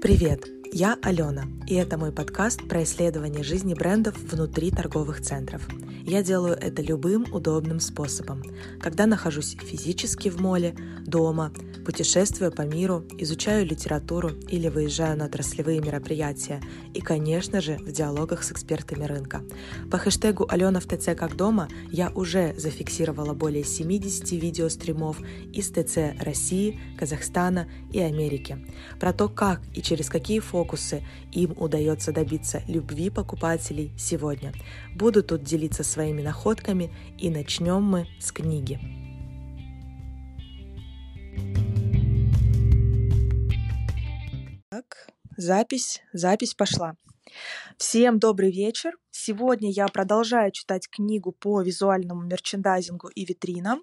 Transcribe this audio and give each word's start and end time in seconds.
Привет, 0.00 0.55
я 0.78 0.98
Алена, 1.00 1.46
и 1.66 1.74
это 1.74 1.96
мой 1.96 2.12
подкаст 2.12 2.68
про 2.68 2.82
исследование 2.82 3.42
жизни 3.42 3.72
брендов 3.72 4.14
внутри 4.18 4.70
торговых 4.70 5.22
центров. 5.22 5.66
Я 6.04 6.22
делаю 6.22 6.54
это 6.54 6.82
любым 6.82 7.24
удобным 7.32 7.80
способом, 7.80 8.42
когда 8.78 9.06
нахожусь 9.06 9.56
физически 9.58 10.28
в 10.28 10.38
моле, 10.38 10.76
дома, 11.06 11.50
путешествую 11.86 12.52
по 12.52 12.62
миру, 12.62 13.04
изучаю 13.16 13.64
литературу 13.64 14.32
или 14.48 14.68
выезжаю 14.68 15.16
на 15.16 15.24
отраслевые 15.24 15.80
мероприятия 15.80 16.60
и, 16.92 17.00
конечно 17.00 17.62
же, 17.62 17.76
в 17.78 17.90
диалогах 17.90 18.42
с 18.42 18.52
экспертами 18.52 19.04
рынка. 19.04 19.42
По 19.90 19.96
хэштегу 19.96 20.46
«Алена 20.46 20.80
в 20.80 20.84
ТЦ 20.84 21.16
как 21.16 21.36
дома» 21.36 21.68
я 21.90 22.10
уже 22.10 22.54
зафиксировала 22.58 23.32
более 23.32 23.64
70 23.64 24.30
видеостримов 24.32 25.20
из 25.54 25.70
ТЦ 25.70 26.20
России, 26.20 26.78
Казахстана 26.98 27.66
и 27.92 28.00
Америки 28.00 28.58
про 29.00 29.14
то, 29.14 29.30
как 29.30 29.62
и 29.74 29.80
через 29.80 30.10
какие 30.10 30.40
фокусы 30.40 30.65
им 31.32 31.54
удается 31.56 32.12
добиться 32.12 32.62
любви 32.66 33.10
покупателей 33.10 33.92
сегодня. 33.98 34.52
Буду 34.94 35.22
тут 35.22 35.42
делиться 35.42 35.84
своими 35.84 36.22
находками 36.22 36.94
и 37.18 37.30
начнем 37.30 37.82
мы 37.82 38.06
с 38.20 38.32
книги. 38.32 38.78
Так, 44.70 45.08
запись, 45.36 46.02
запись 46.12 46.54
пошла. 46.54 46.96
Всем 47.78 48.18
добрый 48.18 48.50
вечер. 48.50 48.92
Сегодня 49.18 49.70
я 49.70 49.88
продолжаю 49.88 50.52
читать 50.52 50.90
книгу 50.90 51.32
по 51.32 51.62
визуальному 51.62 52.20
мерчендайзингу 52.20 53.08
и 53.08 53.24
витринам. 53.24 53.82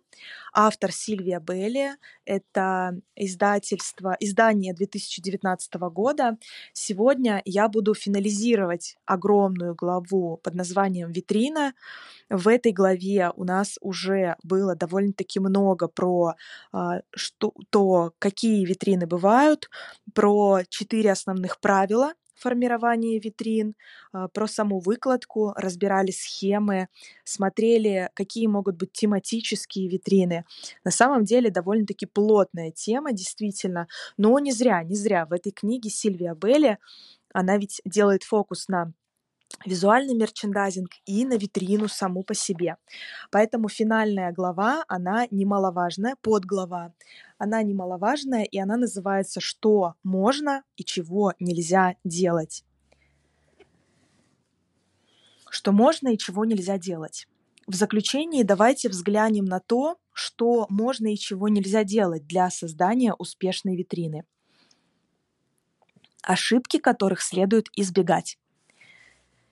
Автор 0.53 0.91
Сильвия 0.91 1.39
Белли. 1.39 1.93
Это 2.23 2.99
издательство, 3.15 4.15
издание 4.19 4.75
2019 4.75 5.73
года. 5.91 6.38
Сегодня 6.71 7.41
я 7.45 7.67
буду 7.67 7.95
финализировать 7.95 8.95
огромную 9.05 9.73
главу 9.73 10.38
под 10.38 10.53
названием 10.53 11.11
«Витрина». 11.11 11.73
В 12.30 12.47
этой 12.47 12.71
главе 12.71 13.31
у 13.36 13.43
нас 13.43 13.80
уже 13.81 14.36
было 14.43 14.75
довольно-таки 14.75 15.39
много 15.39 15.88
про 15.88 16.36
а, 16.71 17.02
что, 17.15 17.53
то, 17.71 18.13
какие 18.19 18.65
витрины 18.65 19.08
бывают, 19.08 19.67
про 20.13 20.61
четыре 20.69 21.11
основных 21.11 21.59
правила 21.59 22.13
формирование 22.44 23.19
витрин, 23.19 23.75
а, 24.11 24.27
про 24.27 24.47
саму 24.47 24.80
выкладку, 24.80 25.53
разбирали 25.55 26.11
схемы, 26.11 26.89
смотрели, 27.23 28.09
какие 28.13 28.47
могут 28.47 28.75
быть 28.75 28.91
тематические 28.91 29.88
витрины. 29.88 30.45
На 30.83 30.91
самом 30.91 31.23
деле 31.23 31.49
довольно-таки 31.49 32.05
плотная 32.05 32.71
тема, 32.71 33.14
действительно. 33.14 33.88
Но 34.17 34.38
не 34.39 34.52
зря, 34.52 34.83
не 34.83 34.95
зря. 34.95 35.25
В 35.25 35.33
этой 35.33 35.52
книге 35.52 35.89
Сильвия 35.89 36.36
Белли, 36.36 36.77
она 37.33 37.58
ведь 37.58 37.81
делает 37.86 38.23
фокус 38.23 38.67
на 38.67 38.91
визуальный 39.66 40.16
мерчендайзинг 40.16 40.89
и 41.05 41.25
на 41.25 41.38
витрину 41.38 41.88
саму 41.88 42.23
по 42.23 42.33
себе. 42.33 42.77
Поэтому 43.31 43.69
финальная 43.69 44.31
глава, 44.31 44.83
она 44.88 45.27
немаловажная, 45.31 46.16
подглава, 46.21 46.94
она 47.44 47.61
немаловажная, 47.61 48.44
и 48.44 48.58
она 48.58 48.77
называется 48.77 49.39
«Что 49.39 49.95
можно 50.03 50.63
и 50.77 50.83
чего 50.83 51.33
нельзя 51.39 51.95
делать». 52.03 52.63
Что 55.49 55.71
можно 55.71 56.08
и 56.09 56.17
чего 56.17 56.45
нельзя 56.45 56.80
делать. 56.80 57.27
В 57.67 57.75
заключении 57.75 58.44
давайте 58.44 58.89
взглянем 58.89 59.45
на 59.45 59.59
то, 59.59 59.97
что 60.11 60.66
можно 60.69 61.14
и 61.14 61.17
чего 61.17 61.47
нельзя 61.47 61.83
делать 61.83 62.25
для 62.25 62.49
создания 62.49 63.14
успешной 63.14 63.75
витрины. 63.75 64.25
Ошибки, 66.23 66.80
которых 66.80 67.21
следует 67.21 67.67
избегать. 67.75 68.39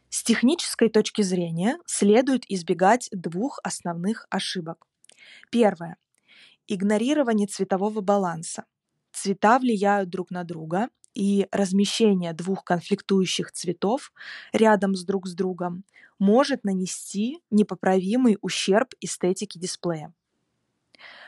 С 0.09 0.23
технической 0.23 0.89
точки 0.89 1.21
зрения 1.21 1.77
следует 1.85 2.43
избегать 2.49 3.09
двух 3.11 3.59
основных 3.63 4.27
ошибок. 4.29 4.87
Первое. 5.51 5.97
Игнорирование 6.73 7.47
цветового 7.47 7.99
баланса. 7.99 8.63
Цвета 9.11 9.59
влияют 9.59 10.09
друг 10.09 10.31
на 10.31 10.45
друга, 10.45 10.87
и 11.13 11.49
размещение 11.51 12.31
двух 12.31 12.63
конфликтующих 12.63 13.51
цветов 13.51 14.13
рядом 14.53 14.95
с 14.95 15.03
друг 15.03 15.27
с 15.27 15.33
другом 15.33 15.83
может 16.17 16.63
нанести 16.63 17.41
непоправимый 17.49 18.37
ущерб 18.39 18.93
эстетике 19.01 19.59
дисплея. 19.59 20.13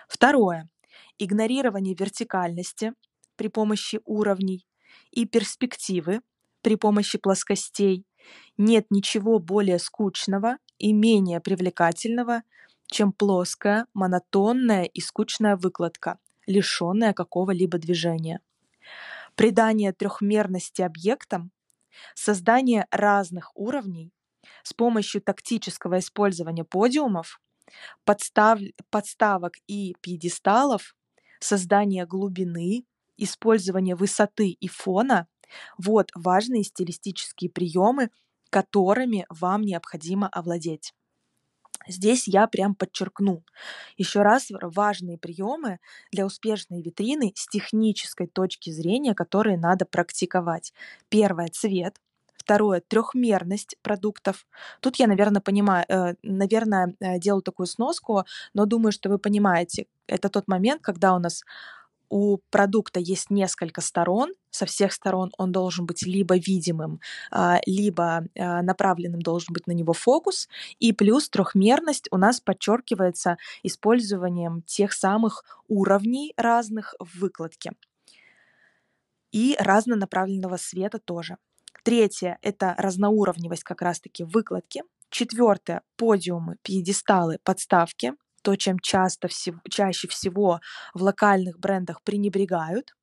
Второе. 0.08 0.70
Игнорирование 1.18 1.94
вертикальности 1.94 2.94
при 3.36 3.50
помощи 3.50 4.00
уровней 4.06 4.66
и 5.12 5.26
перспективы 5.26 6.22
при 6.62 6.78
помощи 6.78 7.18
плоскостей 7.18 8.06
нет 8.56 8.86
ничего 8.90 9.40
более 9.40 9.80
скучного 9.80 10.60
и 10.78 10.94
менее 10.94 11.42
привлекательного, 11.42 12.44
чем 12.94 13.12
плоская, 13.12 13.88
монотонная 13.94 14.84
и 14.84 15.02
скучная 15.02 15.58
выкладка, 15.58 16.20
лишенная 16.46 17.14
какого-либо 17.14 17.80
движения. 17.80 18.40
Придание 19.36 19.94
трехмерности 19.94 20.84
объектам, 20.84 21.52
создание 22.14 22.86
разных 22.92 23.52
уровней 23.56 24.14
с 24.62 24.74
помощью 24.74 25.22
тактического 25.22 26.00
использования 26.00 26.66
подиумов, 26.66 27.42
подстав, 28.06 28.60
подставок 28.92 29.54
и 29.66 29.96
пьедесталов, 30.02 30.96
создание 31.40 32.06
глубины, 32.06 32.86
использование 33.18 33.96
высоты 33.96 34.50
и 34.50 34.68
фона 34.68 35.28
вот 35.80 36.12
важные 36.14 36.64
стилистические 36.64 37.50
приемы, 37.50 38.12
которыми 38.52 39.26
вам 39.30 39.64
необходимо 39.64 40.28
овладеть. 40.28 40.94
Здесь 41.88 42.28
я 42.28 42.48
прям 42.48 42.76
подчеркну 42.76 43.44
еще 43.98 44.22
раз 44.22 44.48
важные 44.62 45.18
приемы 45.18 45.80
для 46.12 46.26
успешной 46.26 46.82
витрины 46.82 47.34
с 47.36 47.48
технической 47.48 48.28
точки 48.28 48.70
зрения, 48.70 49.14
которые 49.14 49.58
надо 49.58 49.86
практиковать. 49.86 50.74
Первое– 51.10 51.48
цвет. 51.52 51.98
Второе– 52.36 52.82
трехмерность 52.88 53.78
продуктов. 53.82 54.46
Тут 54.82 54.98
я, 54.98 55.08
наверное, 55.08 55.42
понимаю, 55.42 55.86
э, 55.88 56.16
наверное, 56.24 56.94
э, 57.00 57.18
делаю 57.18 57.42
такую 57.42 57.68
сноску, 57.68 58.24
но 58.54 58.66
думаю, 58.66 58.92
что 58.92 59.10
вы 59.10 59.18
понимаете, 59.18 59.86
это 60.08 60.28
тот 60.30 60.48
момент, 60.50 60.82
когда 60.82 61.16
у 61.16 61.20
нас 61.20 61.44
у 62.14 62.38
продукта 62.52 63.00
есть 63.00 63.32
несколько 63.32 63.82
сторон, 63.82 64.34
со 64.52 64.68
всех 64.68 64.94
сторон 64.94 65.32
он 65.40 65.52
должен 65.52 65.88
быть 65.88 66.04
либо 66.04 66.38
видимым, 66.38 67.00
а, 67.32 67.60
либо 67.66 68.26
а, 68.38 68.62
направленным 68.62 69.20
должен 69.20 69.52
быть 69.52 69.66
на 69.66 69.72
него 69.72 69.94
фокус, 69.94 70.48
и 70.78 70.94
плюс 70.94 71.28
трехмерность 71.28 72.08
у 72.12 72.18
нас 72.18 72.40
подчеркивается 72.40 73.38
использованием 73.64 74.62
тех 74.62 74.94
самых 74.94 75.44
уровней 75.68 76.36
разных 76.38 76.94
в 77.00 77.20
выкладке 77.20 77.72
и 79.32 79.56
разнонаправленного 79.60 80.58
света 80.58 81.00
тоже. 81.00 81.38
Третье– 81.84 82.38
это 82.44 82.76
разноуровневость 82.78 83.64
как 83.64 83.82
раз-таки 83.82 84.24
выкладки. 84.24 84.84
Четвертое– 85.10 85.82
подиумы, 85.98 86.58
пьедесталы, 86.62 87.40
подставки 87.44 88.14
то, 88.44 88.56
чем 88.56 88.78
часто, 88.80 89.30
чаще 89.70 90.08
всего 90.08 90.60
в 90.94 91.02
локальных 91.02 91.60
брендах 91.60 92.04
пренебрегают 92.04 92.94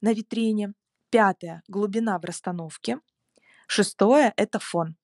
на 0.00 0.12
витрине. 0.12 0.74
Пятое– 1.10 1.62
глубина 1.68 2.18
в 2.18 2.24
расстановке. 2.24 2.98
Шестое– 3.66 4.32
это 4.36 4.58
фон. 4.58 4.96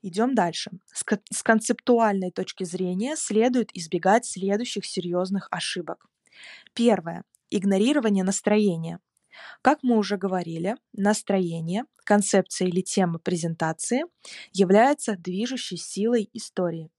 Идем 0.00 0.34
дальше. 0.34 0.70
С 0.92 1.42
концептуальной 1.42 2.30
точки 2.30 2.64
зрения 2.64 3.16
следует 3.16 3.70
избегать 3.76 4.24
следующих 4.24 4.86
серьезных 4.86 5.48
ошибок. 5.50 6.06
Первое– 6.72 7.24
игнорирование 7.50 8.22
настроения. 8.22 9.00
Как 9.60 9.82
мы 9.82 9.96
уже 9.96 10.16
говорили, 10.16 10.76
настроение, 10.92 11.84
концепция 12.04 12.68
или 12.68 12.80
тема 12.80 13.18
презентации 13.18 14.02
является 14.52 15.16
движущей 15.16 15.76
силой 15.76 16.30
истории 16.32 16.90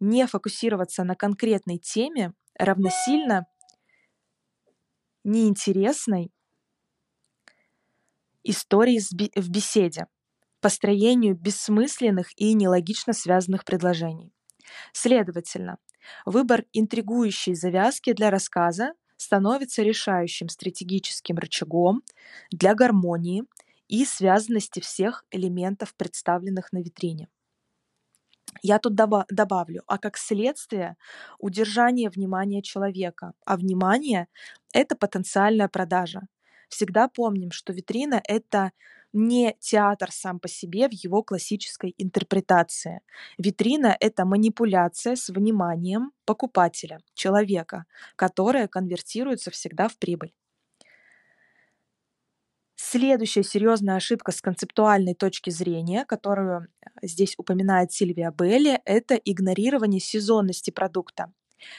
не 0.00 0.26
фокусироваться 0.26 1.04
на 1.04 1.14
конкретной 1.14 1.78
теме 1.78 2.32
равносильно 2.54 3.46
неинтересной 5.24 6.32
истории 8.44 9.00
в 9.38 9.50
беседе, 9.50 10.06
построению 10.60 11.36
бессмысленных 11.36 12.28
и 12.36 12.54
нелогично 12.54 13.12
связанных 13.12 13.64
предложений. 13.64 14.32
Следовательно, 14.92 15.78
выбор 16.24 16.64
интригующей 16.72 17.54
завязки 17.54 18.12
для 18.12 18.30
рассказа 18.30 18.92
становится 19.16 19.82
решающим 19.82 20.48
стратегическим 20.48 21.36
рычагом 21.36 22.02
для 22.50 22.74
гармонии 22.74 23.44
и 23.88 24.04
связанности 24.04 24.80
всех 24.80 25.24
элементов, 25.30 25.94
представленных 25.96 26.72
на 26.72 26.78
витрине. 26.78 27.28
Я 28.62 28.78
тут 28.78 28.94
добавлю, 28.94 29.82
а 29.86 29.98
как 29.98 30.16
следствие 30.16 30.96
удержание 31.38 32.10
внимания 32.10 32.62
человека. 32.62 33.32
А 33.44 33.56
внимание– 33.56 34.28
это 34.72 34.96
потенциальная 34.96 35.68
продажа. 35.68 36.22
Всегда 36.68 37.08
помним, 37.08 37.50
что 37.50 37.72
витрина– 37.72 38.20
это 38.28 38.72
не 39.14 39.56
театр 39.58 40.12
сам 40.12 40.38
по 40.38 40.48
себе 40.48 40.88
в 40.88 40.92
его 40.92 41.22
классической 41.22 41.94
интерпретации. 41.96 43.00
Витрина– 43.38 43.96
это 44.00 44.26
манипуляция 44.26 45.16
с 45.16 45.30
вниманием 45.30 46.12
покупателя, 46.26 47.00
человека, 47.14 47.86
которая 48.16 48.68
конвертируется 48.68 49.50
всегда 49.50 49.88
в 49.88 49.96
прибыль. 49.96 50.34
Следующая 52.80 53.42
серьезная 53.42 53.96
ошибка 53.96 54.30
с 54.30 54.40
концептуальной 54.40 55.14
точки 55.14 55.50
зрения, 55.50 56.04
которую 56.04 56.68
здесь 57.02 57.34
упоминает 57.36 57.90
Сильвия 57.90 58.30
Белли, 58.30 58.80
это 58.84 59.16
игнорирование 59.16 60.00
сезонности 60.00 60.70
продукта. 60.70 61.32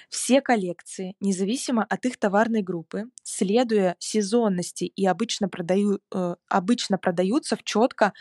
Все 0.10 0.42
коллекции, 0.42 1.16
независимо 1.22 1.86
от 1.86 2.06
их 2.06 2.18
товарной 2.20 2.62
группы, 2.64 3.06
следуя 3.24 3.96
сезонности 3.98 4.84
и 4.84 5.06
обычно, 5.06 5.48
продаю, 5.48 6.00
э, 6.14 6.36
обычно 6.50 6.98
продаются 6.98 7.56
в 7.56 7.64
четко 7.64 8.12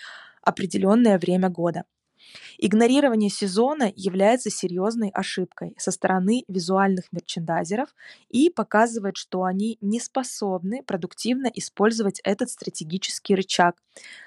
определенное 0.41 1.19
время 1.19 1.49
года. 1.51 1.83
Игнорирование 2.59 3.31
сезона 3.31 3.93
является 3.95 4.51
серьезной 4.51 5.11
ошибкой 5.11 5.75
со 5.79 5.91
стороны 5.91 6.45
визуальных 6.49 7.13
мерчендайзеров 7.13 7.95
и 8.29 8.51
показывает, 8.51 9.17
что 9.17 9.45
они 9.45 9.79
не 9.81 10.01
способны 10.01 10.83
продуктивно 10.83 11.51
использовать 11.55 12.21
этот 12.25 12.51
стратегический 12.51 13.35
рычаг 13.35 13.77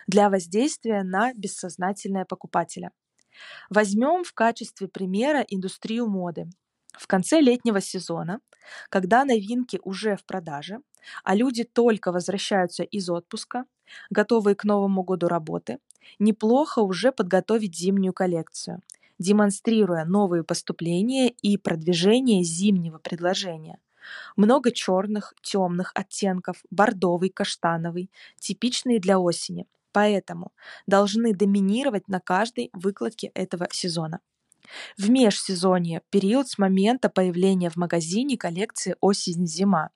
для 0.07 0.29
воздействия 0.29 1.03
на 1.03 1.33
бессознательное 1.33 2.25
покупателя. 2.25 2.91
Возьмем 3.69 4.23
в 4.23 4.33
качестве 4.33 4.87
примера 4.87 5.45
индустрию 5.47 6.07
моды. 6.07 6.47
В 6.93 7.07
конце 7.07 7.39
летнего 7.39 7.81
сезона, 7.81 8.41
когда 8.89 9.23
новинки 9.23 9.79
уже 9.83 10.15
в 10.17 10.25
продаже, 10.25 10.79
а 11.23 11.35
люди 11.35 11.63
только 11.63 12.11
возвращаются 12.11 12.83
из 12.83 13.09
отпуска, 13.09 13.65
готовые 14.09 14.55
к 14.55 14.63
Новому 14.63 15.03
году 15.03 15.27
работы, 15.27 15.79
неплохо 16.19 16.79
уже 16.79 17.11
подготовить 17.11 17.75
зимнюю 17.75 18.13
коллекцию, 18.13 18.81
демонстрируя 19.19 20.05
новые 20.05 20.43
поступления 20.43 21.29
и 21.29 21.57
продвижение 21.57 22.43
зимнего 22.43 22.97
предложения. 22.97 23.79
Много 24.35 24.71
черных, 24.71 25.33
темных 25.41 25.91
оттенков, 25.93 26.63
бордовый, 26.71 27.29
каштановый, 27.29 28.09
типичные 28.39 28.99
для 28.99 29.19
осени, 29.19 29.67
поэтому 29.91 30.51
должны 30.87 31.33
доминировать 31.33 32.07
на 32.07 32.19
каждой 32.19 32.69
выкладке 32.73 33.27
этого 33.33 33.67
сезона. 33.71 34.19
В 34.97 35.09
межсезонье– 35.09 36.01
период 36.09 36.47
с 36.47 36.57
момента 36.57 37.09
появления 37.09 37.69
в 37.69 37.75
магазине 37.77 38.37
коллекции 38.37 38.95
осень-зима, 39.01 39.89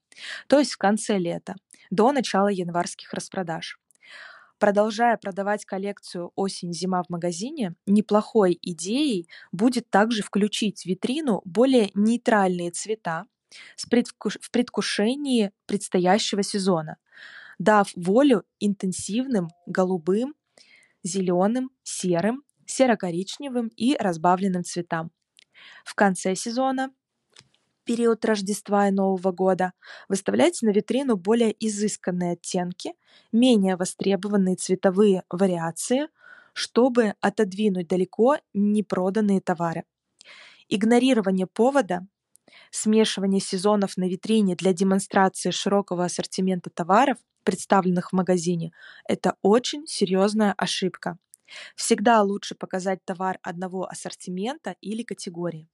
то 0.47 0.59
есть 0.59 0.73
в 0.73 0.77
конце 0.77 1.17
лета, 1.17 1.55
до 1.89 2.11
начала 2.11 2.47
январских 2.47 3.13
распродаж. 3.13 3.79
Продолжая 4.57 5.17
продавать 5.17 5.65
коллекцию 5.65 6.31
осень-зима 6.35 7.03
в 7.03 7.09
магазине, 7.09 7.75
неплохой 7.85 8.57
идеей 8.61 9.27
будет 9.51 9.89
также 9.89 10.23
включить 10.23 10.83
в 10.83 10.85
витрину 10.85 11.41
более 11.43 11.91
нейтральные 11.93 12.71
цвета 12.71 13.25
в 13.75 13.89
предвкушении 14.51 15.51
предстоящего 15.65 16.41
сезона, 16.41 16.97
дав 17.59 17.89
волю 17.95 18.43
интенсивным 18.59 19.49
голубым, 19.65 20.35
зеленым, 21.03 21.69
серым 21.83 22.43
серо-коричневым 22.65 23.67
и 23.75 23.95
разбавленным 23.97 24.63
цветам. 24.63 25.11
В 25.83 25.95
конце 25.95 26.35
сезона, 26.35 26.91
период 27.85 28.25
Рождества 28.25 28.87
и 28.87 28.91
Нового 28.91 29.31
года, 29.31 29.73
выставляйте 30.09 30.65
на 30.65 30.71
витрину 30.71 31.15
более 31.17 31.55
изысканные 31.65 32.33
оттенки, 32.33 32.93
менее 33.31 33.75
востребованные 33.77 34.55
цветовые 34.57 35.23
вариации, 35.29 36.07
чтобы 36.53 37.15
отодвинуть 37.21 37.87
далеко 37.87 38.37
непроданные 38.53 39.41
товары. 39.41 39.83
Игнорирование 40.69 41.47
повода, 41.47 42.07
смешивание 42.71 43.41
сезонов 43.41 43.97
на 43.97 44.07
витрине 44.09 44.55
для 44.55 44.73
демонстрации 44.73 45.51
широкого 45.51 46.05
ассортимента 46.05 46.69
товаров, 46.69 47.17
представленных 47.43 48.11
в 48.11 48.13
магазине, 48.13 48.71
это 49.07 49.35
очень 49.41 49.87
серьезная 49.87 50.53
ошибка. 50.57 51.17
Всегда 51.75 52.21
лучше 52.23 52.55
показать 52.55 53.05
товар 53.05 53.39
одного 53.43 53.85
ассортимента 53.87 54.75
или 54.81 55.03
категории. 55.03 55.69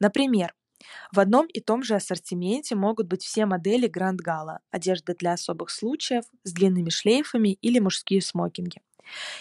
Например, 0.00 0.54
в 1.12 1.20
одном 1.20 1.46
и 1.46 1.60
том 1.60 1.82
же 1.82 1.94
ассортименте 1.94 2.74
могут 2.74 3.06
быть 3.06 3.22
все 3.22 3.46
модели 3.46 3.88
Gala, 3.88 4.58
одежда 4.70 5.14
для 5.14 5.32
особых 5.32 5.70
случаев, 5.70 6.24
с 6.44 6.52
длинными 6.52 6.90
шлейфами 6.90 7.58
или 7.60 7.78
мужские 7.78 8.22
смокинги. 8.22 8.80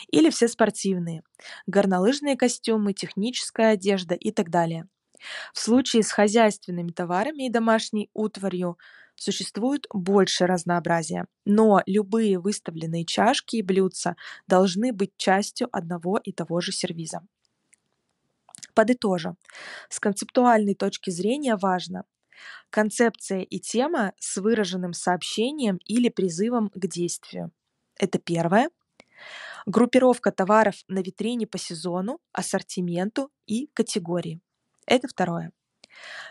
Или 0.10 0.30
все 0.30 0.48
спортивные, 0.48 1.24
горнолыжные 1.68 2.38
костюмы, 2.38 2.94
техническая 2.94 3.74
одежда 3.74 4.16
и 4.16 4.32
так 4.32 4.50
далее. 4.50 4.88
В 5.54 5.60
случае 5.60 6.04
с 6.04 6.12
хозяйственными 6.12 6.92
товарами 6.92 7.48
и 7.48 7.52
домашней 7.52 8.10
утварью 8.14 8.78
Существует 9.20 9.88
больше 9.92 10.46
разнообразия, 10.46 11.26
но 11.44 11.82
любые 11.88 12.40
выставленные 12.40 13.04
чашки 13.04 13.56
и 13.56 13.64
блюдца 13.64 14.16
должны 14.46 14.94
быть 14.94 15.18
частью 15.18 15.70
одного 15.72 16.20
и 16.20 16.32
того 16.32 16.62
же 16.62 16.72
сервиза. 16.72 17.22
Подытожим. 18.78 19.38
С 19.90 20.00
концептуальной 20.00 20.76
точки 20.76 21.10
зрения 21.10 21.56
важно 21.56 22.04
концепция 22.70 23.42
и 23.42 23.60
тема 23.60 24.14
с 24.20 24.38
выраженным 24.38 24.94
сообщением 24.94 25.80
или 25.86 26.10
призывом 26.10 26.70
к 26.70 26.86
действию. 26.86 27.50
Это 27.96 28.20
первое. 28.20 28.70
Группировка 29.66 30.32
товаров 30.32 30.76
на 30.88 31.00
витрине 31.00 31.48
по 31.48 31.58
сезону, 31.58 32.20
ассортименту 32.34 33.32
и 33.48 33.66
категории. 33.74 34.42
Это 34.86 35.08
второе. 35.08 35.54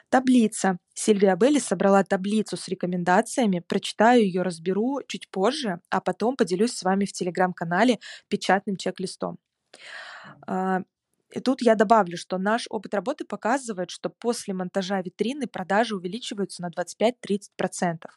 Таблица. 0.08 0.78
Сильвия 0.94 1.34
Белли 1.34 1.58
собрала 1.58 2.04
таблицу 2.04 2.56
с 2.56 2.69
рекомендациями. 2.69 3.58
Прочитаю 3.58 4.22
ее, 4.22 4.42
разберу 4.42 5.00
чуть 5.08 5.28
позже, 5.31 5.81
а 5.90 6.00
потом 6.00 6.37
поделюсь 6.37 6.75
с 6.75 6.84
вами 6.84 7.06
в 7.06 7.12
телеграм-канале 7.12 7.99
печатным 8.28 8.76
чек-листом. 8.76 9.37
И 11.31 11.40
тут 11.40 11.62
я 11.62 11.75
добавлю, 11.75 12.17
что 12.17 12.38
наш 12.38 12.67
опыт 12.70 12.94
работы 12.94 13.25
показывает, 13.25 13.90
что 13.90 14.11
после 14.11 14.55
монтажа 14.55 15.00
витрины 15.02 15.46
продажи 15.46 15.96
увеличиваются 15.96 16.62
на 16.62 16.70
25-30%. 16.70 18.11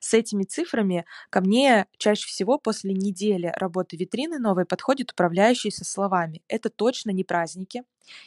С 0.00 0.14
этими 0.14 0.44
цифрами 0.44 1.04
ко 1.30 1.40
мне 1.40 1.86
чаще 1.98 2.26
всего 2.26 2.58
после 2.58 2.92
недели 2.92 3.52
работы 3.56 3.96
витрины 3.96 4.38
новой 4.38 4.64
подходит 4.64 5.12
управляющий 5.12 5.70
со 5.70 5.84
словами 5.84 6.42
«Это 6.48 6.70
точно 6.70 7.10
не 7.10 7.24
праздники, 7.24 7.84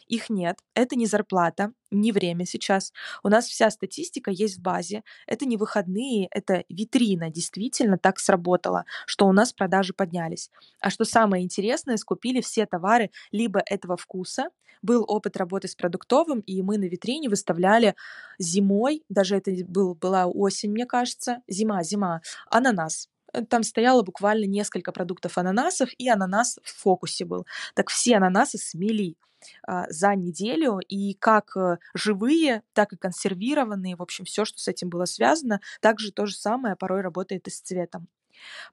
их 0.07 0.29
нет, 0.29 0.59
это 0.73 0.95
не 0.95 1.05
зарплата, 1.05 1.71
не 1.91 2.11
время 2.11 2.45
сейчас. 2.45 2.91
У 3.23 3.29
нас 3.29 3.45
вся 3.47 3.69
статистика 3.71 4.31
есть 4.31 4.57
в 4.57 4.61
базе. 4.61 5.03
Это 5.27 5.45
не 5.45 5.57
выходные, 5.57 6.27
это 6.31 6.63
витрина 6.69 7.29
действительно 7.29 7.97
так 7.97 8.19
сработала, 8.19 8.85
что 9.05 9.27
у 9.27 9.31
нас 9.31 9.53
продажи 9.53 9.93
поднялись. 9.93 10.51
А 10.81 10.89
что 10.89 11.05
самое 11.05 11.43
интересное, 11.43 11.97
скупили 11.97 12.41
все 12.41 12.65
товары 12.65 13.11
либо 13.31 13.61
этого 13.65 13.97
вкуса, 13.97 14.49
был 14.81 15.03
опыт 15.07 15.35
работы 15.35 15.67
с 15.67 15.75
продуктовым, 15.75 16.39
и 16.39 16.61
мы 16.61 16.77
на 16.77 16.85
витрине 16.85 17.27
выставляли 17.29 17.95
зимой, 18.37 19.03
даже 19.09 19.35
это 19.35 19.51
был, 19.67 19.93
была 19.95 20.25
осень, 20.27 20.71
мне 20.71 20.85
кажется, 20.85 21.38
зима, 21.47 21.83
зима, 21.83 22.21
ананас. 22.49 23.07
Там 23.49 23.63
стояло 23.63 24.01
буквально 24.01 24.45
несколько 24.45 24.91
продуктов 24.91 25.37
ананасов, 25.37 25.89
и 25.97 26.09
ананас 26.09 26.59
в 26.63 26.81
фокусе 26.81 27.25
был. 27.25 27.45
Так 27.75 27.89
все 27.89 28.17
ананасы 28.17 28.57
смели 28.57 29.15
а, 29.67 29.85
за 29.89 30.15
неделю, 30.15 30.79
и 30.79 31.13
как 31.13 31.55
э, 31.55 31.77
живые, 31.93 32.63
так 32.73 32.93
и 32.93 32.97
консервированные, 32.97 33.95
в 33.95 34.01
общем, 34.01 34.25
все, 34.25 34.45
что 34.45 34.59
с 34.59 34.67
этим 34.67 34.89
было 34.89 35.05
связано, 35.05 35.61
также 35.81 36.11
то 36.11 36.25
же 36.25 36.35
самое 36.35 36.75
порой 36.75 37.01
работает 37.01 37.47
и 37.47 37.51
с 37.51 37.61
цветом. 37.61 38.07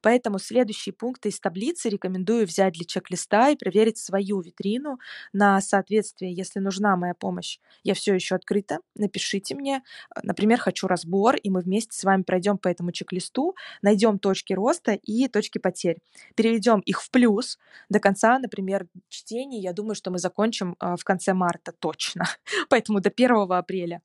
Поэтому 0.03 0.39
следующие 0.39 0.93
пункты 0.93 1.29
из 1.29 1.41
таблицы 1.41 1.89
рекомендую 1.89 2.47
взять 2.47 2.75
для 2.75 2.85
чек-листа 2.85 3.51
и 3.51 3.57
проверить 3.57 3.99
свою 3.99 4.41
витрину 4.41 4.99
на 5.33 5.61
соответствие. 5.61 6.33
Если 6.33 6.61
нужна 6.61 6.97
моя 6.97 7.15
помощь, 7.15 7.59
я 7.83 7.95
все 7.95 8.15
еще 8.15 8.35
открыта. 8.35 8.79
Напишите 8.95 9.55
мне. 9.55 9.83
Например, 10.23 10.59
хочу 10.59 10.87
разбор, 10.87 11.37
и 11.37 11.51
мы 11.51 11.61
вместе 11.61 11.97
с 11.97 12.05
вами 12.05 12.23
пройдем 12.23 12.59
по 12.59 12.69
этому 12.69 12.93
чек-листу, 12.93 13.55
найдем 13.83 14.19
точки 14.19 14.53
роста 14.53 14.93
и 14.93 15.29
точки 15.29 15.59
потерь. 15.59 15.99
Переведем 16.35 16.81
их 16.81 17.03
в 17.03 17.11
плюс. 17.11 17.59
До 17.89 18.01
конца, 18.01 18.39
например, 18.39 18.87
чтения, 19.09 19.61
я 19.61 19.73
думаю, 19.73 19.95
что 19.95 20.11
мы 20.11 20.19
закончим 20.19 20.77
а, 20.79 20.97
в 20.97 21.05
конце 21.05 21.33
марта 21.33 21.73
точно. 21.73 22.25
Поэтому 22.69 23.01
до 23.01 23.11
1 23.11 23.53
апреля 23.53 24.03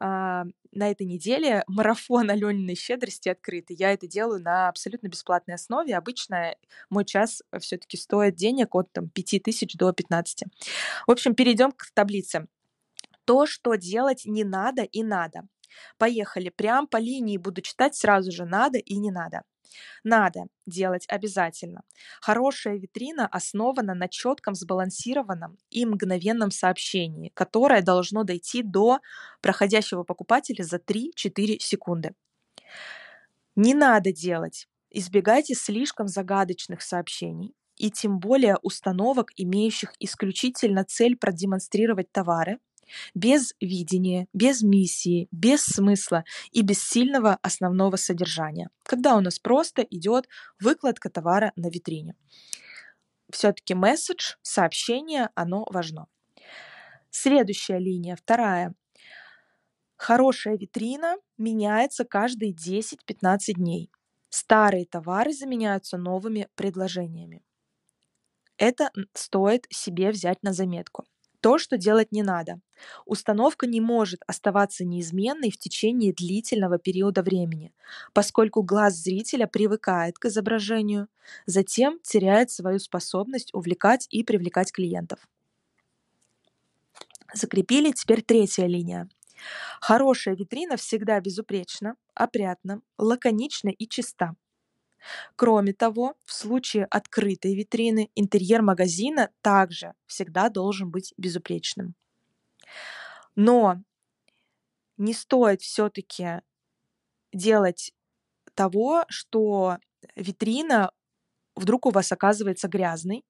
а, 0.00 0.44
на 0.74 0.90
этой 0.90 1.06
неделе 1.06 1.64
марафон 1.66 2.30
Алёниной 2.30 2.74
щедрости 2.74 3.28
открытый. 3.28 3.76
Я 3.76 3.92
это 3.92 4.06
делаю 4.06 4.42
на 4.42 4.68
абсолютно 4.68 4.93
бесплатной 5.02 5.54
основе. 5.54 5.96
Обычно 5.96 6.54
мой 6.90 7.04
час 7.04 7.42
все 7.60 7.78
таки 7.78 7.96
стоит 7.96 8.36
денег 8.36 8.74
от 8.74 8.92
там, 8.92 9.08
5 9.08 9.42
тысяч 9.42 9.74
до 9.74 9.92
15. 9.92 10.44
В 11.06 11.10
общем, 11.10 11.34
перейдем 11.34 11.72
к 11.72 11.90
таблице. 11.92 12.46
То, 13.24 13.46
что 13.46 13.74
делать 13.74 14.22
не 14.26 14.44
надо 14.44 14.82
и 14.82 15.02
надо. 15.02 15.48
Поехали. 15.98 16.50
Прям 16.50 16.86
по 16.86 16.98
линии 16.98 17.36
буду 17.38 17.60
читать 17.62 17.94
сразу 17.94 18.30
же 18.30 18.44
надо 18.44 18.78
и 18.78 18.96
не 18.96 19.10
надо. 19.10 19.42
Надо 20.04 20.46
делать 20.66 21.04
обязательно. 21.08 21.82
Хорошая 22.20 22.76
витрина 22.76 23.26
основана 23.26 23.94
на 23.94 24.08
четком, 24.08 24.54
сбалансированном 24.54 25.58
и 25.70 25.86
мгновенном 25.86 26.50
сообщении, 26.50 27.30
которое 27.34 27.82
должно 27.82 28.24
дойти 28.24 28.62
до 28.62 29.00
проходящего 29.40 30.04
покупателя 30.04 30.62
за 30.62 30.76
3-4 30.76 31.58
секунды. 31.58 32.14
Не 33.56 33.74
надо 33.74 34.12
делать. 34.12 34.68
Избегайте 34.96 35.54
слишком 35.54 36.06
загадочных 36.06 36.80
сообщений 36.80 37.52
и 37.76 37.90
тем 37.90 38.20
более 38.20 38.58
установок, 38.62 39.32
имеющих 39.34 39.92
исключительно 39.98 40.84
цель 40.84 41.16
продемонстрировать 41.16 42.12
товары, 42.12 42.60
без 43.12 43.54
видения, 43.60 44.28
без 44.32 44.62
миссии, 44.62 45.26
без 45.32 45.64
смысла 45.64 46.24
и 46.52 46.62
без 46.62 46.80
сильного 46.80 47.40
основного 47.42 47.96
содержания, 47.96 48.70
когда 48.84 49.16
у 49.16 49.20
нас 49.20 49.40
просто 49.40 49.82
идет 49.82 50.28
выкладка 50.60 51.10
товара 51.10 51.52
на 51.56 51.70
витрине. 51.70 52.14
Все-таки 53.32 53.74
месседж, 53.74 54.34
сообщение, 54.42 55.30
оно 55.34 55.66
важно. 55.70 56.06
Следующая 57.10 57.80
линия, 57.80 58.14
вторая. 58.14 58.74
Хорошая 59.96 60.56
витрина 60.56 61.16
меняется 61.36 62.04
каждые 62.04 62.52
10-15 62.52 63.54
дней. 63.54 63.90
Старые 64.36 64.84
товары 64.84 65.32
заменяются 65.32 65.96
новыми 65.96 66.48
предложениями. 66.56 67.44
Это 68.58 68.90
стоит 69.12 69.68
себе 69.70 70.10
взять 70.10 70.42
на 70.42 70.52
заметку. 70.52 71.04
То, 71.40 71.56
что 71.56 71.78
делать 71.78 72.10
не 72.10 72.24
надо. 72.24 72.60
Установка 73.06 73.68
не 73.68 73.80
может 73.80 74.22
оставаться 74.26 74.84
неизменной 74.84 75.52
в 75.52 75.58
течение 75.58 76.12
длительного 76.12 76.80
периода 76.80 77.22
времени, 77.22 77.72
поскольку 78.12 78.64
глаз 78.64 78.94
зрителя 78.94 79.46
привыкает 79.46 80.18
к 80.18 80.24
изображению, 80.24 81.06
затем 81.46 82.00
теряет 82.02 82.50
свою 82.50 82.80
способность 82.80 83.54
увлекать 83.54 84.08
и 84.10 84.24
привлекать 84.24 84.72
клиентов. 84.72 85.20
Закрепили 87.32 87.92
теперь 87.92 88.22
третья 88.22 88.66
линия. 88.66 89.08
Хорошая 89.80 90.36
витрина 90.36 90.76
всегда 90.76 91.20
безупречна, 91.20 91.96
опрятна, 92.14 92.80
лаконична 92.98 93.68
и 93.68 93.88
чиста. 93.88 94.34
Кроме 95.36 95.72
того, 95.72 96.14
в 96.24 96.32
случае 96.32 96.86
открытой 96.86 97.54
витрины 97.54 98.10
интерьер 98.14 98.62
магазина 98.62 99.30
также 99.42 99.92
всегда 100.06 100.48
должен 100.48 100.90
быть 100.90 101.12
безупречным. 101.16 101.94
Но 103.36 103.82
не 104.96 105.12
стоит 105.12 105.60
все-таки 105.60 106.40
делать 107.32 107.92
того, 108.54 109.04
что 109.08 109.78
витрина 110.16 110.92
вдруг 111.56 111.86
у 111.86 111.90
вас 111.90 112.12
оказывается 112.12 112.68
грязной, 112.68 113.24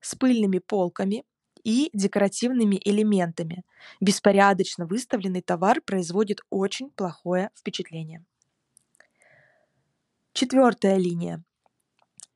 с 0.00 0.14
пыльными 0.14 0.58
полками 0.58 1.24
и 1.64 1.90
декоративными 1.92 2.80
элементами. 2.84 3.64
Беспорядочно 4.00 4.86
выставленный 4.86 5.42
товар 5.42 5.80
производит 5.80 6.40
очень 6.50 6.90
плохое 6.90 7.50
впечатление. 7.56 8.24
Четвертая 10.32 10.96
линия. 10.96 11.42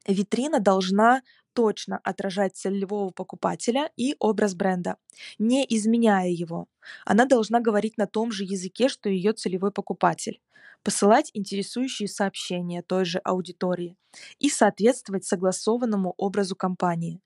Витрина 0.06 0.61
должна 0.61 1.23
точно 1.56 1.99
отражать 2.04 2.54
целевого 2.54 3.11
покупателя 3.11 3.90
и 3.97 4.14
образ 4.18 4.54
бренда, 4.54 4.99
не 5.38 5.64
изменяя 5.64 6.28
его. 6.28 6.68
Она 7.06 7.25
должна 7.25 7.61
говорить 7.61 7.97
на 7.97 8.06
том 8.06 8.30
же 8.30 8.45
языке, 8.45 8.90
что 8.90 9.09
ее 9.09 9.33
целевой 9.33 9.73
покупатель, 9.73 10.40
посылать 10.83 11.30
интересующие 11.33 12.09
сообщения 12.09 12.83
той 12.83 13.06
же 13.06 13.18
аудитории 13.25 13.97
и 14.38 14.50
соответствовать 14.50 15.25
согласованному 15.25 16.12
образу 16.18 16.54
компании, 16.54 17.23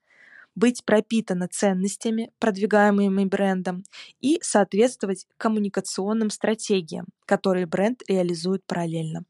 быть 0.55 0.85
пропитана 0.85 1.49
ценностями, 1.49 2.33
продвигаемыми 2.39 3.25
брендом, 3.25 3.85
и 4.21 4.39
соответствовать 4.43 5.27
коммуникационным 5.37 6.31
стратегиям, 6.31 7.07
которые 7.27 7.67
бренд 7.67 8.03
реализует 8.09 8.65
параллельно. 8.67 9.25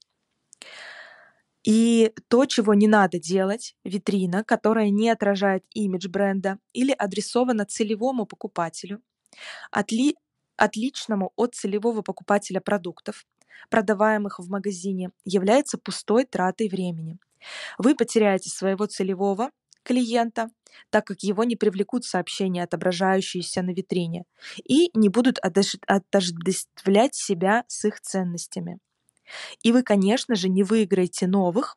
И 1.62 2.12
то, 2.28 2.46
чего 2.46 2.72
не 2.72 2.88
надо 2.88 3.18
делать, 3.18 3.74
витрина, 3.84 4.44
которая 4.44 4.88
не 4.90 5.10
отражает 5.10 5.64
имидж 5.74 6.08
бренда 6.08 6.58
или 6.72 6.92
адресована 6.92 7.66
целевому 7.66 8.24
покупателю, 8.24 9.02
отли, 9.70 10.16
отличному 10.56 11.32
от 11.36 11.54
целевого 11.54 12.00
покупателя 12.02 12.60
продуктов, 12.60 13.26
продаваемых 13.68 14.38
в 14.38 14.48
магазине, 14.48 15.10
является 15.24 15.76
пустой 15.76 16.24
тратой 16.24 16.68
времени. 16.68 17.18
Вы 17.78 17.94
потеряете 17.94 18.50
своего 18.50 18.86
целевого 18.86 19.50
клиента, 19.90 20.50
так 20.90 21.04
как 21.04 21.24
его 21.24 21.42
не 21.42 21.56
привлекут 21.56 22.04
сообщения, 22.04 22.62
отображающиеся 22.62 23.62
на 23.62 23.70
витрине, 23.70 24.24
и 24.64 24.90
не 24.94 25.08
будут 25.08 25.38
отождествлять 25.40 27.16
себя 27.16 27.64
с 27.66 27.84
их 27.84 28.00
ценностями. 28.00 28.78
И 29.64 29.72
вы, 29.72 29.82
конечно 29.82 30.36
же, 30.36 30.48
не 30.48 30.62
выиграете 30.62 31.26
новых, 31.26 31.76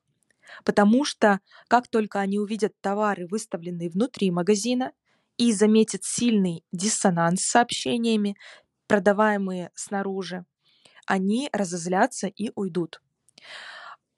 потому 0.63 1.05
что 1.05 1.39
как 1.67 1.88
только 1.88 2.20
они 2.20 2.38
увидят 2.38 2.74
товары, 2.82 3.25
выставленные 3.27 3.89
внутри 3.89 4.29
магазина, 4.29 4.91
и 5.38 5.51
заметят 5.51 6.03
сильный 6.03 6.63
диссонанс 6.72 7.41
с 7.41 7.50
сообщениями, 7.50 8.38
продаваемые 8.86 9.72
снаружи, 9.74 10.46
они 11.08 11.50
разозлятся 11.51 12.27
и 12.27 12.51
уйдут. 12.53 13.01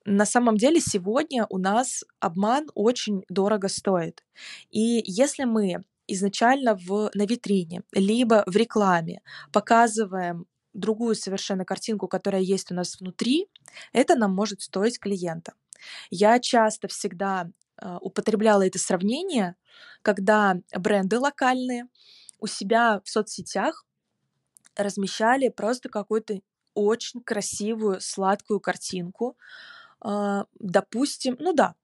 На 0.05 0.25
самом 0.25 0.57
деле 0.57 0.79
сегодня 0.79 1.47
у 1.49 1.57
нас 1.57 2.03
обман 2.19 2.69
очень 2.75 3.23
дорого 3.27 3.67
стоит. 3.67 4.23
И 4.69 5.03
если 5.05 5.45
мы 5.45 5.83
изначально 6.07 6.75
в, 6.75 7.09
на 7.15 7.25
витрине, 7.25 7.81
либо 7.91 8.43
в 8.45 8.55
рекламе 8.55 9.21
показываем 9.51 10.45
другую 10.73 11.15
совершенно 11.15 11.65
картинку, 11.65 12.07
которая 12.07 12.41
есть 12.41 12.71
у 12.71 12.75
нас 12.75 12.99
внутри, 12.99 13.47
это 13.93 14.15
нам 14.15 14.33
может 14.33 14.61
стоить 14.61 14.99
клиента. 14.99 15.53
Я 16.11 16.39
часто 16.39 16.87
всегда 16.87 17.49
э, 17.81 17.97
употребляла 18.01 18.65
это 18.67 18.77
сравнение, 18.77 19.55
когда 20.01 20.57
бренды 20.75 21.17
локальные 21.17 21.87
у 22.39 22.47
себя 22.47 23.01
в 23.03 23.09
соцсетях 23.09 23.85
размещали 24.75 25.49
просто 25.49 25.89
какую-то 25.89 26.41
очень 26.75 27.21
красивую, 27.21 28.01
сладкую 28.01 28.59
картинку. 28.59 29.37
Э, 30.03 30.43
допустим, 30.59 31.35
ну 31.39 31.53
да, 31.53 31.75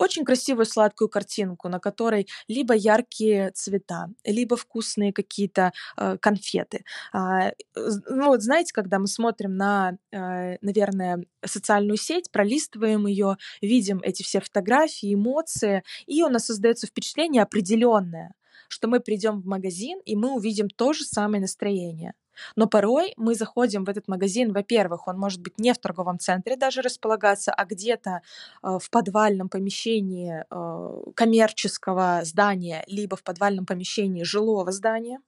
очень 0.00 0.24
красивую 0.24 0.64
сладкую 0.64 1.08
картинку, 1.10 1.68
на 1.68 1.78
которой 1.78 2.26
либо 2.48 2.74
яркие 2.74 3.50
цвета, 3.50 4.08
либо 4.24 4.56
вкусные 4.56 5.12
какие-то 5.12 5.72
э, 5.98 6.16
конфеты. 6.18 6.84
А, 7.12 7.52
ну 7.76 8.28
вот 8.28 8.42
знаете, 8.42 8.72
когда 8.72 8.98
мы 8.98 9.06
смотрим 9.06 9.56
на, 9.56 9.98
э, 10.10 10.56
наверное, 10.62 11.22
социальную 11.44 11.98
сеть, 11.98 12.30
пролистываем 12.30 13.06
ее, 13.06 13.36
видим 13.60 14.00
эти 14.02 14.22
все 14.22 14.40
фотографии, 14.40 15.12
эмоции, 15.12 15.82
и 16.06 16.22
у 16.22 16.30
нас 16.30 16.46
создается 16.46 16.86
впечатление 16.86 17.42
определенное, 17.42 18.32
что 18.68 18.88
мы 18.88 19.00
придем 19.00 19.42
в 19.42 19.46
магазин 19.46 20.00
и 20.06 20.16
мы 20.16 20.34
увидим 20.34 20.70
то 20.70 20.94
же 20.94 21.04
самое 21.04 21.42
настроение. 21.42 22.14
Но 22.56 22.66
порой 22.66 23.12
мы 23.16 23.34
заходим 23.34 23.84
в 23.84 23.88
этот 23.88 24.08
магазин, 24.08 24.52
во-первых, 24.52 25.08
он 25.08 25.18
может 25.18 25.40
быть 25.40 25.58
не 25.58 25.72
в 25.72 25.78
торговом 25.78 26.18
центре 26.18 26.56
даже 26.56 26.82
располагаться, 26.82 27.52
а 27.52 27.64
где-то 27.64 28.22
э, 28.62 28.78
в 28.80 28.90
подвальном 28.90 29.48
помещении 29.48 30.44
э, 30.48 31.12
коммерческого 31.14 32.20
здания, 32.24 32.84
либо 32.86 33.16
в 33.16 33.22
подвальном 33.22 33.66
помещении 33.66 34.22
жилого 34.22 34.72
здания. 34.72 35.20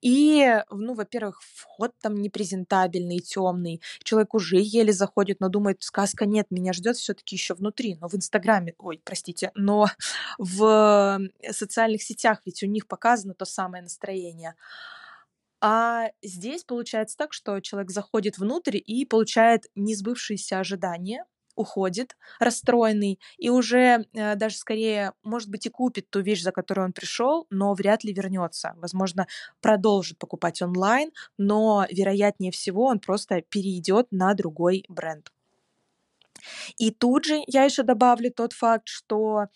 И, 0.00 0.62
ну, 0.70 0.94
во-первых, 0.94 1.40
вход 1.42 1.92
там 2.00 2.14
непрезентабельный, 2.14 3.18
темный. 3.20 3.82
Человек 4.02 4.34
уже 4.34 4.56
еле 4.58 4.92
заходит, 4.92 5.40
но 5.40 5.48
думает, 5.48 5.82
сказка 5.82 6.26
нет, 6.26 6.46
меня 6.50 6.72
ждет 6.72 6.96
все-таки 6.96 7.36
еще 7.36 7.54
внутри. 7.54 7.96
Но 8.00 8.08
в 8.08 8.14
Инстаграме, 8.14 8.74
ой, 8.78 9.00
простите, 9.04 9.50
но 9.54 9.86
в 10.38 11.20
социальных 11.50 12.02
сетях 12.02 12.40
ведь 12.46 12.62
у 12.62 12.66
них 12.66 12.86
показано 12.86 13.34
то 13.34 13.44
самое 13.44 13.82
настроение. 13.82 14.54
А 15.60 16.08
здесь 16.22 16.64
получается 16.64 17.16
так, 17.16 17.32
что 17.32 17.60
человек 17.60 17.90
заходит 17.90 18.38
внутрь 18.38 18.78
и 18.84 19.04
получает 19.04 19.66
несбывшиеся 19.74 20.58
ожидания, 20.60 21.26
уходит 21.56 22.16
расстроенный 22.38 23.20
и 23.36 23.50
уже 23.50 24.06
э, 24.14 24.36
даже 24.36 24.56
скорее, 24.56 25.12
может 25.22 25.50
быть, 25.50 25.66
и 25.66 25.68
купит 25.68 26.08
ту 26.08 26.20
вещь, 26.20 26.42
за 26.42 26.52
которую 26.52 26.86
он 26.86 26.92
пришел, 26.92 27.46
но 27.50 27.74
вряд 27.74 28.04
ли 28.04 28.12
вернется. 28.14 28.72
Возможно, 28.76 29.26
продолжит 29.60 30.18
покупать 30.18 30.62
онлайн, 30.62 31.10
но 31.36 31.86
вероятнее 31.90 32.52
всего 32.52 32.84
он 32.86 32.98
просто 33.00 33.42
перейдет 33.42 34.06
на 34.10 34.32
другой 34.34 34.84
бренд. 34.88 35.30
И 36.78 36.90
тут 36.90 37.24
же 37.24 37.42
я 37.46 37.64
еще 37.64 37.82
добавлю 37.82 38.30
тот 38.32 38.52
факт, 38.52 38.88
что 38.88 39.46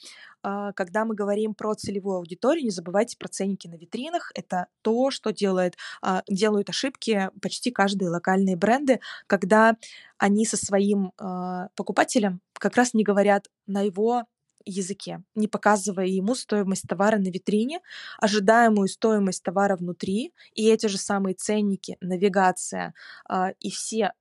когда 0.75 1.05
мы 1.05 1.15
говорим 1.15 1.55
про 1.55 1.75
целевую 1.75 2.19
аудиторию, 2.19 2.65
не 2.65 2.71
забывайте 2.71 3.17
про 3.19 3.29
ценники 3.29 3.69
на 3.69 3.77
витринах. 3.77 4.31
Это 4.35 4.67
то, 4.83 5.11
что 5.11 5.33
делает, 5.33 5.77
а, 6.03 6.23
делают 6.29 6.71
ошибки 6.71 7.31
почти 7.41 7.71
каждые 7.71 8.11
локальные 8.11 8.57
бренды, 8.57 9.01
когда 9.27 9.77
они 10.19 10.47
со 10.47 10.57
своим 10.57 11.13
а, 11.19 11.69
покупателем 11.77 12.41
как 12.59 12.77
раз 12.77 12.95
не 12.95 13.05
говорят 13.05 13.49
на 13.67 13.83
его 13.83 14.25
языке, 14.65 15.23
не 15.35 15.49
показывая 15.49 16.07
ему 16.07 16.35
стоимость 16.35 16.85
товара 16.89 17.19
на 17.19 17.29
витрине, 17.29 17.81
ожидаемую 18.19 18.89
стоимость 18.89 19.43
товара 19.43 19.77
внутри, 19.77 20.33
и 20.55 20.69
эти 20.69 20.87
же 20.87 20.99
самые 20.99 21.35
ценники, 21.35 21.97
навигация 22.01 22.95
э, 23.29 23.53
и 23.61 23.71
все 23.71 24.13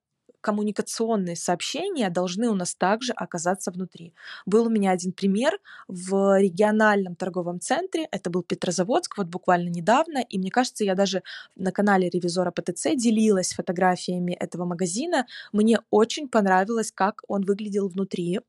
коммуникационные 0.43 1.35
сообщения 1.35 2.09
должны 2.09 2.50
у 2.50 2.55
нас 2.55 2.75
также 2.75 3.13
оказаться 3.13 3.71
внутри. 3.71 4.13
Был 4.45 4.67
у 4.67 4.69
меня 4.69 4.91
один 4.91 5.13
пример 5.13 5.57
в 5.88 6.39
региональном 6.39 7.15
торговом 7.15 7.59
центре, 7.59 8.07
это 8.12 8.29
был 8.29 8.43
Петрозаводск, 8.43 9.17
вот 9.17 9.27
буквально 9.27 9.69
недавно, 9.69 10.19
и 10.19 10.38
мне 10.38 10.51
кажется, 10.51 10.83
я 10.83 10.95
даже 10.95 11.23
на 11.55 11.71
канале 11.71 12.09
ревизора 12.09 12.51
ПТЦ 12.51 12.95
делилась 12.95 13.53
фотографиями 13.53 14.33
этого 14.33 14.65
магазина. 14.65 15.25
Мне 15.53 15.79
очень 15.89 16.27
понравилось, 16.27 16.91
как 16.91 17.21
он 17.27 17.43
выглядел 17.43 17.88
внутри. 17.88 18.41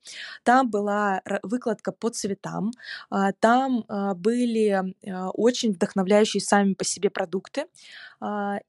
Там 0.43 0.71
была 0.71 1.23
выкладка 1.43 1.93
по 1.93 2.11
цветам, 2.11 2.73
а, 3.09 3.33
там 3.33 3.85
а, 3.89 4.15
были 4.15 4.69
а, 4.69 5.31
очень 5.31 5.73
вдохновляющие 5.73 6.41
сами 6.41 6.75
по 6.75 6.85
себе 6.85 7.11
продукты, 7.11 7.67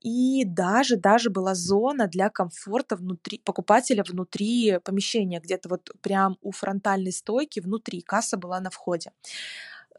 и 0.01 0.43
даже, 0.45 0.97
даже 0.97 1.29
была 1.29 1.55
зона 1.55 2.07
для 2.07 2.29
комфорта 2.29 2.97
внутри 2.97 3.14
внутри, 3.15 3.39
покупателя 3.43 4.03
внутри 4.03 4.79
помещения, 4.83 5.39
где-то 5.39 5.69
вот 5.69 5.89
прям 6.01 6.37
у 6.41 6.51
фронтальной 6.51 7.11
стойки 7.11 7.59
внутри, 7.59 8.01
касса 8.01 8.37
была 8.37 8.59
на 8.59 8.69
входе. 8.69 9.11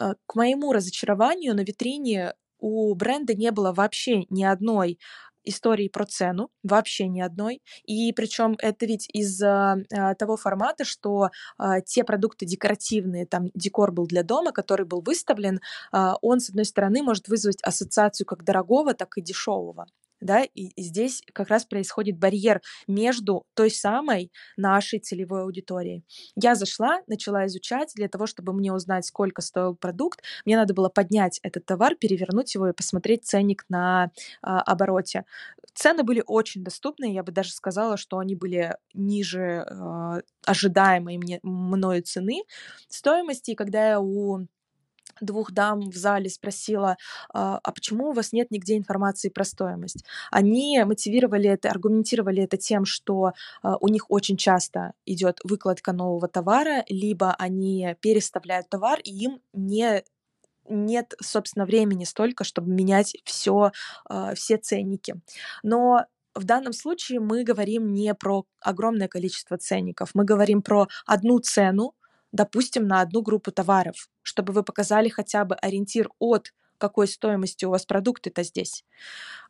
Э, 0.01 0.15
к 0.27 0.35
моему 0.35 0.73
разочарованию 0.73 1.55
на 1.55 1.61
витрине 1.61 2.35
у 2.59 2.95
бренда 2.95 3.35
не 3.35 3.51
было 3.51 3.73
вообще 3.73 4.25
ни 4.31 4.45
одной 4.45 4.99
истории 5.47 5.89
про 5.89 6.05
цену, 6.05 6.51
вообще 6.63 7.09
ни 7.09 7.21
одной. 7.21 7.63
И 7.85 8.13
причем 8.13 8.57
это 8.59 8.85
ведь 8.85 9.09
из-за 9.13 9.77
а, 9.93 10.15
того 10.15 10.37
формата, 10.37 10.85
что 10.85 11.31
а, 11.57 11.81
те 11.81 12.05
продукты 12.05 12.47
декоративные, 12.47 13.27
там 13.27 13.51
декор 13.55 13.93
был 13.93 14.07
для 14.07 14.23
дома, 14.23 14.53
который 14.53 14.85
был 14.85 15.01
выставлен, 15.01 15.61
а, 15.93 16.17
он, 16.21 16.41
с 16.41 16.51
одной 16.51 16.65
стороны, 16.65 17.03
может 17.03 17.29
вызвать 17.29 17.63
ассоциацию 17.63 18.27
как 18.27 18.45
дорогого, 18.45 18.93
так 18.93 19.17
и 19.17 19.23
дешевого 19.23 19.87
да, 20.21 20.43
и 20.43 20.71
здесь 20.81 21.23
как 21.33 21.49
раз 21.49 21.65
происходит 21.65 22.19
барьер 22.19 22.63
между 22.87 23.45
той 23.55 23.71
самой 23.71 24.33
нашей 24.57 24.99
целевой 24.99 25.43
аудиторией. 25.43 26.05
Я 26.37 26.55
зашла, 26.55 27.01
начала 27.07 27.47
изучать 27.47 27.93
для 27.95 28.09
того, 28.09 28.27
чтобы 28.27 28.53
мне 28.53 28.73
узнать, 28.73 29.05
сколько 29.07 29.43
стоил 29.43 29.75
продукт. 29.75 30.23
Мне 30.45 30.57
надо 30.57 30.75
было 30.75 30.89
поднять 30.89 31.41
этот 31.43 31.67
товар, 31.67 31.95
перевернуть 31.97 32.55
его 32.55 32.69
и 32.69 32.73
посмотреть 32.73 33.25
ценник 33.25 33.65
на 33.69 34.11
а, 34.43 34.61
обороте. 34.63 35.25
Цены 35.75 36.03
были 36.03 36.23
очень 36.27 36.65
доступные, 36.65 37.13
я 37.13 37.23
бы 37.23 37.33
даже 37.33 37.53
сказала, 37.53 37.97
что 37.97 38.19
они 38.19 38.35
были 38.35 38.77
ниже 38.95 39.67
э, 39.69 40.21
ожидаемой 40.47 41.19
мне, 41.19 41.39
мною 41.43 42.03
цены 42.03 42.43
стоимости. 42.89 43.51
И 43.51 43.55
когда 43.55 43.91
я 43.91 44.01
у 44.01 44.47
двух 45.21 45.53
дам 45.53 45.81
в 45.91 45.97
зале 45.97 46.31
спросила, 46.31 46.97
а, 47.33 47.59
а 47.63 47.73
почему 47.73 48.11
у 48.11 48.13
вас 48.13 48.33
нет 48.33 48.51
нигде 48.51 48.77
информации 48.77 49.29
про 49.29 49.45
стоимость? 49.45 50.05
Они 50.31 50.83
мотивировали 50.85 51.49
это, 51.49 51.71
аргументировали 51.71 52.43
это 52.43 52.57
тем, 52.57 52.85
что 52.85 53.33
а, 53.63 53.77
у 53.81 53.89
них 53.89 54.11
очень 54.11 54.37
часто 54.37 54.93
идет 55.05 55.41
выкладка 55.45 55.93
нового 55.93 56.29
товара, 56.29 56.85
либо 56.89 57.35
они 57.35 57.97
переставляют 58.01 58.69
товар, 58.69 59.01
и 59.01 59.11
им 59.11 59.41
не 59.53 60.05
нет, 60.69 61.15
собственно, 61.23 61.65
времени 61.65 62.05
столько, 62.05 62.45
чтобы 62.45 62.71
менять 62.71 63.17
все, 63.25 63.71
а, 64.09 64.35
все 64.35 64.57
ценники. 64.57 65.15
Но 65.63 66.07
в 66.35 66.45
данном 66.45 66.73
случае 66.73 67.21
мы 67.21 67.45
говорим 67.45 67.93
не 67.93 68.15
про 68.15 68.45
огромное 68.61 69.09
количество 69.09 69.57
ценников, 69.57 70.11
мы 70.15 70.25
говорим 70.25 70.63
про 70.63 70.89
одну 71.07 71.39
цену, 71.39 71.95
допустим, 72.37 72.87
на 72.87 73.01
одну 73.01 73.23
группу 73.23 73.51
товаров, 73.51 74.09
чтобы 74.23 74.53
вы 74.53 74.63
показали 74.63 75.09
хотя 75.09 75.45
бы 75.45 75.55
ориентир 75.57 76.11
от 76.19 76.53
какой 76.79 77.09
стоимости 77.09 77.65
у 77.65 77.71
вас 77.71 77.87
продукты-то 77.87 78.43
здесь, 78.43 78.85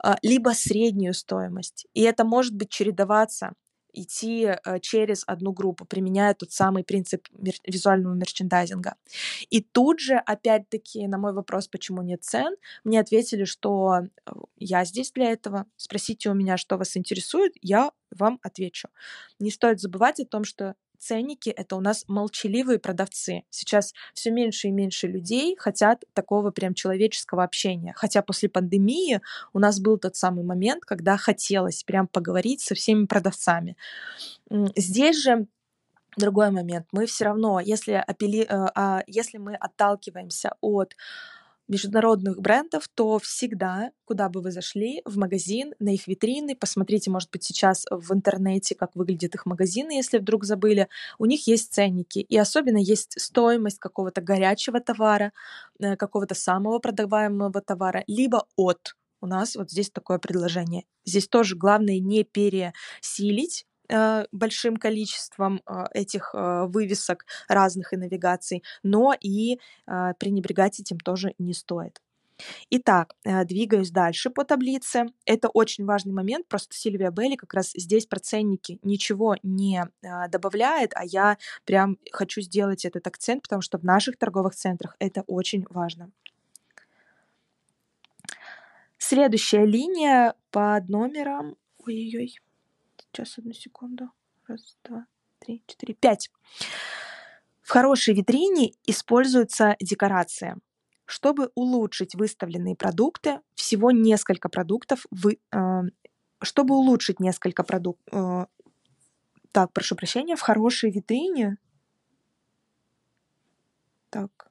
а, 0.02 0.16
либо 0.22 0.50
среднюю 0.50 1.12
стоимость. 1.12 1.86
И 1.92 2.02
это 2.02 2.24
может 2.24 2.54
быть 2.54 2.70
чередоваться, 2.70 3.52
идти 3.96 4.44
э, 4.44 4.80
через 4.80 5.24
одну 5.26 5.52
группу, 5.52 5.84
применяя 5.84 6.34
тот 6.34 6.52
самый 6.52 6.84
принцип 6.84 7.26
визуального 7.66 8.14
мерчендайзинга. 8.14 8.94
И 9.50 9.62
тут 9.62 10.00
же, 10.00 10.16
опять-таки, 10.16 11.06
на 11.06 11.18
мой 11.18 11.32
вопрос, 11.32 11.66
почему 11.68 12.02
нет 12.02 12.22
цен, 12.22 12.56
мне 12.84 13.00
ответили, 13.00 13.44
что 13.44 14.00
э, 14.00 14.30
я 14.56 14.84
здесь 14.84 15.10
для 15.12 15.32
этого. 15.32 15.66
Спросите 15.76 16.30
у 16.30 16.34
меня, 16.34 16.56
что 16.56 16.76
вас 16.76 16.96
интересует, 16.96 17.54
я 17.62 17.90
вам 18.10 18.38
отвечу. 18.42 18.88
Не 19.38 19.50
стоит 19.50 19.80
забывать 19.80 20.20
о 20.20 20.26
том, 20.26 20.44
что 20.44 20.74
ценники— 20.98 21.50
это 21.56 21.76
у 21.76 21.80
нас 21.80 22.04
молчаливые 22.08 22.78
продавцы. 22.78 23.44
Сейчас 23.50 23.92
все 24.14 24.30
меньше 24.30 24.68
и 24.68 24.70
меньше 24.72 25.06
людей 25.06 25.56
хотят 25.58 26.04
такого 26.12 26.50
прям 26.50 26.74
человеческого 26.74 27.44
общения. 27.44 27.94
Хотя 27.96 28.22
после 28.22 28.48
пандемии 28.48 29.20
у 29.52 29.58
нас 29.58 29.80
был 29.80 29.98
тот 29.98 30.16
самый 30.16 30.44
момент, 30.44 30.84
когда 30.84 31.16
хотелось 31.16 31.82
прям 31.84 32.06
поговорить 32.08 32.60
со 32.60 32.74
всеми 32.74 33.06
продавцами. 33.06 33.76
Здесь 34.76 35.22
же 35.22 35.46
другой 36.16 36.50
момент. 36.50 36.86
Мы 36.92 37.06
все 37.06 37.26
равно, 37.26 37.60
если, 37.60 37.92
апелли... 37.92 38.46
Э, 38.48 38.68
а, 38.74 39.02
если 39.06 39.38
мы 39.38 39.54
отталкиваемся 39.54 40.52
от 40.60 40.96
международных 41.68 42.40
брендов, 42.40 42.88
то 42.94 43.18
всегда, 43.18 43.90
куда 44.04 44.28
бы 44.28 44.40
вы 44.40 44.50
зашли, 44.50 45.02
в 45.04 45.16
магазин, 45.18 45.74
на 45.78 45.90
их 45.94 46.06
витрины, 46.06 46.56
посмотрите, 46.56 47.10
может 47.10 47.30
быть, 47.30 47.44
сейчас 47.44 47.86
в 47.90 48.12
интернете, 48.12 48.74
как 48.74 48.94
выглядят 48.94 49.34
их 49.34 49.46
магазины, 49.46 49.92
если 49.92 50.18
вдруг 50.18 50.44
забыли, 50.44 50.88
у 51.18 51.26
них 51.26 51.46
есть 51.46 51.72
ценники, 51.72 52.20
и 52.20 52.36
особенно 52.36 52.78
есть 52.78 53.20
стоимость 53.20 53.78
какого-то 53.78 54.20
горячего 54.20 54.80
товара, 54.80 55.32
э, 55.78 55.96
какого-то 55.96 56.34
самого 56.34 56.78
продаваемого 56.78 57.60
товара, 57.60 58.04
либо 58.06 58.46
от. 58.56 58.94
У 59.20 59.26
нас 59.26 59.56
вот 59.56 59.70
здесь 59.70 59.90
такое 59.90 60.18
предложение. 60.18 60.84
Здесь 61.04 61.26
тоже 61.28 61.56
главное 61.56 61.98
не 62.00 62.22
пересилить, 62.24 63.66
большим 64.32 64.76
количеством 64.76 65.62
э, 65.66 65.84
этих 65.94 66.34
э, 66.34 66.66
вывесок 66.66 67.26
разных 67.48 67.92
и 67.92 67.96
навигаций, 67.96 68.62
но 68.82 69.14
и 69.18 69.58
пренебрегать 69.86 70.80
этим 70.80 70.98
тоже 70.98 71.34
не 71.38 71.54
стоит. 71.54 72.00
Итак, 72.70 73.14
двигаюсь 73.24 73.90
дальше 73.90 74.30
по 74.30 74.44
таблице. 74.44 75.06
Это 75.24 75.48
очень 75.48 75.84
важный 75.86 76.12
момент, 76.12 76.46
просто 76.48 76.74
Сильвия 76.74 77.10
Белли 77.10 77.36
как 77.36 77.54
раз 77.54 77.72
здесь 77.74 78.06
про 78.06 78.20
ценники 78.20 78.78
ничего 78.82 79.36
не 79.42 79.84
добавляет, 80.28 80.92
а 80.94 81.04
я 81.04 81.38
прям 81.64 81.98
хочу 82.12 82.40
сделать 82.42 82.84
этот 82.84 83.06
акцент, 83.06 83.42
потому 83.42 83.62
что 83.62 83.78
в 83.78 83.84
наших 83.84 84.18
торговых 84.18 84.54
центрах 84.54 84.96
это 84.98 85.22
очень 85.26 85.64
важно. 85.70 86.10
Следующая 88.98 89.64
линия 89.64 90.34
под 90.50 90.88
номером... 90.88 91.56
Ой-ой-ой, 91.86 92.34
Сейчас, 93.16 93.38
одну 93.38 93.54
секунду. 93.54 94.10
Раз, 94.46 94.76
два, 94.84 95.06
три, 95.38 95.62
четыре, 95.66 95.94
пять. 95.94 96.30
В 97.62 97.70
хорошей 97.70 98.14
витрине 98.14 98.74
используется 98.86 99.74
декорация. 99.80 100.58
Чтобы 101.06 101.50
улучшить 101.54 102.14
выставленные 102.14 102.76
продукты, 102.76 103.40
всего 103.54 103.90
несколько 103.90 104.50
продуктов, 104.50 105.06
вы, 105.10 105.38
э, 105.50 105.82
чтобы 106.42 106.74
улучшить 106.74 107.18
несколько 107.18 107.62
продуктов, 107.62 108.14
э, 108.14 108.46
так, 109.50 109.72
прошу 109.72 109.96
прощения, 109.96 110.36
в 110.36 110.42
хорошей 110.42 110.90
витрине, 110.90 111.56
так, 114.10 114.50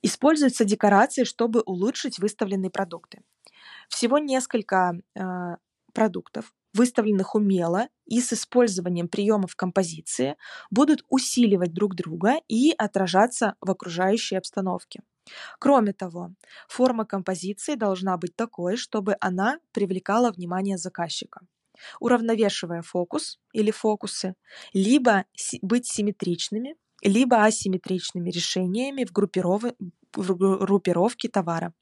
используются 0.00 0.64
декорации, 0.64 1.24
чтобы 1.24 1.62
улучшить 1.62 2.20
выставленные 2.20 2.70
продукты. 2.70 3.24
Всего 3.88 4.18
несколько 4.18 4.94
э, 5.16 5.56
продуктов, 5.96 6.52
выставленных 6.74 7.34
умело 7.34 7.88
и 8.04 8.20
с 8.20 8.34
использованием 8.34 9.08
приемов 9.08 9.56
композиции, 9.56 10.36
будут 10.70 11.02
усиливать 11.08 11.72
друг 11.72 11.94
друга 11.94 12.34
и 12.48 12.74
отражаться 12.76 13.54
в 13.62 13.70
окружающей 13.70 14.36
обстановке. 14.36 15.00
Кроме 15.58 15.94
того, 15.94 16.34
форма 16.68 17.06
композиции 17.06 17.76
должна 17.76 18.18
быть 18.18 18.36
такой, 18.36 18.76
чтобы 18.76 19.16
она 19.20 19.58
привлекала 19.72 20.30
внимание 20.30 20.76
заказчика, 20.76 21.40
уравновешивая 21.98 22.82
фокус 22.82 23.38
или 23.54 23.70
фокусы, 23.70 24.34
либо 24.74 25.24
быть 25.62 25.86
симметричными, 25.86 26.76
либо 27.02 27.42
асимметричными 27.42 28.30
решениями 28.30 29.06
в, 29.06 29.12
группировке 29.12 31.28
товара. 31.30 31.72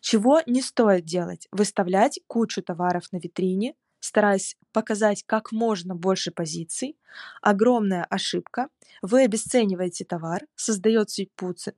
Чего 0.00 0.40
не 0.46 0.62
стоит 0.62 1.04
делать? 1.04 1.46
Выставлять 1.52 2.20
кучу 2.26 2.62
товаров 2.62 3.04
на 3.12 3.18
витрине, 3.18 3.74
стараясь 4.00 4.56
показать 4.72 5.24
как 5.26 5.52
можно 5.52 5.94
больше 5.94 6.30
позиций. 6.30 6.96
Огромная 7.42 8.04
ошибка. 8.04 8.68
Вы 9.02 9.24
обесцениваете 9.24 10.04
товар, 10.04 10.46
создаете 10.56 11.28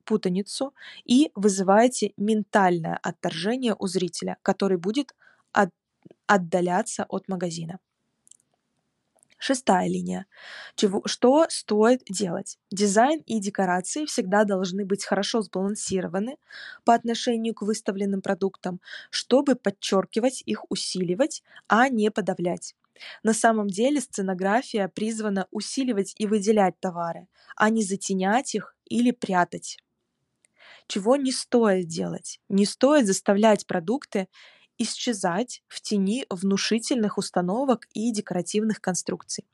путаницу 0.05 0.73
и 1.03 1.31
вызываете 1.35 2.13
ментальное 2.17 2.97
отторжение 3.03 3.75
у 3.77 3.87
зрителя, 3.87 4.37
который 4.41 4.77
будет 4.77 5.13
отдаляться 6.27 7.05
от 7.09 7.27
магазина. 7.27 7.79
Шестая 9.45 9.89
линия. 9.89 10.25
Чего, 10.75 11.01
что 11.05 11.45
стоит 11.49 12.01
делать? 12.09 12.57
Дизайн 12.71 13.19
и 13.25 13.41
декорации 13.41 14.05
всегда 14.05 14.45
должны 14.45 14.85
быть 14.85 15.03
хорошо 15.03 15.41
сбалансированы 15.41 16.37
по 16.85 16.93
отношению 16.93 17.53
к 17.53 17.63
выставленным 17.63 18.21
продуктам, 18.21 18.79
чтобы 19.09 19.55
подчеркивать 19.55 20.43
их, 20.45 20.63
усиливать, 20.71 21.43
а 21.67 21.89
не 21.89 22.09
подавлять. 22.09 22.73
На 23.21 23.33
самом 23.33 23.67
деле 23.67 23.99
сценография 23.99 24.87
призвана 24.87 25.49
усиливать 25.51 26.15
и 26.17 26.25
выделять 26.25 26.79
товары, 26.79 27.27
а 27.57 27.69
не 27.69 27.83
затенять 27.83 28.55
их 28.55 28.77
или 28.85 29.11
прятать. 29.11 29.77
Чего 30.87 31.17
не 31.17 31.33
стоит 31.33 31.87
делать? 31.87 32.39
Не 32.47 32.65
стоит 32.65 33.07
заставлять 33.07 33.67
продукты 33.67 34.29
исчезать 34.77 35.63
в 35.67 35.81
тени 35.81 36.25
внушительных 36.29 37.17
установок 37.17 37.87
и 37.93 38.11
декоративных 38.11 38.81
конструкций. 38.81 39.45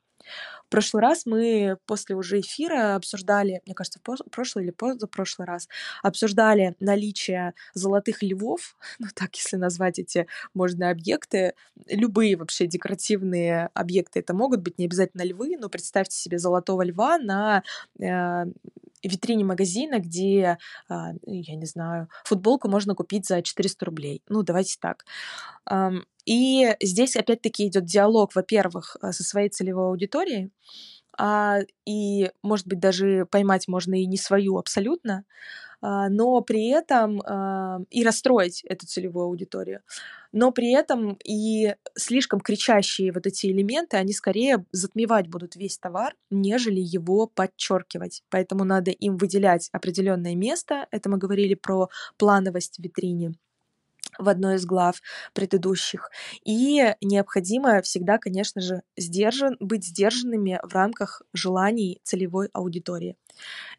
В 0.66 0.70
прошлый 0.70 1.02
раз 1.02 1.26
мы 1.26 1.78
после 1.86 2.14
уже 2.14 2.40
эфира 2.40 2.94
обсуждали, 2.94 3.60
мне 3.66 3.74
кажется, 3.74 3.98
в 4.04 4.30
прошлый 4.30 4.64
или 4.64 4.70
позапрошлый 4.70 5.46
раз, 5.46 5.68
обсуждали 6.02 6.76
наличие 6.80 7.54
золотых 7.74 8.22
львов, 8.22 8.76
ну 8.98 9.06
так, 9.14 9.34
если 9.36 9.56
назвать 9.56 9.98
эти 9.98 10.26
можно 10.54 10.90
объекты, 10.90 11.54
любые 11.88 12.36
вообще 12.36 12.66
декоративные 12.66 13.70
объекты 13.74 14.20
это 14.20 14.34
могут 14.34 14.60
быть, 14.60 14.78
не 14.78 14.84
обязательно 14.84 15.22
львы, 15.22 15.56
но 15.58 15.68
представьте 15.68 16.16
себе 16.16 16.38
золотого 16.38 16.82
льва 16.82 17.18
на 17.18 17.62
э, 17.98 18.44
витрине 19.02 19.44
магазина, 19.44 19.98
где, 19.98 20.58
а, 20.88 21.12
я 21.26 21.56
не 21.56 21.66
знаю, 21.66 22.08
футболку 22.24 22.68
можно 22.68 22.94
купить 22.94 23.26
за 23.26 23.42
400 23.42 23.84
рублей. 23.86 24.22
Ну, 24.28 24.42
давайте 24.42 24.76
так. 24.80 25.04
И 26.26 26.76
здесь 26.82 27.16
опять-таки 27.16 27.66
идет 27.66 27.84
диалог, 27.84 28.34
во-первых, 28.34 28.96
э, 29.02 29.12
со 29.12 29.24
своей 29.24 29.48
целевой 29.48 29.86
аудиторией, 29.86 30.52
а, 31.18 31.60
и, 31.86 32.30
может 32.42 32.66
быть, 32.66 32.80
даже 32.80 33.26
поймать 33.30 33.68
можно 33.68 33.94
и 33.94 34.06
не 34.06 34.16
свою 34.16 34.58
абсолютно, 34.58 35.24
но 35.82 36.40
при 36.42 36.68
этом 36.68 37.20
а, 37.22 37.78
и 37.90 38.04
расстроить 38.04 38.62
эту 38.64 38.86
целевую 38.86 39.26
аудиторию. 39.26 39.80
Но 40.32 40.52
при 40.52 40.72
этом 40.72 41.18
и 41.24 41.74
слишком 41.96 42.40
кричащие 42.40 43.12
вот 43.12 43.26
эти 43.26 43.46
элементы, 43.46 43.96
они 43.96 44.12
скорее 44.12 44.64
затмевать 44.72 45.28
будут 45.28 45.56
весь 45.56 45.78
товар, 45.78 46.14
нежели 46.30 46.80
его 46.80 47.26
подчеркивать. 47.26 48.22
Поэтому 48.30 48.64
надо 48.64 48.90
им 48.90 49.16
выделять 49.16 49.68
определенное 49.72 50.36
место. 50.36 50.86
Это 50.90 51.08
мы 51.08 51.18
говорили 51.18 51.54
про 51.54 51.88
плановость 52.16 52.76
в 52.78 52.82
витрине 52.82 53.34
в 54.20 54.28
одной 54.28 54.56
из 54.56 54.66
глав 54.66 55.00
предыдущих. 55.32 56.10
И 56.44 56.94
необходимо 57.00 57.82
всегда, 57.82 58.18
конечно 58.18 58.60
же, 58.60 58.82
сдержан, 58.96 59.56
быть 59.60 59.84
сдержанными 59.84 60.60
в 60.62 60.74
рамках 60.74 61.22
желаний 61.32 62.00
целевой 62.04 62.48
аудитории. 62.52 63.16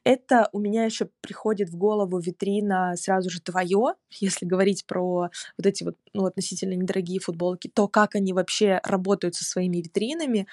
Это 0.04 0.50
у 0.52 0.60
меня 0.60 0.86
еще 0.86 1.10
приходит 1.22 1.70
в 1.70 1.78
голову 1.78 2.20
витрина 2.20 2.96
сразу 2.96 3.30
же 3.30 3.42
твое, 3.42 3.94
если 4.10 4.46
говорить 4.46 4.86
про 4.86 5.30
вот 5.58 5.66
эти 5.66 5.84
вот 5.84 5.96
ну, 6.14 6.26
относительно 6.26 6.74
недорогие 6.74 7.20
футболки, 7.20 7.68
то 7.68 7.88
как 7.88 8.16
они 8.16 8.34
вообще 8.34 8.80
работают 8.84 9.36
со 9.36 9.46
своими 9.46 9.78
витринами. 9.78 10.48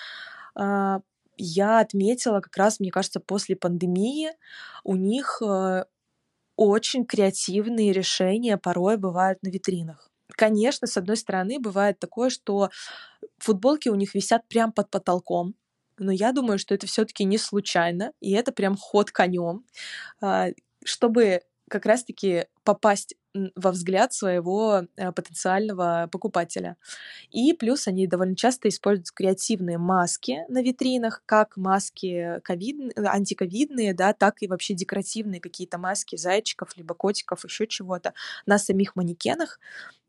А, 0.55 1.01
я 1.38 1.81
отметила 1.81 2.40
как 2.40 2.57
раз, 2.57 2.81
мне 2.81 2.90
кажется, 2.90 3.20
после 3.20 3.57
пандемии 3.57 4.31
у 4.85 4.96
них 4.96 5.40
э, 5.40 5.85
очень 6.59 7.07
креативные 7.07 7.92
решения 7.94 8.59
порой 8.59 8.99
бывают 8.99 9.42
на 9.42 9.49
витринах. 9.51 10.11
Конечно, 10.37 10.87
с 10.87 10.97
одной 10.99 11.16
стороны, 11.16 11.59
бывает 11.61 11.99
такое, 12.01 12.31
что 12.31 12.71
футболки 13.38 13.88
у 13.88 13.94
них 13.94 14.14
висят 14.14 14.47
прямо 14.49 14.73
под 14.73 14.90
потолком, 14.90 15.55
но 15.99 16.12
я 16.12 16.33
думаю, 16.33 16.59
что 16.59 16.75
это 16.75 16.87
все-таки 16.87 17.25
не 17.25 17.38
случайно, 17.38 18.12
и 18.21 18.33
это 18.33 18.53
прям 18.53 18.77
ход 18.77 19.11
конем, 19.11 19.64
а, 20.23 20.49
чтобы 20.85 21.42
как 21.69 21.87
раз-таки 21.87 22.47
попасть 22.65 23.15
во 23.57 23.71
взгляд 23.71 24.13
своего 24.13 24.83
э, 24.97 25.13
потенциального 25.13 26.09
покупателя. 26.11 26.77
И 27.31 27.53
плюс 27.53 27.87
они 27.87 28.07
довольно 28.07 28.37
часто 28.37 28.69
используют 28.69 29.11
креативные 29.13 29.79
маски 29.79 30.45
на 30.49 30.63
витринах, 30.63 31.23
как 31.27 31.57
маски 31.57 32.41
ковид, 32.43 32.99
антиковидные, 32.99 33.95
да, 33.95 34.13
так 34.13 34.37
и 34.43 34.49
вообще 34.49 34.75
декоративные 34.75 35.41
какие-то 35.41 35.79
маски 35.79 36.17
зайчиков, 36.17 36.77
либо 36.77 36.95
котиков, 36.95 37.45
еще 37.45 37.67
чего-то 37.67 38.15
на 38.47 38.59
самих 38.59 38.97
манекенах. 38.97 39.61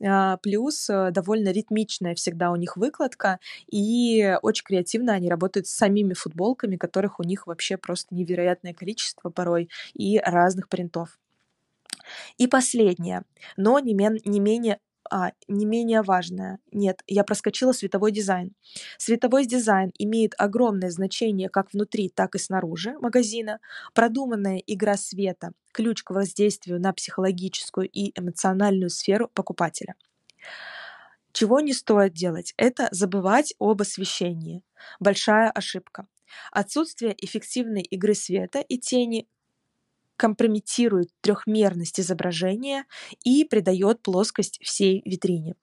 А, 0.04 0.38
плюс 0.38 0.90
э, 0.90 1.12
довольно 1.12 1.50
ритмичная 1.50 2.16
всегда 2.16 2.52
у 2.52 2.56
них 2.56 2.78
выкладка, 2.78 3.40
и 3.68 4.38
очень 4.42 4.64
креативно 4.64 5.14
они 5.14 5.30
работают 5.30 5.68
с 5.68 5.72
самими 5.72 6.14
футболками, 6.14 6.78
которых 6.78 7.20
у 7.20 7.24
них 7.24 7.48
вообще 7.48 7.78
просто 7.78 8.16
невероятное 8.16 8.74
количество 8.74 9.30
порой, 9.30 9.70
и 9.94 10.20
разных 10.20 10.70
принтов. 10.70 11.20
И 12.38 12.48
последнее, 12.48 13.24
но 13.58 13.80
не, 13.80 13.94
мен, 13.94 14.18
не 14.26 14.40
менее 14.40 14.80
а, 15.12 15.32
не 15.48 15.66
менее 15.66 16.02
важное. 16.04 16.60
Нет, 16.72 17.02
я 17.08 17.24
проскочила 17.24 17.72
световой 17.72 18.12
дизайн. 18.12 18.54
Световой 18.98 19.46
дизайн 19.46 19.92
имеет 19.98 20.34
огромное 20.38 20.92
значение 20.92 21.50
как 21.50 21.74
внутри, 21.74 22.10
так 22.10 22.36
и 22.36 22.40
снаружи 22.40 22.96
магазина. 23.00 23.60
Продуманная 23.94 24.62
игра 24.68 24.98
света– 24.98 25.52
ключ 25.72 26.04
к 26.04 26.12
воздействию 26.12 26.80
на 26.80 26.94
психологическую 26.94 27.90
и 27.90 28.12
эмоциональную 28.20 28.90
сферу 28.90 29.30
покупателя. 29.34 29.96
Чего 31.32 31.60
не 31.60 31.74
стоит 31.74 32.14
делать, 32.14 32.54
это 32.58 32.88
забывать 32.92 33.54
об 33.60 33.82
освещении. 33.82 34.64
Большая 35.00 35.50
ошибка. 35.50 36.08
Отсутствие 36.52 37.16
эффективной 37.18 37.82
игры 37.82 38.14
света 38.14 38.60
и 38.60 38.78
тени 38.78 39.28
компрометирует 40.20 41.10
трехмерность 41.22 41.98
изображения 41.98 42.86
и 43.24 43.46
придает 43.46 44.02
плоскость 44.04 44.60
всей 44.62 45.02
витрине. 45.06 45.56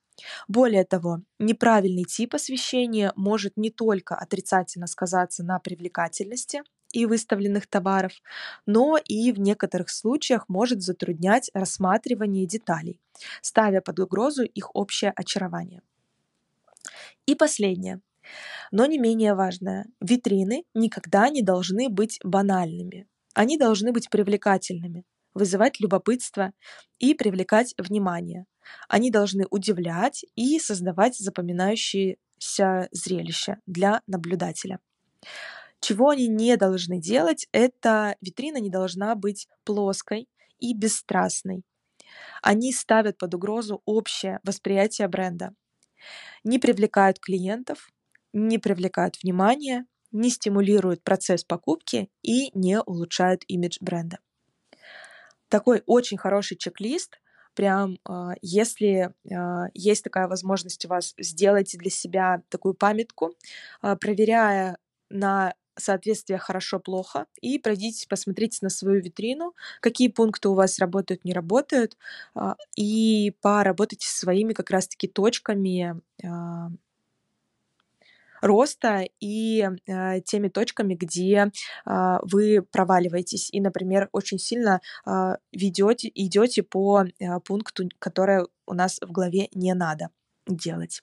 Более 0.49 0.85
того, 0.85 1.21
неправильный 1.39 2.05
тип 2.05 2.35
освещения 2.35 3.13
может 3.17 3.59
не 3.59 3.69
только 3.71 4.15
отрицательно 4.15 4.87
сказаться 4.87 5.45
на 5.45 5.59
привлекательности 5.59 6.63
и 6.93 7.05
выставленных 7.05 7.67
товаров, 7.67 8.13
но 8.65 8.97
и 8.97 9.31
в 9.31 9.39
некоторых 9.39 9.91
случаях 9.91 10.49
может 10.49 10.81
затруднять 10.81 11.51
рассматривание 11.53 12.47
деталей, 12.47 12.99
ставя 13.43 13.83
под 13.83 13.99
угрозу 14.01 14.45
их 14.45 14.75
общее 14.75 15.13
очарование. 15.15 15.83
И 17.27 17.35
последнее, 17.35 18.01
но 18.73 18.87
не 18.87 18.99
менее 18.99 19.35
важное. 19.35 19.85
Витрины 20.01 20.65
никогда 20.73 21.29
не 21.29 21.43
должны 21.43 21.91
быть 21.91 22.19
банальными. 22.25 23.07
Они 23.37 23.59
должны 23.59 23.93
быть 23.93 24.09
привлекательными, 24.09 25.05
вызывать 25.35 25.79
любопытство 25.79 26.53
и 26.99 27.13
привлекать 27.13 27.75
внимание. 27.77 28.47
Они 28.89 29.11
должны 29.11 29.45
удивлять 29.51 30.25
и 30.37 30.59
создавать 30.59 31.19
запоминающееся 31.19 32.89
зрелище 32.93 33.59
для 33.67 34.01
наблюдателя. 34.07 34.81
Чего 35.81 36.09
они 36.09 36.29
не 36.29 36.57
должны 36.57 36.99
делать, 36.99 37.47
это 37.53 38.17
витрина 38.23 38.57
не 38.57 38.71
должна 38.71 39.15
быть 39.15 39.49
плоской 39.65 40.31
и 40.59 40.73
бесстрастной. 40.75 41.63
Они 42.41 42.73
ставят 42.73 43.19
под 43.19 43.35
угрозу 43.35 43.83
общее 43.85 44.41
восприятие 44.45 45.09
бренда, 45.09 45.55
не 46.43 46.59
привлекают 46.59 47.19
клиентов, 47.19 47.91
не 48.33 48.57
привлекают 48.57 49.23
внимания 49.23 49.85
не 50.13 50.31
стимулируют 50.31 51.03
процесс 51.03 51.45
покупки 51.45 52.11
и 52.23 52.51
не 52.59 52.81
улучшают 52.81 53.45
имидж 53.49 53.79
бренда. 53.81 54.19
Такой 55.49 55.83
очень 55.87 56.19
хороший 56.19 56.57
чек-лист. 56.57 57.21
Прям, 57.55 57.99
а, 58.05 58.35
если 58.43 59.15
а, 59.33 59.69
есть 59.73 60.05
такая 60.05 60.29
возможность 60.29 60.85
у 60.85 60.89
вас, 60.89 61.15
сделайте 61.19 61.79
для 61.79 61.91
себя 61.91 62.43
такую 62.49 62.75
памятку, 62.75 63.35
а, 63.81 63.97
проверяя 63.97 64.77
на 65.09 65.55
соответствие 65.79 66.39
хорошо-плохо 66.39 67.27
и 67.41 67.59
пройдите, 67.59 68.09
посмотрите 68.09 68.59
на 68.63 68.71
свою 68.71 69.01
витрину, 69.03 69.55
какие 69.81 70.09
пункты 70.09 70.49
у 70.49 70.55
вас 70.55 70.79
работают, 70.79 71.25
не 71.25 71.35
работают, 71.35 71.99
и 72.77 73.35
поработайте 73.43 74.09
своими 74.09 74.55
как 74.55 74.71
раз-таки 74.71 75.07
точками 75.07 76.01
роста 78.41 79.05
и 79.21 79.69
э, 79.87 80.21
теми 80.21 80.49
точками, 80.49 80.95
где 80.95 81.51
э, 81.87 82.19
вы 82.23 82.63
проваливаетесь 82.63 83.51
и, 83.53 83.61
например, 83.61 84.09
очень 84.13 84.39
сильно 84.39 84.81
э, 85.07 85.37
ведете, 85.53 86.11
идете 86.15 86.63
по 86.63 87.05
э, 87.05 87.41
пункту, 87.41 87.89
который 87.99 88.47
у 88.67 88.75
нас 88.75 88.99
в 89.01 89.11
главе 89.13 89.49
не 89.53 89.75
надо 89.75 90.11
делать. 90.47 91.03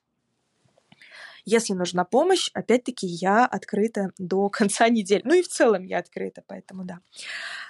Если 1.46 1.74
нужна 1.74 2.06
помощь, 2.06 2.50
опять-таки 2.54 3.06
я 3.06 3.46
открыта 3.46 4.12
до 4.18 4.50
конца 4.50 4.90
недели. 4.90 5.22
Ну 5.26 5.34
и 5.34 5.42
в 5.42 5.48
целом 5.48 5.84
я 5.84 6.00
открыта, 6.00 6.44
поэтому 6.48 6.86
да. 6.86 7.00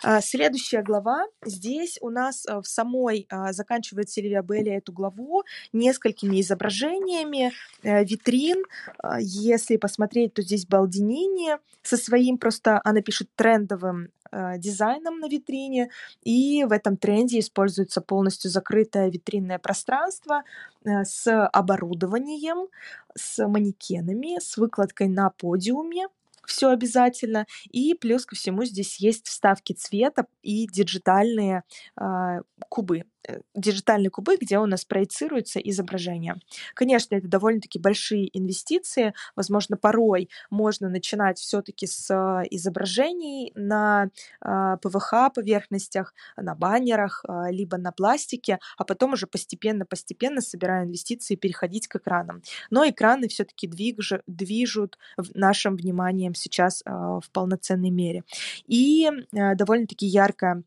А, 0.04 0.22
следующая 0.22 0.82
глава. 0.82 1.26
Здесь 1.46 1.98
у 2.02 2.10
нас 2.10 2.46
э, 2.46 2.60
в 2.60 2.68
самой 2.68 3.28
а, 3.30 3.54
заканчивает 3.54 4.10
Сильвия 4.10 4.42
Белли 4.42 4.72
эту 4.72 4.92
главу 4.92 5.44
несколькими 5.72 6.42
изображениями 6.42 7.52
э, 7.84 8.04
витрин. 8.04 8.64
А, 9.00 9.20
если 9.20 9.78
посмотреть, 9.78 10.34
то 10.34 10.42
здесь 10.42 10.66
Балдинини 10.66 11.58
со 11.82 11.98
своим 11.98 12.38
просто, 12.38 12.80
она 12.84 13.02
пишет, 13.02 13.30
трендовым 13.36 14.10
э, 14.34 14.58
дизайном 14.58 15.20
на 15.20 15.28
витрине, 15.28 15.90
и 16.24 16.64
в 16.64 16.72
этом 16.72 16.98
тренде 16.98 17.40
используется 17.40 18.02
полностью 18.02 18.50
закрытое 18.52 19.10
витринное 19.10 19.60
пространство 19.60 20.44
с 20.84 21.48
оборудованием, 21.48 22.68
с 23.16 23.48
манекенами, 23.48 24.40
с 24.40 24.58
выкладкой 24.58 25.08
на 25.08 25.30
подиуме, 25.30 26.08
все 26.46 26.70
обязательно. 26.70 27.46
И 27.72 27.94
плюс 27.96 28.26
ко 28.26 28.36
всему 28.36 28.66
здесь 28.66 28.98
есть 28.98 29.28
вставки 29.28 29.74
цвета 29.74 30.26
и 30.42 30.68
диджитальные 30.68 31.64
э, 32.00 32.42
кубы. 32.70 33.04
Э, 33.28 33.40
диджитальные 33.56 34.10
кубы, 34.10 34.38
где 34.38 34.60
у 34.60 34.66
нас 34.66 34.84
проецируется 34.84 35.60
изображение. 35.60 36.36
Конечно, 36.74 37.16
это 37.16 37.28
довольно-таки 37.28 37.80
большие 37.80 38.30
инвестиции. 38.38 39.14
Возможно, 39.36 39.78
порой 39.78 40.30
можно 40.50 40.90
начинать 40.90 41.40
все-таки 41.40 41.88
с 41.88 42.10
э, 42.10 42.48
изображений 42.52 43.54
на 43.56 44.10
э, 44.42 44.78
ПВХ 44.82 45.34
поверхностях, 45.34 46.14
на 46.36 46.56
баннерах, 46.56 47.24
либо 47.50 47.78
на 47.78 47.92
пластике, 47.92 48.60
а 48.78 48.84
потом 48.84 49.14
уже 49.14 49.28
постепенно-постепенно, 49.28 50.42
собирая 50.42 50.86
инвестиции, 50.86 51.36
переходить 51.36 51.88
к 51.88 51.96
экранам. 51.96 52.42
Но 52.70 52.88
экраны 52.88 53.28
все-таки 53.28 53.68
движут, 53.68 54.22
движут 54.28 54.98
нашим 55.34 55.76
вниманием 55.76 56.36
сейчас 56.36 56.84
в 56.86 57.24
полноценной 57.32 57.90
мере. 57.90 58.24
И 58.68 59.10
довольно-таки 59.32 60.06
яркая 60.06 60.64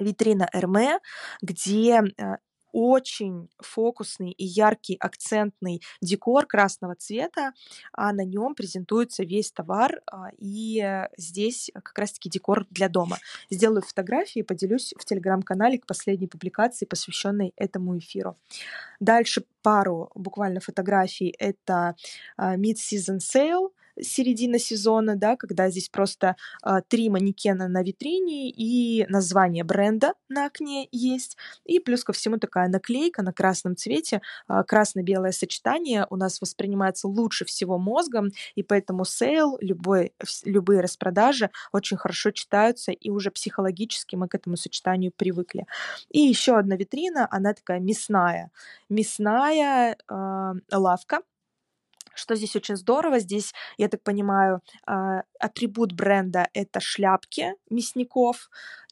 витрина 0.00 0.48
Эрме, 0.52 0.98
где 1.42 2.02
э, 2.02 2.36
очень 2.72 3.48
фокусный 3.58 4.30
и 4.30 4.44
яркий 4.44 4.96
акцентный 4.98 5.82
декор 6.00 6.46
красного 6.46 6.94
цвета, 6.94 7.52
а 7.92 8.12
на 8.12 8.24
нем 8.24 8.54
презентуется 8.54 9.24
весь 9.24 9.50
товар, 9.52 10.00
а, 10.10 10.30
и 10.38 11.06
здесь 11.16 11.70
как 11.74 11.98
раз-таки 11.98 12.28
декор 12.28 12.66
для 12.70 12.88
дома. 12.88 13.18
Сделаю 13.50 13.82
фотографии 13.82 14.40
и 14.40 14.44
поделюсь 14.44 14.94
в 14.98 15.04
телеграм-канале 15.04 15.78
к 15.78 15.86
последней 15.86 16.28
публикации, 16.28 16.86
посвященной 16.86 17.52
этому 17.56 17.98
эфиру. 17.98 18.36
Дальше 19.00 19.44
пару 19.62 20.10
буквально 20.14 20.60
фотографий. 20.60 21.34
Это 21.38 21.96
а, 22.36 22.56
Mid-Season 22.56 23.18
Sale, 23.18 23.70
середина 24.02 24.58
сезона, 24.58 25.16
да, 25.16 25.36
когда 25.36 25.70
здесь 25.70 25.88
просто 25.88 26.36
а, 26.62 26.80
три 26.80 27.08
манекена 27.08 27.68
на 27.68 27.82
витрине 27.82 28.50
и 28.50 29.06
название 29.08 29.64
бренда 29.64 30.14
на 30.28 30.46
окне 30.46 30.88
есть, 30.92 31.36
и 31.64 31.78
плюс 31.78 32.04
ко 32.04 32.12
всему 32.12 32.38
такая 32.38 32.68
наклейка 32.68 33.22
на 33.22 33.32
красном 33.32 33.76
цвете, 33.76 34.20
а, 34.46 34.62
красно-белое 34.62 35.32
сочетание 35.32 36.06
у 36.10 36.16
нас 36.16 36.40
воспринимается 36.40 37.08
лучше 37.08 37.44
всего 37.44 37.78
мозгом, 37.78 38.30
и 38.54 38.62
поэтому 38.62 39.04
sale, 39.04 39.58
любой, 39.60 40.12
любые 40.44 40.80
распродажи 40.80 41.50
очень 41.72 41.96
хорошо 41.96 42.30
читаются, 42.30 42.92
и 42.92 43.10
уже 43.10 43.30
психологически 43.30 44.16
мы 44.16 44.28
к 44.28 44.34
этому 44.34 44.56
сочетанию 44.56 45.12
привыкли. 45.16 45.66
И 46.10 46.20
еще 46.20 46.56
одна 46.56 46.76
витрина, 46.76 47.26
она 47.30 47.54
такая 47.54 47.80
мясная, 47.80 48.50
мясная 48.88 49.96
э, 49.96 50.52
лавка, 50.72 51.20
что 52.14 52.34
здесь 52.34 52.56
очень 52.56 52.76
здорово, 52.76 53.18
здесь, 53.18 53.52
я 53.78 53.88
так 53.88 54.02
понимаю, 54.02 54.60
а, 54.86 55.22
атрибут 55.38 55.92
бренда— 55.92 56.48
это 56.54 56.80
шляпки 56.80 57.54
мясников, 57.70 58.50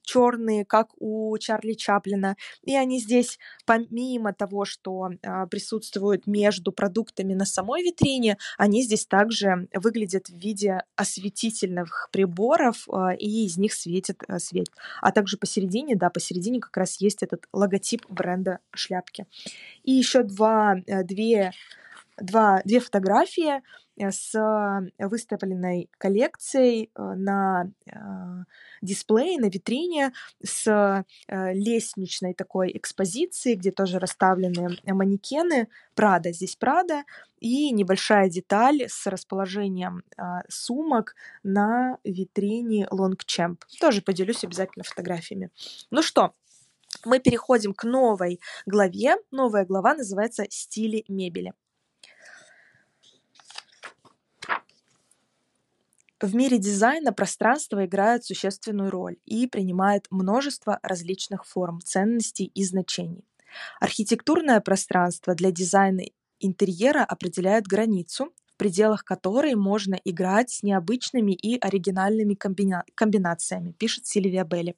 черные, 0.08 0.64
как 0.64 0.88
у 0.98 1.36
Чарли 1.38 1.74
Чаплина. 1.74 2.36
И 2.62 2.74
они 2.74 2.98
здесь, 2.98 3.38
помимо 3.66 4.32
того, 4.32 4.64
что 4.64 5.10
а, 5.22 5.46
присутствуют 5.46 6.26
между 6.26 6.72
продуктами 6.72 7.34
на 7.34 7.44
самой 7.44 7.82
витрине, 7.82 8.38
они 8.56 8.82
здесь 8.82 9.06
также 9.06 9.68
выглядят 9.74 10.28
в 10.28 10.34
виде 10.34 10.82
осветительных 10.96 12.08
приборов, 12.10 12.88
а, 12.88 13.12
и 13.14 13.44
из 13.44 13.58
них 13.58 13.74
светит 13.74 14.22
свет. 14.38 14.68
А 15.02 15.12
также 15.12 15.36
посередине, 15.36 15.94
да, 15.94 16.08
посередине 16.08 16.60
как 16.60 16.76
раз 16.78 17.00
есть 17.00 17.22
этот 17.22 17.44
логотип 17.52 18.06
бренда 18.08 18.60
шляпки. 18.74 19.26
И 19.82 19.92
еще 19.92 20.22
два, 20.22 20.76
э, 20.86 21.02
две 21.04 21.52
два, 22.20 22.62
две 22.64 22.80
фотографии 22.80 23.62
э, 23.96 24.10
с 24.10 24.90
выставленной 24.98 25.90
коллекцией 25.98 26.90
э, 26.94 27.02
на 27.02 27.70
э, 27.86 27.92
дисплее, 28.82 29.38
на 29.40 29.46
витрине, 29.46 30.12
с 30.44 31.04
лестничной 31.28 32.34
такой 32.34 32.70
экспозицией, 32.76 33.56
где 33.56 33.70
тоже 33.70 33.98
расставлены 33.98 34.78
манекены. 34.86 35.68
Прада, 35.94 36.32
здесь 36.32 36.56
Прада, 36.56 37.04
и 37.40 37.70
небольшая 37.72 38.28
деталь 38.30 38.84
с 38.88 39.06
расположением 39.06 40.02
сумок 40.48 41.14
на 41.42 41.98
витрине 42.04 42.86
Longchamp. 42.90 43.58
Тоже 43.80 44.02
поделюсь 44.02 44.44
обязательно 44.44 44.84
фотографиями. 44.84 45.50
Ну 45.90 46.02
что, 46.02 46.34
мы 47.04 47.20
переходим 47.20 47.74
к 47.74 47.84
новой 47.84 48.40
главе. 48.66 49.16
Новая 49.30 49.64
глава 49.64 49.94
называется 49.94 50.46
«Стили 50.50 51.04
мебели». 51.08 51.52
В 56.20 56.34
мире 56.34 56.58
дизайна 56.58 57.12
пространство 57.12 57.86
играет 57.86 58.24
существенную 58.24 58.90
роль 58.90 59.18
и 59.24 59.46
принимает 59.46 60.06
множество 60.10 60.80
различных 60.82 61.46
форм, 61.46 61.80
ценностей 61.80 62.46
и 62.46 62.64
значений. 62.64 63.24
Архитектурное 63.78 64.60
пространство 64.60 65.36
для 65.36 65.52
дизайна 65.52 66.02
интерьера 66.40 67.04
определяет 67.04 67.68
границу, 67.68 68.34
в 68.46 68.56
пределах 68.56 69.04
которой 69.04 69.54
можно 69.54 69.94
играть 70.04 70.50
с 70.50 70.64
необычными 70.64 71.30
и 71.30 71.56
оригинальными 71.56 72.34
комбина- 72.34 72.82
комбинациями, 72.96 73.70
пишет 73.70 74.06
Сильвия 74.06 74.42
Белли. 74.42 74.74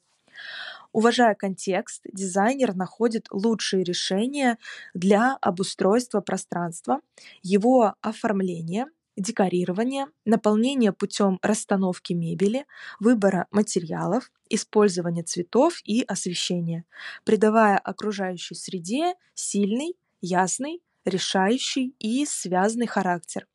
Уважая 0.91 1.33
контекст, 1.33 2.03
дизайнер 2.13 2.75
находит 2.75 3.25
лучшие 3.31 3.83
решения 3.83 4.59
для 4.93 5.37
обустройства 5.41 6.21
пространства, 6.21 6.99
его 7.41 7.95
оформления 8.01 8.85
декорирование, 9.17 10.07
наполнение 10.25 10.93
путем 10.93 11.39
расстановки 11.41 12.13
мебели, 12.13 12.65
выбора 12.99 13.47
материалов, 13.51 14.31
использования 14.49 15.23
цветов 15.23 15.81
и 15.83 16.03
освещения, 16.03 16.85
придавая 17.25 17.77
окружающей 17.77 18.55
среде 18.55 19.15
сильный, 19.33 19.95
ясный, 20.21 20.81
решающий 21.05 21.95
и 21.99 22.25
связанный 22.25 22.87
характер, 22.87 23.47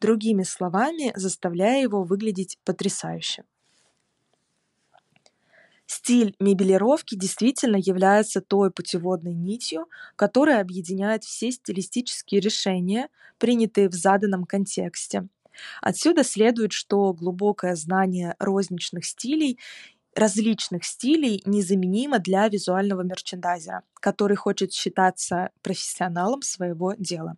другими 0.00 0.42
словами, 0.42 1.12
заставляя 1.16 1.82
его 1.82 2.02
выглядеть 2.04 2.58
потрясающе. 2.64 3.44
Стиль 5.86 6.34
мебелировки 6.40 7.14
действительно 7.14 7.76
является 7.76 8.40
той 8.40 8.70
путеводной 8.70 9.34
нитью, 9.34 9.86
которая 10.16 10.60
объединяет 10.60 11.24
все 11.24 11.50
стилистические 11.50 12.40
решения, 12.40 13.08
принятые 13.38 13.88
в 13.88 13.92
заданном 13.92 14.44
контексте. 14.44 15.28
Отсюда 15.82 16.24
следует, 16.24 16.72
что 16.72 17.12
глубокое 17.12 17.76
знание 17.76 18.34
розничных 18.38 19.04
стилей 19.04 19.58
различных 20.14 20.84
стилей 20.84 21.42
незаменимо 21.44 22.18
для 22.20 22.48
визуального 22.48 23.02
мерчендайзера, 23.02 23.82
который 23.94 24.36
хочет 24.36 24.72
считаться 24.72 25.50
профессионалом 25.62 26.42
своего 26.42 26.94
дела. 26.96 27.36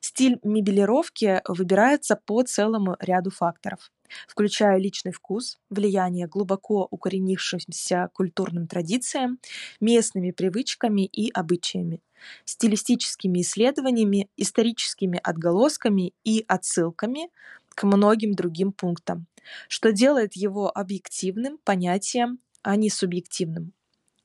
Стиль 0.00 0.40
мебелировки 0.42 1.40
выбирается 1.46 2.16
по 2.16 2.42
целому 2.42 2.96
ряду 2.98 3.30
факторов 3.30 3.92
включая 4.28 4.78
личный 4.78 5.12
вкус, 5.12 5.58
влияние 5.70 6.26
глубоко 6.26 6.86
укоренившимся 6.90 8.10
культурным 8.12 8.66
традициям, 8.66 9.38
местными 9.80 10.30
привычками 10.30 11.06
и 11.06 11.30
обычаями, 11.30 12.00
стилистическими 12.44 13.40
исследованиями, 13.40 14.28
историческими 14.36 15.20
отголосками 15.22 16.12
и 16.24 16.44
отсылками 16.48 17.30
к 17.68 17.84
многим 17.84 18.34
другим 18.34 18.72
пунктам, 18.72 19.26
что 19.68 19.92
делает 19.92 20.34
его 20.34 20.70
объективным 20.76 21.58
понятием, 21.64 22.38
а 22.62 22.76
не 22.76 22.90
субъективным. 22.90 23.72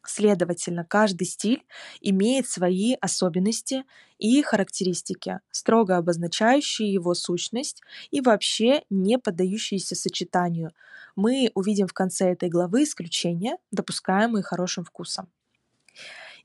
Следовательно, 0.06 0.86
каждый 0.86 1.26
стиль 1.26 1.66
имеет 2.02 2.48
свои 2.48 2.96
особенности 3.02 3.84
и 4.18 4.42
характеристики, 4.42 5.40
строго 5.52 5.98
обозначающие 5.98 6.92
его 6.92 7.14
сущность 7.14 7.82
и 8.10 8.22
вообще 8.22 8.84
не 8.90 9.20
поддающиеся 9.20 9.96
сочетанию. 9.96 10.72
Мы 11.16 11.52
увидим 11.54 11.88
в 11.88 11.94
конце 11.94 12.32
этой 12.32 12.50
главы 12.50 12.84
исключения, 12.84 13.58
допускаемые 13.72 14.42
хорошим 14.44 14.84
вкусом. 14.86 15.30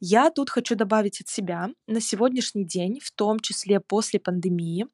Я 0.06 0.28
тут 0.28 0.50
хочу 0.50 0.76
добавить 0.76 1.22
от 1.22 1.28
себя. 1.28 1.70
На 1.86 1.98
сегодняшний 1.98 2.66
день, 2.66 3.00
в 3.02 3.10
том 3.10 3.40
числе 3.40 3.80
после 3.80 4.20
пандемии, 4.20 4.86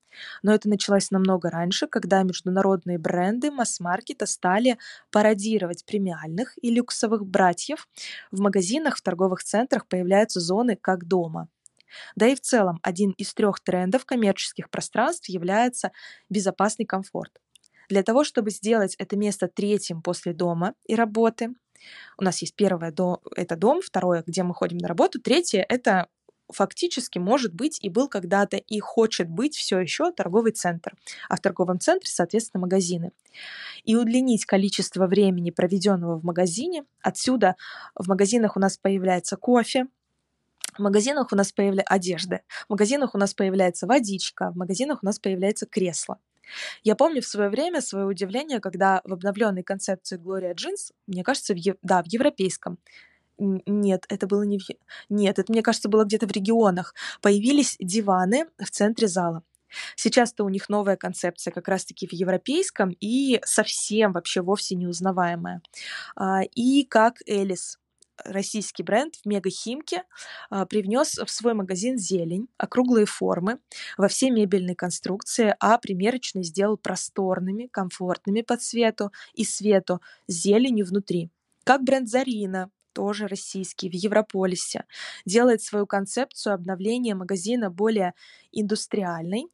но 0.44 0.54
это 0.54 0.68
началось 0.68 1.10
намного 1.10 1.50
раньше, 1.50 1.88
когда 1.88 2.22
международные 2.22 2.96
бренды 2.96 3.50
масс-маркета 3.50 4.26
стали 4.26 4.78
пародировать 5.10 5.84
премиальных 5.84 6.56
и 6.62 6.70
люксовых 6.70 7.26
братьев, 7.26 7.88
в 8.30 8.38
магазинах, 8.38 8.98
в 8.98 9.02
торговых 9.02 9.42
центрах 9.42 9.88
появляются 9.88 10.38
зоны 10.38 10.78
как 10.80 11.04
дома. 11.08 11.48
Да 12.14 12.28
и 12.28 12.36
в 12.36 12.40
целом 12.40 12.78
один 12.84 13.10
из 13.18 13.34
трех 13.34 13.58
трендов 13.58 14.04
коммерческих 14.04 14.70
пространств 14.70 15.28
является 15.28 15.90
безопасный 16.28 16.86
комфорт. 16.86 17.32
Для 17.88 18.04
того, 18.04 18.22
чтобы 18.22 18.52
сделать 18.52 18.94
это 18.96 19.16
место 19.16 19.48
третьим 19.48 20.02
после 20.02 20.34
дома 20.34 20.74
и 20.86 20.94
работы, 20.94 21.50
у 22.18 22.24
нас 22.24 22.40
есть 22.42 22.54
первое— 22.54 22.92
это 23.36 23.56
дом, 23.56 23.80
второе, 23.82 24.22
где 24.26 24.42
мы 24.42 24.54
ходим 24.54 24.78
на 24.78 24.88
работу, 24.88 25.20
третье— 25.20 25.64
это 25.68 26.08
фактически 26.52 27.18
может 27.18 27.54
быть 27.54 27.78
и 27.82 27.88
был 27.88 28.08
когда-то 28.08 28.56
и 28.56 28.80
хочет 28.80 29.28
быть 29.28 29.56
все 29.56 29.78
еще 29.78 30.12
торговый 30.12 30.52
центр, 30.52 30.94
а 31.28 31.36
в 31.36 31.40
торговом 31.40 31.80
центре, 31.80 32.10
соответственно, 32.10 32.62
магазины. 32.62 33.12
И 33.84 33.96
удлинить 33.96 34.44
количество 34.44 35.06
времени, 35.06 35.50
проведенного 35.50 36.18
в 36.18 36.24
магазине, 36.24 36.84
отсюда 37.00 37.56
в 37.94 38.08
магазинах 38.08 38.56
у 38.56 38.60
нас 38.60 38.76
появляется 38.78 39.36
кофе, 39.36 39.86
в 40.76 40.82
магазинах 40.82 41.32
у 41.32 41.36
нас 41.36 41.52
появляется 41.52 41.92
одежда, 41.92 42.40
в 42.66 42.70
магазинах 42.70 43.14
у 43.14 43.18
нас 43.18 43.34
появляется 43.34 43.86
водичка, 43.86 44.50
в 44.52 44.56
магазинах 44.56 45.02
у 45.02 45.06
нас 45.06 45.18
появляется 45.18 45.66
кресло. 45.66 46.18
Я 46.82 46.96
помню 46.96 47.22
в 47.22 47.26
свое 47.26 47.50
время 47.50 47.80
свое 47.80 48.06
удивление, 48.06 48.60
когда 48.60 49.00
в 49.04 49.12
обновленной 49.12 49.62
концепции 49.62 50.18
Gloria 50.18 50.54
Jeans, 50.54 50.92
мне 51.06 51.24
кажется, 51.24 51.54
в, 51.54 51.58
да, 51.82 52.02
в 52.02 52.06
европейском, 52.06 52.78
нет, 53.40 54.04
это 54.08 54.26
было 54.26 54.42
не 54.42 54.58
в... 54.58 54.62
Нет, 55.08 55.38
это, 55.38 55.50
мне 55.50 55.62
кажется, 55.62 55.88
было 55.88 56.04
где-то 56.04 56.26
в 56.26 56.32
регионах. 56.32 56.94
Появились 57.22 57.76
диваны 57.80 58.46
в 58.58 58.70
центре 58.70 59.08
зала. 59.08 59.42
Сейчас-то 59.96 60.44
у 60.44 60.48
них 60.48 60.68
новая 60.68 60.96
концепция 60.96 61.52
как 61.52 61.68
раз-таки 61.68 62.06
в 62.06 62.12
европейском 62.12 62.90
и 63.00 63.40
совсем 63.44 64.12
вообще 64.12 64.42
вовсе 64.42 64.74
неузнаваемая. 64.74 65.62
А, 66.16 66.42
и 66.42 66.84
как 66.84 67.18
Элис, 67.26 67.78
российский 68.24 68.82
бренд 68.82 69.16
в 69.16 69.26
Мегахимке 69.26 70.04
а, 70.50 70.66
привнес 70.66 71.18
в 71.18 71.30
свой 71.30 71.54
магазин 71.54 71.98
зелень, 71.98 72.48
округлые 72.56 73.06
формы 73.06 73.58
во 73.96 74.08
все 74.08 74.30
мебельные 74.30 74.76
конструкции, 74.76 75.54
а 75.60 75.78
примерочный 75.78 76.42
сделал 76.42 76.76
просторными, 76.76 77.66
комфортными 77.66 78.42
по 78.42 78.56
цвету 78.56 79.12
и 79.34 79.44
свету, 79.44 80.00
с 80.26 80.32
зеленью 80.32 80.86
внутри. 80.86 81.30
Как 81.64 81.82
бренд 81.82 82.08
Зарина, 82.08 82.70
тоже 82.92 83.26
российский, 83.28 83.88
в 83.88 83.94
Европолисе, 83.94 84.84
делает 85.24 85.62
свою 85.62 85.86
концепцию 85.86 86.54
обновления 86.54 87.14
магазина 87.14 87.70
более 87.70 88.14
индустриальной. 88.52 89.46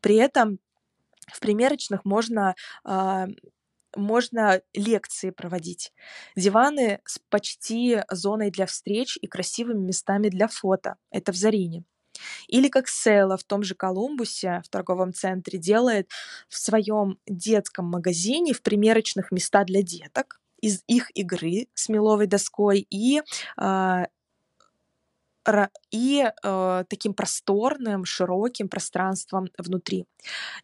При 0.00 0.16
этом 0.16 0.58
в 1.32 1.40
примерочных 1.40 2.04
можно 2.04 2.54
э, 2.84 3.26
можно 3.96 4.60
лекции 4.74 5.30
проводить. 5.30 5.92
Диваны 6.36 7.00
с 7.04 7.18
почти 7.30 8.02
зоной 8.10 8.50
для 8.50 8.66
встреч 8.66 9.18
и 9.20 9.26
красивыми 9.26 9.86
местами 9.86 10.28
для 10.28 10.48
фото. 10.48 10.96
Это 11.10 11.32
в 11.32 11.36
Зарине. 11.36 11.84
Или 12.48 12.68
как 12.68 12.88
Села 12.88 13.36
в 13.36 13.44
том 13.44 13.62
же 13.62 13.74
Колумбусе, 13.74 14.62
в 14.64 14.68
торговом 14.68 15.12
центре, 15.12 15.58
делает 15.58 16.08
в 16.48 16.56
своем 16.56 17.18
детском 17.26 17.86
магазине 17.86 18.52
в 18.52 18.62
примерочных 18.62 19.30
места 19.32 19.64
для 19.64 19.82
деток 19.82 20.40
из 20.60 20.82
их 20.86 21.10
игры 21.14 21.68
с 21.74 21.88
меловой 21.88 22.26
доской 22.26 22.86
и 22.88 23.20
э, 23.60 24.04
и 25.90 26.24
э, 26.24 26.84
таким 26.88 27.14
просторным, 27.14 28.04
широким 28.04 28.68
пространством 28.68 29.48
внутри. 29.58 30.06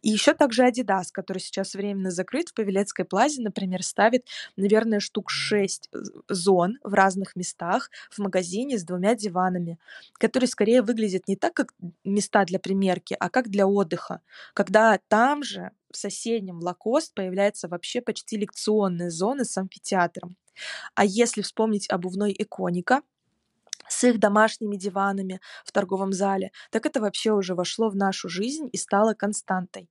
И 0.03 0.11
еще 0.11 0.35
также 0.35 0.63
Adidas, 0.67 1.07
который 1.13 1.39
сейчас 1.39 1.75
временно 1.75 2.11
закрыт 2.11 2.49
в 2.49 2.55
Павелецкой 2.55 3.05
плазе, 3.05 3.43
например, 3.43 3.83
ставит, 3.83 4.27
наверное, 4.57 5.01
штук 5.01 5.31
6 5.31 5.91
зон 6.29 6.79
в 6.83 6.95
разных 6.95 7.37
местах 7.37 7.91
в 8.11 8.19
магазине 8.19 8.79
с 8.79 8.85
двумя 8.85 9.15
диванами, 9.15 9.79
которые 10.15 10.49
скорее 10.49 10.83
выглядят 10.83 11.29
не 11.29 11.37
так, 11.37 11.55
как 11.55 11.73
места 12.05 12.45
для 12.45 12.59
примерки, 12.59 13.17
а 13.19 13.31
как 13.31 13.49
для 13.49 13.67
отдыха, 13.67 14.21
когда 14.55 14.99
там 15.09 15.43
же 15.43 15.71
в 15.93 15.97
соседнем 15.97 16.59
Лакост 16.59 17.15
появляется 17.15 17.69
вообще 17.69 18.01
почти 18.01 18.37
лекционная 18.37 19.11
зона 19.11 19.45
с 19.45 19.57
амфитеатром. 19.59 20.37
А 20.95 21.05
если 21.05 21.43
вспомнить 21.43 21.89
обувной 21.91 22.35
иконика, 22.37 23.03
с 23.89 24.05
их 24.05 24.19
домашними 24.19 24.77
диванами 24.77 25.41
в 25.65 25.73
торговом 25.73 26.13
зале, 26.13 26.53
так 26.71 26.87
это 26.87 27.01
вообще 27.01 27.33
уже 27.33 27.55
вошло 27.55 27.89
в 27.91 27.97
нашу 27.97 28.29
жизнь 28.29 28.69
и 28.73 28.77
стало 28.77 29.15
константой. 29.15 29.89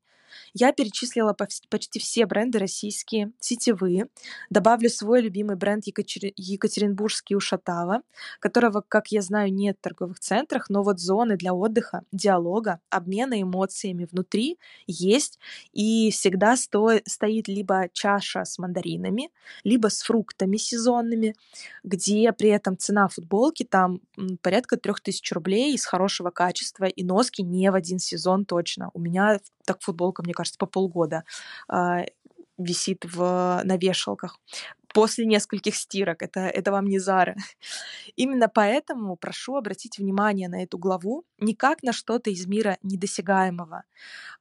Я 0.54 0.72
перечислила 0.72 1.34
почти 1.34 2.00
все 2.00 2.26
бренды 2.26 2.60
российские, 2.60 3.32
сетевые. 3.40 4.08
Добавлю 4.50 4.90
свой 4.90 5.22
любимый 5.22 5.56
бренд 5.56 5.86
Екатери... 5.88 6.34
Екатеринбургский 6.36 7.36
Ушатава, 7.36 8.02
которого, 8.40 8.84
как 8.88 9.08
я 9.08 9.22
знаю, 9.22 9.54
нет 9.54 9.78
в 9.80 9.84
торговых 9.84 10.20
центрах, 10.20 10.70
но 10.70 10.84
вот 10.84 11.00
зоны 11.00 11.38
для 11.38 11.54
отдыха, 11.54 12.04
диалога, 12.12 12.80
обмена 12.90 13.42
эмоциями 13.42 14.08
внутри 14.12 14.58
есть. 14.88 15.40
И 15.74 16.12
всегда 16.12 16.56
сто... 16.58 17.00
стоит 17.06 17.48
либо 17.48 17.90
чаша 17.94 18.46
с 18.46 18.58
мандаринами, 18.58 19.30
либо 19.64 19.90
с 19.90 20.02
фруктами 20.02 20.58
сезонными, 20.58 21.36
где 21.84 22.32
при 22.34 22.50
этом 22.50 22.78
цена 22.78 23.08
футболки 23.08 23.64
там 23.64 24.02
порядка 24.42 24.78
3000 24.78 25.34
рублей 25.34 25.74
из 25.74 25.86
хорошего 25.86 26.30
качества 26.30 26.86
и 26.86 27.04
носки 27.04 27.42
не 27.42 27.72
в 27.72 27.76
один 27.76 28.00
сезон 28.00 28.46
точно. 28.46 28.92
У 28.94 29.00
меня 29.00 29.40
так 29.66 29.82
футболка, 29.82 30.21
мне 30.22 30.34
кажется, 30.34 30.58
по 30.58 30.66
полгода 30.66 31.24
э, 31.72 32.06
висит 32.58 33.06
в, 33.06 33.62
на 33.64 33.78
вешалках 33.78 34.40
после 34.94 35.26
нескольких 35.26 35.76
стирок. 35.76 36.22
Это, 36.22 36.42
это 36.42 36.72
вам 36.72 36.86
не 36.88 37.00
Зара. 37.00 37.36
Именно 38.16 38.50
поэтому 38.50 39.16
прошу 39.16 39.56
обратить 39.56 39.98
внимание 39.98 40.50
на 40.50 40.64
эту 40.64 40.78
главу 40.78 41.26
не 41.40 41.56
как 41.56 41.84
на 41.84 41.94
что-то 41.94 42.30
из 42.30 42.46
мира 42.46 42.78
недосягаемого, 42.84 43.84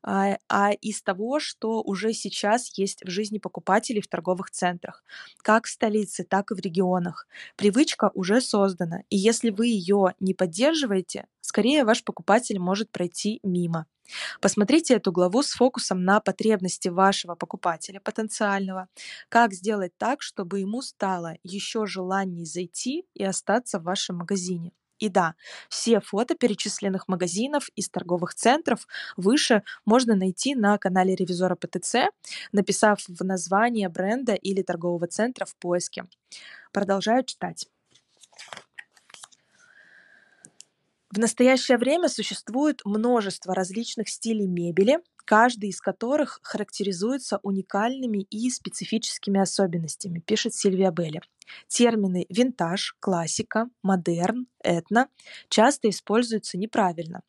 а, 0.03 0.37
а 0.49 0.73
из 0.73 1.03
того, 1.03 1.41
что 1.41 1.83
уже 1.83 2.13
сейчас 2.13 2.77
есть 2.79 3.03
в 3.05 3.11
жизни 3.11 3.39
покупателей 3.39 4.03
в 4.03 4.09
торговых 4.09 4.51
центрах, 4.51 5.03
как 5.39 5.67
в 5.67 5.71
столице, 5.71 6.25
так 6.25 6.51
и 6.51 6.55
в 6.55 6.59
регионах. 6.59 7.27
Привычка 7.57 8.11
уже 8.15 8.41
создана, 8.41 9.03
и 9.09 9.17
если 9.17 9.51
вы 9.51 9.69
ее 9.69 10.15
не 10.21 10.35
поддерживаете, 10.35 11.27
скорее 11.41 11.85
ваш 11.85 12.05
покупатель 12.05 12.59
может 12.59 12.91
пройти 12.91 13.41
мимо. 13.43 13.87
Посмотрите 14.41 14.95
эту 14.95 15.13
главу 15.13 15.43
с 15.43 15.53
фокусом 15.53 16.05
на 16.05 16.21
потребности 16.21 16.89
вашего 16.89 17.35
покупателя 17.35 18.01
потенциального. 18.01 18.89
Как 19.29 19.53
сделать 19.53 19.93
так, 19.99 20.23
чтобы 20.23 20.61
ему 20.61 20.83
стало 20.83 21.37
еще 21.43 21.87
желаний 21.87 22.45
зайти 22.45 23.05
и 23.15 23.25
остаться 23.25 23.79
в 23.79 23.85
вашем 23.85 24.17
магазине. 24.17 24.73
И 25.01 25.09
да, 25.09 25.35
все 25.71 26.01
фото 26.01 26.35
перечисленных 26.35 27.09
магазинов 27.09 27.71
из 27.75 27.89
торговых 27.89 28.35
центров 28.35 28.87
выше 29.17 29.63
можно 29.87 30.15
найти 30.15 30.55
на 30.55 30.77
канале 30.77 31.15
ревизора 31.15 31.57
ПТЦ, 31.57 32.11
написав 32.53 33.01
в 33.09 33.25
название 33.25 33.89
бренда 33.89 34.35
или 34.35 34.61
торгового 34.61 35.07
центра 35.07 35.47
в 35.47 35.57
поиске. 35.57 36.05
Продолжаю 36.73 37.25
читать. 37.25 37.67
В 41.13 41.19
настоящее 41.19 41.77
время 41.77 42.09
существует 42.09 42.83
множество 42.85 43.53
различных 43.53 44.09
стилей 44.09 44.47
мебели, 44.47 45.01
каждый 45.17 45.71
из 45.71 45.81
которых 45.81 46.39
характеризуется 46.43 47.41
уникальными 47.43 48.23
и 48.31 48.49
специфическими 48.49 49.41
особенностями, 49.41 50.21
пишет 50.21 50.55
Сильвия 50.55 50.93
Белли. 50.93 51.21
Термины 51.67 52.27
винтаж, 52.29 52.95
классика, 53.01 53.69
модерн, 53.83 54.47
этно 54.63 55.09
часто 55.49 55.89
используются 55.91 56.57
неправильно, 56.57 57.23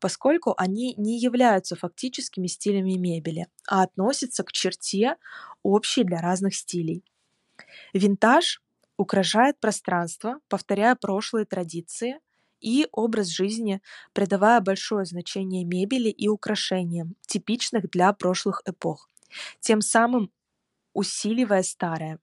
поскольку 0.00 0.54
они 0.56 0.94
не 0.96 1.20
являются 1.20 1.76
фактическими 1.76 2.46
стилями 2.46 2.94
мебели, 2.94 3.48
а 3.68 3.82
относятся 3.82 4.44
к 4.44 4.52
черте 4.52 5.16
общей 5.62 6.04
для 6.04 6.22
разных 6.22 6.54
стилей. 6.54 7.04
Винтаж 7.92 8.62
украшает 8.96 9.60
пространство, 9.60 10.40
повторяя 10.48 10.94
прошлые 10.94 11.44
традиции, 11.44 12.18
и 12.66 12.88
образ 12.90 13.28
жизни, 13.28 13.80
придавая 14.12 14.60
большое 14.60 15.04
значение 15.04 15.64
мебели 15.64 16.08
и 16.08 16.26
украшениям, 16.26 17.14
типичных 17.24 17.88
для 17.90 18.12
прошлых 18.12 18.62
эпох, 18.66 19.08
тем 19.60 19.80
самым 19.80 20.32
усиливая 20.92 21.62
старое. 21.62 22.18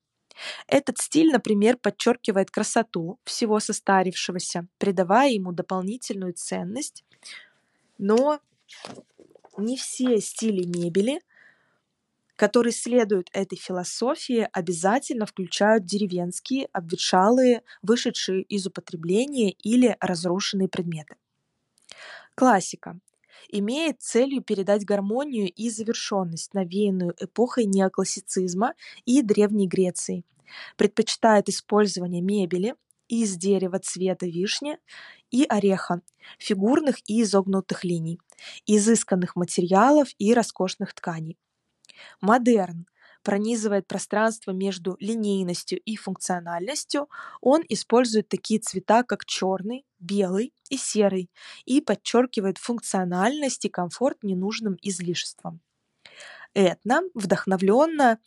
Этот 0.68 0.98
стиль, 0.98 1.32
например, 1.32 1.78
подчеркивает 1.78 2.52
красоту 2.52 3.20
всего 3.24 3.62
состарившегося, 3.62 4.68
придавая 4.80 5.30
ему 5.30 5.54
дополнительную 5.54 6.34
ценность, 6.34 7.06
но 7.98 8.42
не 9.58 9.78
все 9.78 10.20
стили 10.20 10.66
мебели 10.66 11.22
которые 12.36 12.74
следуют 12.74 13.30
этой 13.34 13.58
философии, 13.58 14.48
обязательно 14.52 15.26
включают 15.26 15.86
деревенские, 15.86 16.68
обветшалые, 16.74 17.64
вышедшие 17.82 18.44
из 18.44 18.66
употребления 18.66 19.52
или 19.52 19.96
разрушенные 20.00 20.68
предметы. 20.68 21.16
Классика 22.36 23.00
имеет 23.50 24.02
целью 24.02 24.42
передать 24.42 24.86
гармонию 24.86 25.52
и 25.52 25.70
завершенность, 25.70 26.54
навеянную 26.54 27.16
эпохой 27.20 27.66
неоклассицизма 27.66 28.74
и 29.06 29.22
Древней 29.22 29.68
Греции. 29.68 30.26
Предпочитает 30.78 31.50
использование 31.50 32.22
мебели 32.22 32.76
из 33.08 33.36
дерева 33.36 33.80
цвета 33.80 34.26
вишни 34.26 34.78
и 35.30 35.46
ореха, 35.48 36.02
фигурных 36.40 36.98
и 37.08 37.22
изогнутых 37.22 37.84
линий, 37.84 38.20
изысканных 38.66 39.36
материалов 39.36 40.10
и 40.18 40.34
роскошных 40.34 40.94
тканей. 40.94 41.38
Модерн 42.22 42.88
пронизывает 43.24 43.88
пространство 43.88 44.52
между 44.52 44.98
линейностью 45.00 45.80
и 45.80 45.96
функциональностью, 45.96 47.10
он 47.42 47.64
использует 47.70 48.28
такие 48.28 48.60
цвета, 48.60 49.04
как 49.04 49.26
черный, 49.26 49.86
белый 50.00 50.54
и 50.70 50.78
серый, 50.78 51.30
и 51.66 51.82
подчеркивает 51.82 52.58
функциональность 52.58 53.66
и 53.66 53.70
комфорт 53.70 54.24
ненужным 54.24 54.78
излишеством. 54.82 55.62
Этно 56.54 57.02
вдохновленно 57.16 58.20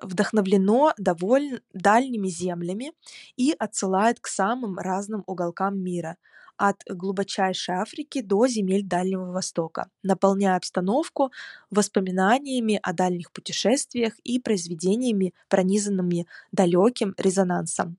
вдохновлено 0.00 0.92
довольно 0.98 1.60
дальними 1.72 2.28
землями 2.28 2.92
и 3.36 3.54
отсылает 3.58 4.20
к 4.20 4.26
самым 4.26 4.78
разным 4.78 5.22
уголкам 5.26 5.78
мира, 5.78 6.16
от 6.56 6.82
глубочайшей 6.88 7.74
Африки 7.74 8.22
до 8.22 8.46
земель 8.46 8.82
Дальнего 8.82 9.30
Востока, 9.30 9.90
наполняя 10.02 10.56
обстановку 10.56 11.30
воспоминаниями 11.70 12.80
о 12.82 12.92
дальних 12.92 13.30
путешествиях 13.30 14.18
и 14.20 14.40
произведениями, 14.40 15.34
пронизанными 15.48 16.26
далеким 16.52 17.14
резонансом. 17.18 17.98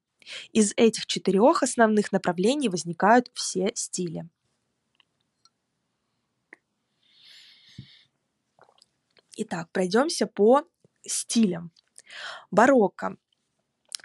Из 0.51 0.73
этих 0.75 1.05
четырех 1.05 1.63
основных 1.63 2.11
направлений 2.11 2.69
возникают 2.69 3.29
все 3.33 3.71
стили. 3.75 4.27
Итак, 9.37 9.69
пройдемся 9.71 10.25
по 10.25 10.63
стилям. 11.05 11.71
Барокко. 12.51 13.18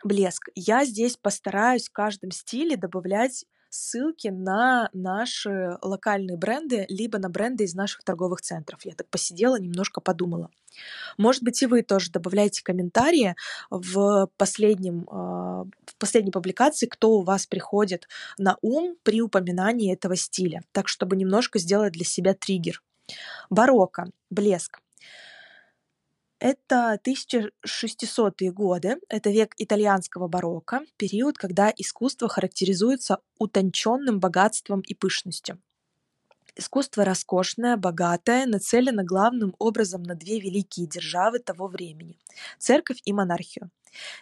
Блеск. 0.05 0.49
Я 0.55 0.85
здесь 0.85 1.17
постараюсь 1.17 1.89
в 1.89 1.93
каждом 1.93 2.31
стиле 2.33 2.77
добавлять 2.77 3.45
ссылки 3.73 4.29
на 4.29 4.91
наши 4.93 5.79
локальные 5.81 6.37
бренды, 6.37 6.85
либо 6.89 7.19
на 7.19 7.31
бренды 7.31 7.65
из 7.65 7.75
наших 7.75 8.05
торговых 8.05 8.43
центров. 8.43 8.85
Я 8.85 8.95
так 8.95 9.09
посидела, 9.09 9.59
немножко 9.59 10.01
подумала. 10.01 10.51
Может 11.19 11.43
быть, 11.43 11.63
и 11.63 11.67
вы 11.67 11.83
тоже 11.83 12.11
добавляете 12.11 12.63
комментарии 12.63 13.35
в, 13.71 14.29
последнем, 14.37 15.07
а, 15.11 15.65
в 15.87 15.97
последней 15.99 16.31
публикации, 16.31 16.87
кто 16.87 17.13
у 17.13 17.23
вас 17.23 17.47
приходит 17.47 18.09
на 18.39 18.57
ум 18.63 18.97
при 19.03 19.23
упоминании 19.23 19.93
этого 19.93 20.17
стиля, 20.17 20.63
так 20.73 20.89
чтобы 20.89 21.17
немножко 21.17 21.59
сделать 21.59 21.93
для 21.93 22.05
себя 22.05 22.35
триггер. 22.35 22.83
Барокко, 23.51 24.07
блеск. 24.31 24.82
Это 26.45 26.99
1600-е 27.07 28.51
годы, 28.51 28.97
это 29.09 29.30
век 29.30 29.55
итальянского 29.59 30.26
барокко, 30.26 30.80
период, 30.97 31.38
когда 31.38 31.72
искусство 31.76 32.28
характеризуется 32.28 33.18
утонченным 33.38 34.18
богатством 34.18 34.80
и 34.80 34.93
пышностью. 34.93 35.62
Искусство 36.57 37.05
роскошное, 37.05 37.76
богатое, 37.76 38.47
нацелено 38.47 39.05
главным 39.05 39.55
образом 39.61 40.03
на 40.03 40.16
две 40.16 40.40
великие 40.40 40.88
державы 40.88 41.38
того 41.38 41.68
времени– 41.68 42.18
церковь 42.59 42.99
и 43.05 43.12
монархию. 43.12 43.70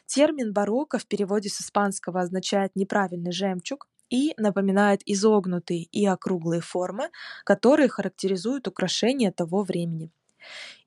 Термин 0.05 0.53
барокко 0.53 0.99
в 0.99 1.07
переводе 1.07 1.49
с 1.49 1.63
испанского 1.63 2.21
означает 2.21 2.77
«неправильный 2.77 3.33
жемчуг», 3.33 3.89
и 4.11 4.35
напоминает 4.37 5.01
изогнутые 5.07 5.85
и 5.85 6.05
округлые 6.05 6.61
формы, 6.61 7.09
которые 7.45 7.89
характеризуют 7.89 8.69
украшения 8.69 9.33
того 9.33 9.63
времени. 9.63 10.11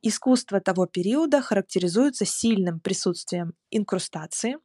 Искусство 0.02 0.60
того 0.60 0.86
периода 0.86 1.42
характеризуется 1.42 2.26
сильным 2.26 2.80
присутствием 2.80 3.54
инкрустации, 3.72 4.58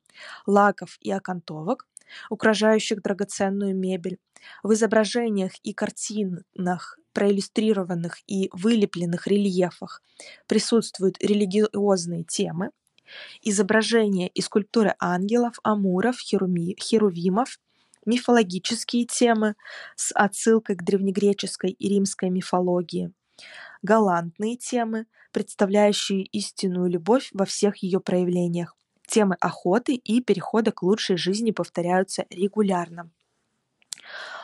лаков 0.47 0.99
и 1.01 1.11
окантовок, 1.11 1.87
украшающих 2.31 3.03
драгоценную 3.03 3.77
мебель. 3.77 4.19
В 4.63 4.73
изображениях 4.73 5.53
и 5.63 5.73
картинах, 5.73 6.99
проиллюстрированных 7.13 8.19
и 8.27 8.49
вылепленных 8.53 9.27
рельефах 9.27 10.03
присутствуют 10.47 11.17
религиозные 11.21 12.25
темы, 12.25 12.71
изображения 13.43 14.29
и 14.29 14.41
скульптуры 14.41 14.95
ангелов, 15.01 15.59
амуров, 15.63 16.19
херуми, 16.19 16.77
херувимов, 16.81 17.59
мифологические 18.07 19.07
темы 19.07 19.55
с 19.97 20.13
отсылкой 20.15 20.77
к 20.77 20.83
древнегреческой 20.83 21.71
и 21.71 21.89
римской 21.89 22.31
мифологии, 22.31 23.13
галантные 23.83 24.57
темы, 24.57 25.07
представляющие 25.33 26.23
истинную 26.25 26.89
любовь 26.91 27.31
во 27.33 27.45
всех 27.45 27.77
ее 27.79 28.01
проявлениях. 28.01 28.77
Темы 29.07 29.37
охоты 29.41 29.95
и 29.95 30.21
перехода 30.23 30.73
к 30.73 30.83
лучшей 30.83 31.17
жизни 31.17 31.51
повторяются 31.51 32.27
регулярно. 32.31 33.11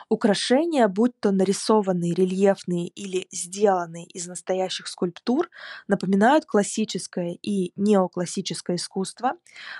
Украшения, 0.08 0.86
будь 0.88 1.18
то 1.20 1.30
нарисованные, 1.30 2.14
рельефные 2.14 2.88
или 2.88 3.26
сделанные 3.30 4.04
из 4.06 4.26
настоящих 4.26 4.86
скульптур, 4.88 5.48
напоминают 5.88 6.44
классическое 6.44 7.38
и 7.42 7.72
неоклассическое 7.76 8.76
искусство. 8.76 9.32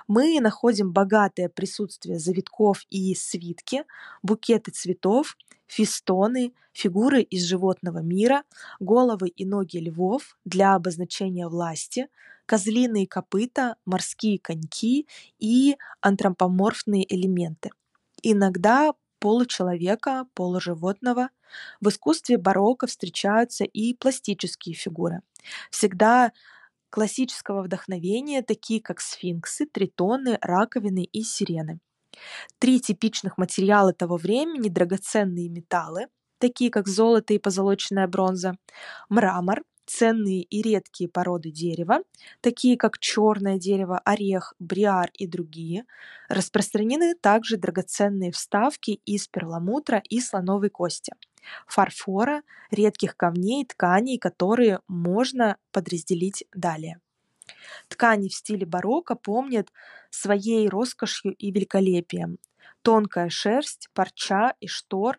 Мы 0.09 0.41
находим 0.41 0.93
богатое 0.93 1.49
присутствие 1.49 2.19
завитков 2.19 2.85
и 2.91 3.15
свитки, 3.15 3.85
букеты 4.23 4.71
цветов, 4.71 5.37
фистоны, 5.67 6.53
фигуры 6.73 7.23
из 7.23 7.45
животного 7.45 7.99
мира, 7.99 8.43
головы 8.81 9.29
и 9.29 9.45
ноги 9.45 9.79
львов 9.79 10.37
для 10.45 10.75
обозначения 10.75 11.49
власти, 11.49 12.09
козлиные 12.47 13.07
копыта, 13.07 13.77
морские 13.85 14.39
коньки 14.39 15.07
и 15.39 15.77
антропоморфные 16.01 17.05
элементы. 17.15 17.71
Иногда 18.23 18.93
получеловека, 19.25 20.27
полуживотного. 20.35 21.31
В 21.81 21.89
искусстве 21.89 22.37
барокко 22.37 22.87
встречаются 22.87 23.65
и 23.65 23.95
пластические 23.95 24.75
фигуры. 24.75 25.23
Всегда 25.71 26.31
классического 26.91 27.63
вдохновения, 27.63 28.43
такие 28.43 28.83
как 28.83 29.01
сфинксы, 29.01 29.65
тритоны, 29.65 30.37
раковины 30.43 31.05
и 31.05 31.23
сирены. 31.23 31.81
Три 32.59 32.81
типичных 32.81 33.39
материала 33.39 33.95
того 33.95 34.19
времени– 34.19 34.69
драгоценные 34.71 35.49
металлы, 35.49 36.09
такие 36.37 36.71
как 36.71 36.87
золото 36.87 37.33
и 37.33 37.39
позолоченная 37.39 38.07
бронза, 38.07 38.59
мрамор, 39.09 39.63
ценные 39.87 40.43
и 40.43 40.63
редкие 40.63 41.09
породы 41.09 41.51
дерева, 41.51 42.01
такие 42.41 42.77
как 42.77 42.99
черное 42.99 43.59
дерево, 43.59 44.01
орех, 44.05 44.55
бриар 44.59 45.11
и 45.15 45.27
другие. 45.27 45.85
Распространены 46.29 47.15
также 47.15 47.57
драгоценные 47.57 48.33
вставки 48.33 49.01
из 49.05 49.29
перламутра 49.29 50.03
и 50.09 50.21
слоновой 50.21 50.71
кости, 50.71 51.13
фарфора, 51.67 52.43
редких 52.71 53.17
камней, 53.17 53.65
тканей, 53.65 54.19
которые 54.19 54.81
можно 54.89 55.57
подразделить 55.73 56.45
далее. 56.55 57.01
Ткани 57.89 58.29
в 58.29 58.35
стиле 58.35 58.67
барокко 58.67 59.15
помнят 59.15 59.69
своей 60.11 60.69
роскошью 60.69 61.35
и 61.35 61.51
великолепием. 61.51 62.39
Тонкая 62.83 63.29
шерсть, 63.29 63.89
парча 63.95 64.55
и 64.61 64.67
штор, 64.67 65.19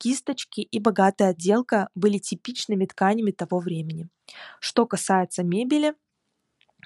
кисточки 0.00 0.62
и 0.62 0.80
богатая 0.80 1.30
отделка 1.30 1.90
были 1.94 2.18
типичными 2.18 2.86
тканями 2.86 3.30
того 3.30 3.60
времени. 3.60 4.08
Что 4.58 4.86
касается 4.86 5.44
мебели, 5.44 5.94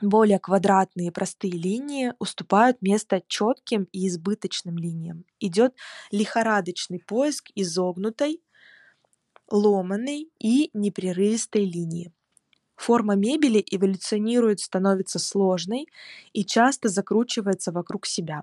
более 0.03 0.41
квадратные 0.41 1.09
и 1.09 1.11
простые 1.13 1.53
линии 1.53 2.13
уступают 2.19 2.83
место 2.83 3.23
четким 3.29 3.85
и 3.93 4.09
избыточным 4.09 4.77
линиям. 4.77 5.25
Идет 5.39 5.75
лихорадочный 6.11 6.99
поиск 6.99 7.51
изогнутой, 7.55 8.43
ломаной 9.49 10.29
и 10.41 10.71
непрерывистой 10.75 11.65
линии. 11.65 12.13
Форма 12.75 13.15
мебели 13.15 13.65
эволюционирует, 13.71 14.59
становится 14.59 15.21
сложной 15.21 15.87
и 16.33 16.45
часто 16.45 16.89
закручивается 16.89 17.71
вокруг 17.71 18.07
себя. 18.07 18.43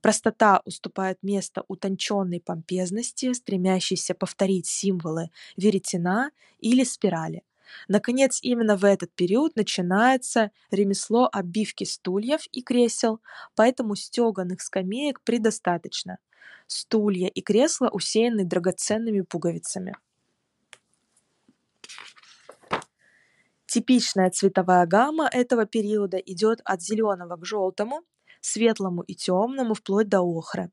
Простота 0.00 0.62
уступает 0.64 1.22
место 1.22 1.64
утонченной 1.68 2.40
помпезности, 2.40 3.32
стремящейся 3.32 4.14
повторить 4.14 4.66
символы 4.66 5.30
веретена 5.56 6.30
или 6.60 6.84
спирали. 6.84 7.42
Наконец, 7.88 8.40
именно 8.42 8.76
в 8.76 8.84
этот 8.84 9.12
период 9.12 9.56
начинается 9.56 10.50
ремесло 10.70 11.28
обивки 11.32 11.84
стульев 11.84 12.46
и 12.52 12.62
кресел, 12.62 13.20
поэтому 13.54 13.96
стеганых 13.96 14.60
скамеек 14.62 15.20
предостаточно. 15.22 16.18
Стулья 16.66 17.28
и 17.28 17.40
кресла 17.42 17.88
усеяны 17.88 18.44
драгоценными 18.44 19.20
пуговицами. 19.20 19.94
Типичная 23.66 24.30
цветовая 24.30 24.86
гамма 24.86 25.28
этого 25.30 25.66
периода 25.66 26.16
идет 26.16 26.60
от 26.64 26.82
зеленого 26.82 27.36
к 27.36 27.44
желтому, 27.44 28.02
светлому 28.40 29.02
и 29.02 29.14
темному, 29.14 29.74
вплоть 29.74 30.08
до 30.08 30.20
охры. 30.20 30.70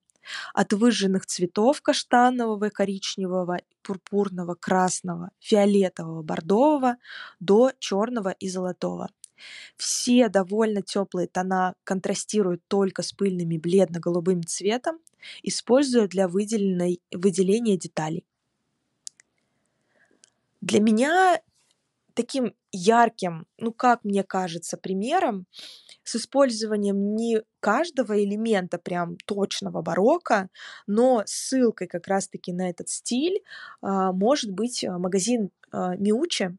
От 0.53 0.71
выжженных 0.71 1.25
цветов 1.25 1.81
каштанового, 1.81 2.69
коричневого, 2.69 3.59
пурпурного, 3.81 4.55
красного, 4.55 5.31
фиолетового, 5.39 6.21
бордового 6.21 6.95
до 7.39 7.71
черного 7.79 8.29
и 8.29 8.47
золотого. 8.47 9.09
Все 9.75 10.29
довольно 10.29 10.81
теплые 10.81 11.27
тона 11.27 11.75
контрастируют 11.83 12.61
только 12.69 13.01
с 13.01 13.11
пыльными 13.11 13.57
бледно-голубым 13.57 14.45
цветом, 14.45 14.99
используя 15.41 16.07
для 16.07 16.29
выделения 16.29 17.77
деталей. 17.77 18.25
Для 20.61 20.79
меня 20.79 21.41
таким 22.13 22.53
ярким, 22.71 23.45
ну 23.57 23.71
как 23.71 24.03
мне 24.03 24.23
кажется, 24.23 24.77
примером 24.77 25.45
с 26.03 26.15
использованием 26.15 27.15
не 27.15 27.41
каждого 27.59 28.23
элемента 28.23 28.77
прям 28.77 29.17
точного 29.25 29.81
барокко, 29.81 30.49
но 30.87 31.23
ссылкой 31.25 31.87
как 31.87 32.07
раз-таки 32.07 32.51
на 32.51 32.69
этот 32.69 32.89
стиль 32.89 33.41
а, 33.81 34.11
может 34.11 34.51
быть 34.51 34.83
а, 34.83 34.97
магазин 34.97 35.49
а, 35.71 35.95
Миучи 35.95 36.57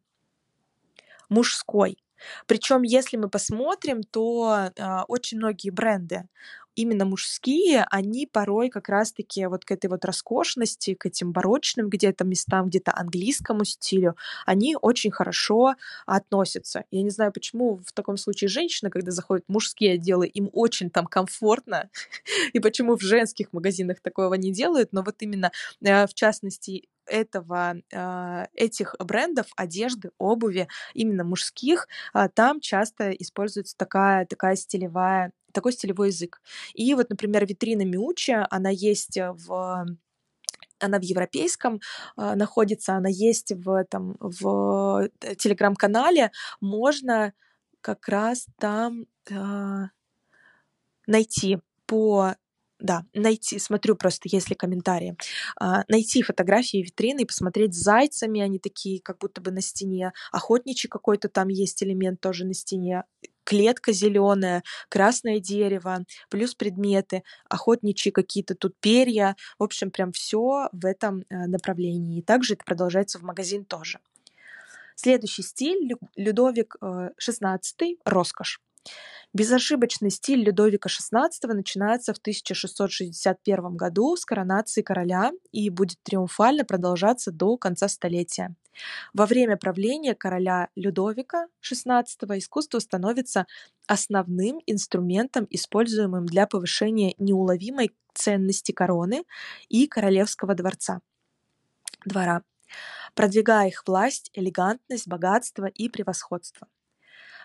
мужской. 1.28 1.98
Причем, 2.46 2.82
если 2.82 3.16
мы 3.16 3.28
посмотрим, 3.28 4.02
то 4.02 4.70
очень 5.08 5.36
многие 5.36 5.70
бренды 5.70 6.26
именно 6.74 7.04
мужские, 7.04 7.86
они 7.90 8.26
порой 8.26 8.68
как 8.68 8.88
раз-таки 8.88 9.46
вот 9.46 9.64
к 9.64 9.70
этой 9.70 9.88
вот 9.88 10.04
роскошности, 10.04 10.94
к 10.94 11.06
этим 11.06 11.32
барочным 11.32 11.88
где-то 11.88 12.24
местам, 12.24 12.66
где-то 12.66 12.92
английскому 12.94 13.64
стилю, 13.64 14.16
они 14.46 14.76
очень 14.80 15.10
хорошо 15.10 15.74
относятся. 16.06 16.84
Я 16.90 17.02
не 17.02 17.10
знаю, 17.10 17.32
почему 17.32 17.76
в 17.84 17.92
таком 17.92 18.16
случае 18.16 18.48
женщины, 18.48 18.90
когда 18.90 19.10
заходят 19.10 19.44
в 19.46 19.52
мужские 19.52 19.94
отделы, 19.94 20.26
им 20.26 20.50
очень 20.52 20.90
там 20.90 21.06
комфортно, 21.06 21.90
и 22.52 22.60
почему 22.60 22.96
в 22.96 23.02
женских 23.02 23.52
магазинах 23.52 24.00
такого 24.00 24.34
не 24.34 24.52
делают, 24.52 24.92
но 24.92 25.02
вот 25.02 25.16
именно 25.20 25.52
э, 25.82 26.06
в 26.06 26.14
частности 26.14 26.88
этого, 27.06 27.76
а, 27.92 28.48
этих 28.54 28.94
брендов 28.98 29.46
одежды, 29.56 30.10
обуви, 30.18 30.68
именно 30.94 31.24
мужских, 31.24 31.88
а, 32.12 32.28
там 32.28 32.60
часто 32.60 33.10
используется 33.10 33.76
такая, 33.76 34.26
такая 34.26 34.56
стилевая 34.56 35.32
такой 35.52 35.72
стилевой 35.72 36.08
язык. 36.08 36.42
И 36.74 36.94
вот, 36.94 37.10
например, 37.10 37.46
витрина 37.46 37.84
Миучи, 37.84 38.36
она 38.50 38.70
есть 38.70 39.16
в 39.16 39.86
она 40.80 40.98
в 40.98 41.02
европейском 41.02 41.80
э, 42.16 42.34
находится, 42.34 42.94
она 42.94 43.08
есть 43.08 43.52
в 43.52 43.70
этом 43.70 44.16
в 44.20 45.08
э, 45.20 45.34
телеграм-канале, 45.36 46.30
можно 46.60 47.32
как 47.80 48.08
раз 48.08 48.46
там 48.58 49.06
э, 49.30 49.84
найти 51.06 51.58
по 51.86 52.34
да, 52.84 53.06
найти, 53.14 53.58
смотрю 53.58 53.96
просто, 53.96 54.28
есть 54.30 54.50
ли 54.50 54.54
комментарии, 54.54 55.16
а, 55.58 55.84
найти 55.88 56.22
фотографии 56.22 56.82
витрины 56.82 57.22
и 57.22 57.24
посмотреть 57.24 57.74
с 57.74 57.78
зайцами, 57.78 58.42
они 58.42 58.58
такие, 58.58 59.00
как 59.00 59.18
будто 59.18 59.40
бы 59.40 59.50
на 59.50 59.62
стене, 59.62 60.12
охотничий 60.32 60.90
какой-то 60.90 61.30
там 61.30 61.48
есть 61.48 61.82
элемент 61.82 62.20
тоже 62.20 62.44
на 62.44 62.52
стене, 62.52 63.04
клетка 63.44 63.92
зеленая, 63.92 64.62
красное 64.90 65.40
дерево, 65.40 66.04
плюс 66.28 66.54
предметы, 66.54 67.22
охотничьи 67.48 68.12
какие-то 68.12 68.54
тут 68.54 68.74
перья, 68.80 69.34
в 69.58 69.62
общем, 69.62 69.90
прям 69.90 70.12
все 70.12 70.68
в 70.72 70.84
этом 70.84 71.24
э, 71.30 71.46
направлении. 71.46 72.18
И 72.18 72.22
также 72.22 72.52
это 72.52 72.64
продолжается 72.64 73.18
в 73.18 73.22
магазин 73.22 73.64
тоже. 73.64 73.98
Следующий 74.94 75.42
стиль 75.42 75.94
Людовик 76.16 76.76
XVI, 76.82 77.58
э, 77.80 77.94
роскошь. 78.04 78.60
Безошибочный 79.34 80.10
стиль 80.10 80.44
Людовика 80.44 80.88
XVI 80.88 81.28
начинается 81.42 82.14
в 82.14 82.18
1661 82.18 83.76
году 83.76 84.16
с 84.16 84.24
коронации 84.24 84.82
короля 84.82 85.32
и 85.50 85.70
будет 85.70 85.98
триумфально 86.04 86.64
продолжаться 86.64 87.32
до 87.32 87.56
конца 87.56 87.88
столетия. 87.88 88.54
Во 89.12 89.26
время 89.26 89.56
правления 89.56 90.14
короля 90.14 90.68
Людовика 90.76 91.48
XVI 91.62 92.04
искусство 92.38 92.78
становится 92.78 93.46
основным 93.88 94.60
инструментом, 94.66 95.48
используемым 95.50 96.26
для 96.26 96.46
повышения 96.46 97.14
неуловимой 97.18 97.90
ценности 98.14 98.70
короны 98.70 99.24
и 99.68 99.88
королевского 99.88 100.54
дворца, 100.54 101.00
двора, 102.04 102.42
продвигая 103.14 103.68
их 103.68 103.82
власть, 103.86 104.30
элегантность, 104.34 105.08
богатство 105.08 105.66
и 105.66 105.88
превосходство. 105.88 106.68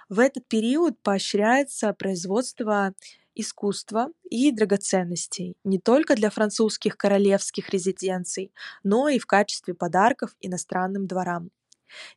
В 0.09 0.19
этот 0.19 0.47
период 0.47 0.99
поощряется 1.03 1.93
производство 1.93 2.95
искусства 3.35 4.09
и 4.29 4.51
драгоценностей 4.51 5.55
не 5.63 5.79
только 5.79 6.15
для 6.15 6.31
французских 6.31 6.97
королевских 6.97 7.69
резиденций, 7.69 8.51
но 8.83 9.07
и 9.07 9.19
в 9.19 9.27
качестве 9.27 9.75
подарков 9.75 10.35
иностранным 10.41 11.05
дворам. 11.05 11.51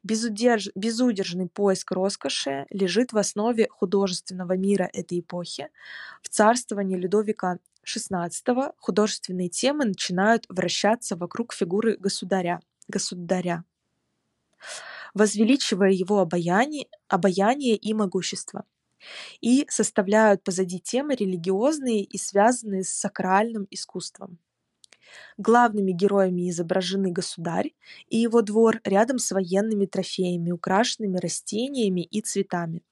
Безудерж... 0.03 0.70
Безудержный 0.74 1.49
поиск 1.49 1.93
роскоши 1.93 2.66
лежит 2.70 3.12
в 3.12 3.18
основе 3.18 3.68
художественного 3.70 4.57
мира 4.57 4.88
этой 4.93 5.20
эпохи. 5.20 5.68
В 6.22 6.30
царствовании 6.30 6.97
Людовика 6.97 7.59
XVI 7.84 8.72
художественные 8.78 9.51
темы 9.51 9.84
начинают 9.84 10.47
вращаться 10.49 11.14
вокруг 11.14 11.53
фигуры 11.53 11.97
государя. 11.99 12.61
государя 12.88 13.64
возвеличивая 15.14 15.90
его 15.90 16.20
обаяние, 16.20 16.86
обаяние 17.08 17.76
и 17.76 17.94
могущество, 17.94 18.64
и 19.40 19.66
составляют 19.68 20.44
позади 20.44 20.78
темы 20.80 21.14
религиозные 21.14 22.02
и 22.02 22.18
связанные 22.18 22.84
с 22.84 22.90
сакральным 22.90 23.66
искусством. 23.70 24.38
Главными 25.36 25.92
героями 25.92 26.48
изображены 26.48 27.10
государь 27.12 27.72
и 28.08 28.18
его 28.18 28.40
двор 28.40 28.80
рядом 28.84 29.18
с 29.18 29.30
военными 29.30 29.86
трофеями, 29.86 30.52
украшенными 30.52 31.18
растениями 31.18 32.00
и 32.02 32.22
цветами. 32.22 32.82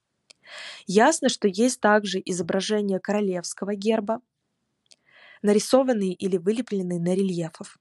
Ясно, 0.87 1.29
что 1.29 1.49
есть 1.49 1.81
также 1.81 2.21
изображения 2.25 2.99
королевского 2.99 3.75
герба, 3.75 4.21
нарисованные 5.43 6.13
или 6.13 6.37
вылепленные 6.37 7.01
на 7.01 7.15
рельефов. 7.15 7.79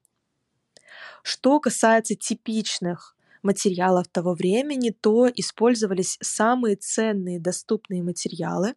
Что 1.24 1.60
касается 1.60 2.16
типичных 2.16 3.18
материалов 3.42 4.08
того 4.08 4.34
времени, 4.34 4.90
то 4.90 5.30
использовались 5.34 6.18
самые 6.22 6.76
ценные 6.76 7.40
доступные 7.40 8.04
материалы, 8.04 8.76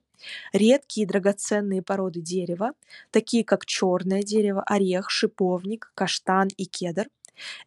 редкие 0.52 1.06
драгоценные 1.06 1.82
породы 1.82 2.20
дерева, 2.20 2.72
такие 3.10 3.44
как 3.44 3.66
черное 3.66 4.22
дерево, 4.22 4.62
орех, 4.66 5.10
шиповник, 5.10 5.90
каштан 5.94 6.48
и 6.56 6.64
кедр, 6.64 7.08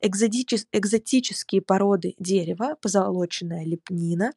экзотические 0.01 1.61
породы 1.61 2.15
дерева, 2.19 2.77
позолоченная 2.81 3.65
лепнина, 3.65 4.31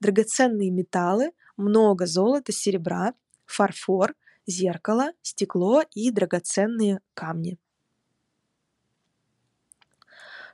драгоценные 0.00 0.70
металлы, 0.70 1.32
много 1.56 2.06
золота, 2.06 2.52
серебра, 2.52 3.14
фарфор, 3.44 4.14
зеркало, 4.46 5.12
стекло 5.22 5.82
и 5.94 6.10
драгоценные 6.10 7.00
камни. 7.14 7.58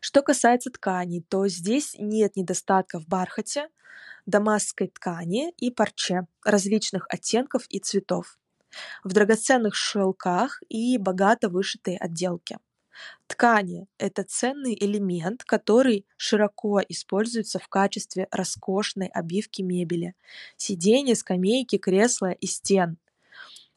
Что 0.07 0.21
касается 0.21 0.69
тканей, 0.69 1.25
то 1.31 1.49
здесь 1.49 1.97
нет 1.99 2.37
недостатков 2.37 3.05
в 3.05 3.09
бархате, 3.09 3.71
дамасской 4.27 4.89
ткани 4.89 5.53
и 5.53 5.71
парче 5.71 6.27
различных 6.45 7.07
оттенков 7.09 7.65
и 7.71 7.79
цветов, 7.79 8.39
в 9.03 9.15
драгоценных 9.15 9.75
шелках 9.75 10.63
и 10.69 10.99
богато 10.99 11.49
вышитой 11.49 11.97
отделке. 11.97 12.59
Ткани– 13.29 13.87
это 13.99 14.25
ценный 14.25 14.77
элемент, 14.79 15.43
который 15.43 16.05
широко 16.19 16.83
используется 16.87 17.59
в 17.59 17.69
качестве 17.69 18.29
роскошной 18.31 19.07
обивки 19.07 19.63
мебели, 19.63 20.15
сиденья, 20.59 21.15
скамейки, 21.15 21.79
кресла 21.79 22.33
и 22.33 22.45
стен, 22.45 22.99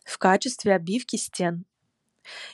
в 0.04 0.18
качестве 0.18 0.76
обивки 0.76 1.16
стен, 1.16 1.64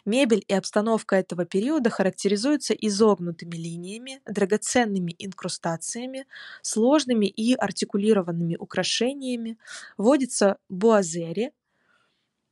Мебель 0.05 0.43
и 0.47 0.53
обстановка 0.53 1.15
этого 1.15 1.45
периода 1.45 1.89
характеризуются 1.89 2.73
изогнутыми 2.73 3.55
линиями, 3.55 4.21
драгоценными 4.25 5.15
инкрустациями, 5.19 6.25
сложными 6.61 7.25
и 7.27 7.53
артикулированными 7.55 8.55
украшениями, 8.55 9.57
водятся 9.97 10.57
буазери, 10.69 11.51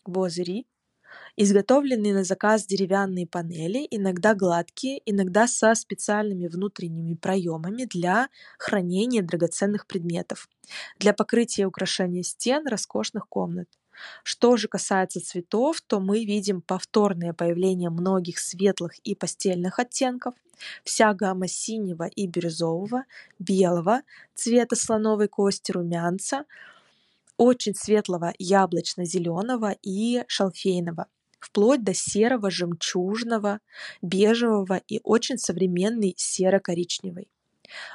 буазери, 0.06 0.66
изготовленные 1.38 2.14
на 2.14 2.24
заказ 2.26 2.66
деревянные 2.68 3.28
панели, 3.28 3.88
иногда 3.92 4.36
гладкие, 4.36 5.02
иногда 5.06 5.48
со 5.48 5.76
специальными 5.76 6.48
внутренними 6.48 7.16
проемами 7.16 7.86
для 7.86 8.30
хранения 8.60 9.24
драгоценных 9.24 9.88
предметов, 9.88 10.50
для 11.00 11.14
покрытия 11.14 11.68
украшения 11.68 12.24
стен 12.24 12.68
роскошных 12.68 13.28
комнат. 13.30 13.68
Что 14.24 14.58
же 14.58 14.68
касается 14.68 15.24
цветов, 15.24 15.82
то 15.82 16.00
мы 16.00 16.26
видим 16.26 16.62
повторное 16.62 17.34
появление 17.34 17.90
многих 17.90 18.40
светлых 18.40 18.98
и 19.00 19.16
постельных 19.16 19.80
оттенков, 19.80 20.34
вся 20.84 21.14
гамма 21.14 21.48
синего 21.48 22.04
и 22.04 22.28
бирюзового, 22.28 23.06
белого, 23.40 24.02
цвета 24.36 24.76
слоновой 24.76 25.28
кости, 25.28 25.72
румянца, 25.72 26.46
очень 27.38 27.76
светлого 27.76 28.34
яблочно-зеленого 28.38 29.76
и 29.82 30.24
шалфейного, 30.28 31.08
вплоть 31.40 31.84
до 31.84 31.94
серого, 31.94 32.52
жемчужного, 32.52 33.60
бежевого 34.02 34.82
и 34.88 35.00
очень 35.04 35.40
современный 35.40 36.14
серо-коричневый, 36.18 37.30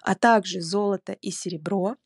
а 0.03 0.15
также 0.15 0.61
золото 0.61 1.13
и 1.13 1.31
серебро, 1.31 1.97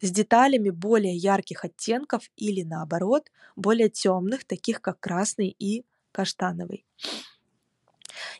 с 0.00 0.10
деталями 0.10 0.70
более 0.70 1.14
ярких 1.14 1.64
оттенков 1.64 2.30
или 2.36 2.62
наоборот 2.62 3.30
более 3.56 3.88
темных, 3.88 4.44
таких 4.44 4.80
как 4.80 5.00
красный 5.00 5.54
и 5.58 5.84
каштановый. 6.12 6.84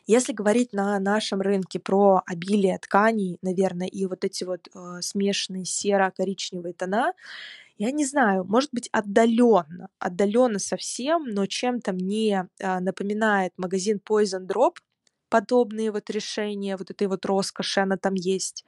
Если 0.05 0.33
говорить 0.33 0.73
на 0.73 0.99
нашем 0.99 1.41
рынке 1.41 1.79
про 1.79 2.23
обилие 2.25 2.77
тканей, 2.79 3.37
наверное, 3.41 3.87
и 3.87 4.05
вот 4.05 4.23
эти 4.23 4.43
вот 4.43 4.67
э, 4.73 5.01
смешанные 5.01 5.65
серо-коричневые 5.65 6.73
тона, 6.73 7.13
я 7.77 7.91
не 7.91 8.05
знаю, 8.05 8.43
может 8.43 8.69
быть, 8.73 8.89
отдаленно, 8.91 9.89
отдаленно 9.99 10.57
совсем, 10.57 11.25
но 11.25 11.45
чем-то 11.45 11.93
мне 11.93 12.47
э, 12.57 12.79
напоминает 12.79 13.53
магазин 13.57 14.01
Poison 14.03 14.47
Drop, 14.47 14.77
подобные 15.29 15.91
вот 15.91 16.09
решения, 16.09 16.77
вот 16.77 16.91
этой 16.91 17.07
вот 17.07 17.25
роскоши, 17.25 17.81
она 17.81 17.97
там 17.97 18.13
есть. 18.15 18.65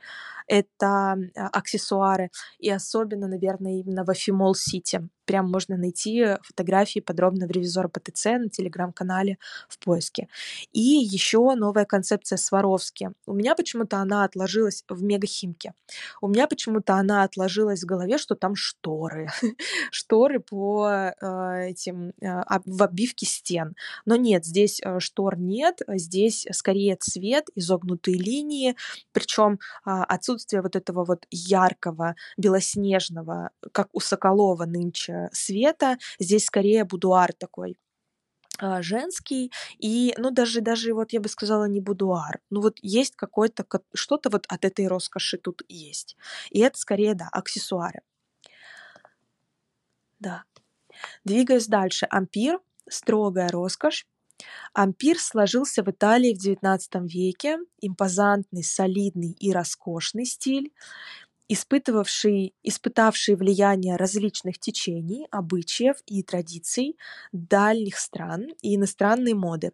Это 0.48 0.88
а, 1.36 1.48
аксессуары. 1.54 2.32
И 2.60 2.70
особенно, 2.70 3.28
наверное, 3.28 3.80
именно 3.82 4.04
в 4.06 4.10
Афимол 4.10 4.56
Сити. 4.56 5.08
Прям 5.30 5.48
можно 5.48 5.78
найти 5.78 6.26
фотографии 6.42 7.02
подробно 7.02 7.46
в 7.46 7.52
ревизора 7.52 7.88
ПТЦ 7.88 8.26
на 8.40 8.50
телеграм-канале 8.50 9.38
в 9.68 9.78
поиске. 9.78 10.28
И 10.72 10.80
еще 10.80 11.54
новая 11.54 11.86
концепция 11.86 12.38
Сваровски. 12.38 13.12
У 13.28 13.34
меня 13.34 13.54
почему-то 13.54 13.98
она 13.98 14.24
отложилась 14.24 14.84
в 14.90 15.04
Мегахимке. 15.04 15.76
У 16.20 16.28
меня 16.28 16.48
почему-то 16.48 16.96
она 16.96 17.22
отложилась 17.22 17.84
в 17.84 17.86
голове, 17.86 18.18
что 18.18 18.34
там 18.34 18.56
шторы. 18.56 19.30
шторы 19.92 20.40
по 20.40 20.90
э, 20.90 21.68
этим 21.70 22.12
э, 22.24 22.42
в 22.66 22.82
обивке 22.82 23.28
стен. 23.28 23.76
Но 24.06 24.16
нет, 24.16 24.46
здесь 24.46 24.82
э, 24.84 25.00
штор 25.00 25.38
нет, 25.38 25.82
здесь 25.88 26.48
скорее 26.54 26.96
цвет, 26.96 27.50
изогнутые 27.54 28.18
линии, 28.18 28.76
причем 29.12 29.60
э, 29.86 29.92
отсутствие 29.92 30.64
вот 30.64 30.76
этого 30.76 31.06
вот 31.06 31.28
яркого 31.30 32.16
белоснежного, 32.36 33.52
как 33.72 33.90
у 33.94 34.00
Соколова 34.00 34.66
нынче 34.66 35.19
света. 35.32 35.98
Здесь 36.20 36.46
скорее 36.46 36.84
будуар 36.86 37.34
такой 37.34 37.78
а, 38.60 38.82
женский. 38.82 39.52
И 39.78 40.14
ну 40.18 40.32
даже 40.32 40.62
даже 40.62 40.94
вот 40.94 41.14
я 41.14 41.20
бы 41.20 41.30
сказала 41.30 41.66
не 41.66 41.80
будуар. 41.80 42.40
Ну 42.50 42.62
вот 42.62 42.78
есть 42.82 43.16
какое-то 43.16 43.66
что-то 43.94 44.30
вот 44.30 44.46
от 44.48 44.66
этой 44.66 44.88
роскоши 44.88 45.38
тут 45.38 45.64
есть. 45.70 46.18
И 46.50 46.60
это 46.60 46.78
скорее 46.78 47.16
да 47.16 47.30
аксессуары. 47.32 48.02
Да. 50.20 50.44
Двигаясь 51.24 51.68
дальше. 51.68 52.06
Ампир 52.10 52.60
строгая 52.90 53.50
роскошь. 53.50 54.06
Ампир 54.74 55.20
сложился 55.20 55.84
в 55.84 55.90
Италии 55.90 56.34
в 56.34 56.38
XIX 56.38 56.80
веке, 57.08 57.58
импозантный, 57.82 58.64
солидный 58.64 59.32
и 59.32 59.52
роскошный 59.52 60.26
стиль 60.26 60.72
испытывавший, 61.50 62.54
испытавший 62.64 63.36
влияние 63.36 63.98
различных 63.98 64.60
течений, 64.60 65.28
обычаев 65.32 65.98
и 66.06 66.24
традиций 66.24 66.98
дальних 67.34 67.98
стран 67.98 68.48
и 68.62 68.76
иностранной 68.76 69.34
моды. 69.34 69.72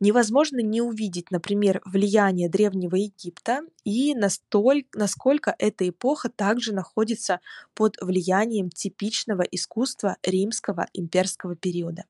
Невозможно 0.00 0.60
не 0.60 0.82
увидеть, 0.82 1.30
например, 1.30 1.80
влияние 1.84 2.48
Древнего 2.50 2.96
Египта 2.96 3.60
и 3.84 4.14
настолько, 4.14 4.98
насколько 4.98 5.54
эта 5.58 5.88
эпоха 5.88 6.28
также 6.28 6.74
находится 6.74 7.40
под 7.74 7.96
влиянием 8.00 8.68
типичного 8.70 9.42
искусства 9.42 10.16
римского 10.22 10.88
имперского 10.92 11.56
периода. 11.56 12.04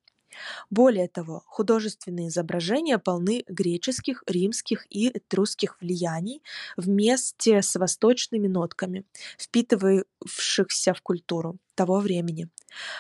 Более 0.71 1.09
того, 1.09 1.43
художественные 1.47 2.29
изображения 2.29 2.99
полны 2.99 3.45
греческих, 3.49 4.23
римских 4.27 4.87
и 4.91 5.09
этрусских 5.09 5.81
влияний 5.81 6.43
вместе 6.77 7.63
с 7.63 7.77
восточными 7.77 8.49
нотками, 8.49 9.05
впитывавшихся 9.39 10.95
в 10.95 11.03
культуру 11.03 11.59
того 11.75 12.01
времени. 12.01 12.49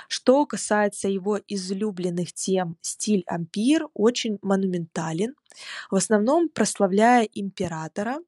Что 0.08 0.46
касается 0.46 1.08
его 1.08 1.40
излюбленных 1.48 2.32
тем, 2.32 2.76
стиль 2.80 3.24
ампир 3.26 3.88
очень 3.94 4.38
монументален, 4.42 5.34
в 5.90 5.96
основном 5.96 6.48
прославляя 6.48 7.24
императора, 7.24 8.18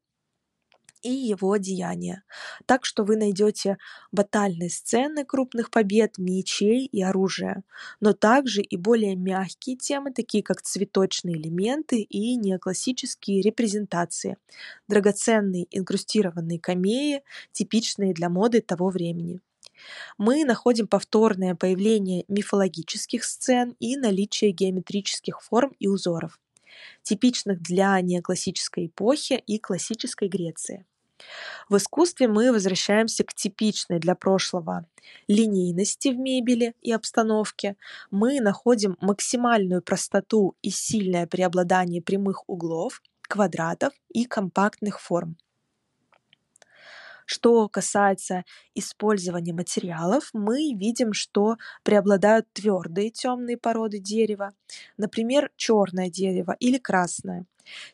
и 1.02 1.10
его 1.10 1.56
деяния. 1.56 2.22
Так 2.66 2.84
что 2.84 3.04
вы 3.04 3.16
найдете 3.16 3.78
батальные 4.12 4.70
сцены 4.70 5.24
крупных 5.24 5.70
побед, 5.70 6.18
мечей 6.18 6.86
и 6.86 7.02
оружия, 7.02 7.62
но 8.00 8.12
также 8.12 8.62
и 8.62 8.76
более 8.76 9.16
мягкие 9.16 9.76
темы, 9.76 10.12
такие 10.12 10.42
как 10.42 10.62
цветочные 10.62 11.36
элементы 11.36 12.00
и 12.00 12.36
неоклассические 12.36 13.42
репрезентации, 13.42 14.36
драгоценные 14.88 15.66
инкрустированные 15.70 16.58
камеи, 16.60 17.22
типичные 17.52 18.14
для 18.14 18.28
моды 18.28 18.60
того 18.60 18.90
времени. 18.90 19.40
Мы 20.16 20.44
находим 20.44 20.88
повторное 20.88 21.54
появление 21.54 22.24
мифологических 22.28 23.24
сцен 23.24 23.76
и 23.78 23.96
наличие 23.96 24.50
геометрических 24.50 25.40
форм 25.40 25.72
и 25.78 25.86
узоров 25.86 26.40
типичных 27.02 27.60
для 27.60 28.00
неоклассической 28.00 28.86
эпохи 28.86 29.42
и 29.46 29.58
классической 29.58 30.28
Греции. 30.28 30.84
В 31.68 31.76
искусстве 31.76 32.28
мы 32.28 32.52
возвращаемся 32.52 33.24
к 33.24 33.34
типичной 33.34 33.98
для 33.98 34.14
прошлого 34.14 34.86
линейности 35.26 36.08
в 36.08 36.18
мебели 36.18 36.74
и 36.82 36.92
обстановке. 36.92 37.76
Мы 38.10 38.40
находим 38.40 38.96
максимальную 39.00 39.82
простоту 39.82 40.54
и 40.62 40.70
сильное 40.70 41.26
преобладание 41.26 42.02
прямых 42.02 42.44
углов, 42.48 43.02
квадратов 43.22 43.92
и 44.10 44.24
компактных 44.24 45.00
форм. 45.00 45.36
Что 47.30 47.68
касается 47.68 48.44
использования 48.74 49.52
материалов, 49.52 50.30
мы 50.32 50.72
видим, 50.72 51.12
что 51.12 51.58
преобладают 51.82 52.46
твердые 52.54 53.10
темные 53.10 53.58
породы 53.58 53.98
дерева, 53.98 54.52
например, 54.96 55.50
черное 55.56 56.08
дерево 56.08 56.56
или 56.58 56.78
красное, 56.78 57.44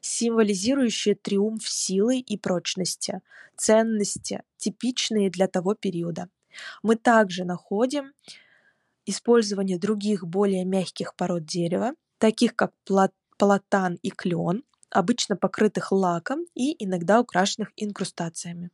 символизирующие 0.00 1.16
триумф 1.16 1.68
силы 1.68 2.20
и 2.20 2.38
прочности, 2.38 3.22
ценности, 3.56 4.42
типичные 4.56 5.30
для 5.30 5.48
того 5.48 5.74
периода. 5.74 6.28
Мы 6.84 6.94
также 6.94 7.44
находим 7.44 8.12
использование 9.06 9.78
других 9.78 10.24
более 10.26 10.64
мягких 10.64 11.14
пород 11.16 11.46
дерева, 11.46 11.92
таких 12.18 12.54
как 12.56 12.72
платан 13.38 13.98
и 14.02 14.10
клен, 14.10 14.64
обычно 14.90 15.36
покрытых 15.36 15.92
лаком 15.92 16.46
и 16.54 16.76
иногда 16.84 17.20
украшенных 17.20 17.72
инкрустациями. 17.76 18.70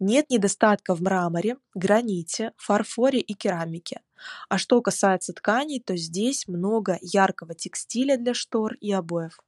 Нет 0.00 0.30
недостатка 0.30 0.94
в 0.94 1.02
мраморе, 1.02 1.56
граните, 1.74 2.52
фарфоре 2.56 3.20
и 3.20 3.34
керамике. 3.34 4.00
А 4.48 4.58
что 4.58 4.80
касается 4.80 5.32
тканей, 5.32 5.80
то 5.80 5.96
здесь 5.96 6.46
много 6.48 6.98
яркого 7.00 7.54
текстиля 7.54 8.16
для 8.16 8.34
штор 8.34 8.74
и 8.74 8.92
обоев. 8.92 9.38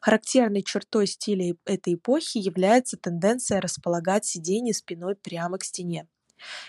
Характерной 0.00 0.62
чертой 0.62 1.06
стиля 1.06 1.56
этой 1.64 1.94
эпохи 1.94 2.38
является 2.38 2.96
тенденция 2.96 3.60
располагать 3.60 4.24
сиденье 4.24 4.72
спиной 4.72 5.16
прямо 5.16 5.58
к 5.58 5.64
стене. 5.64 6.06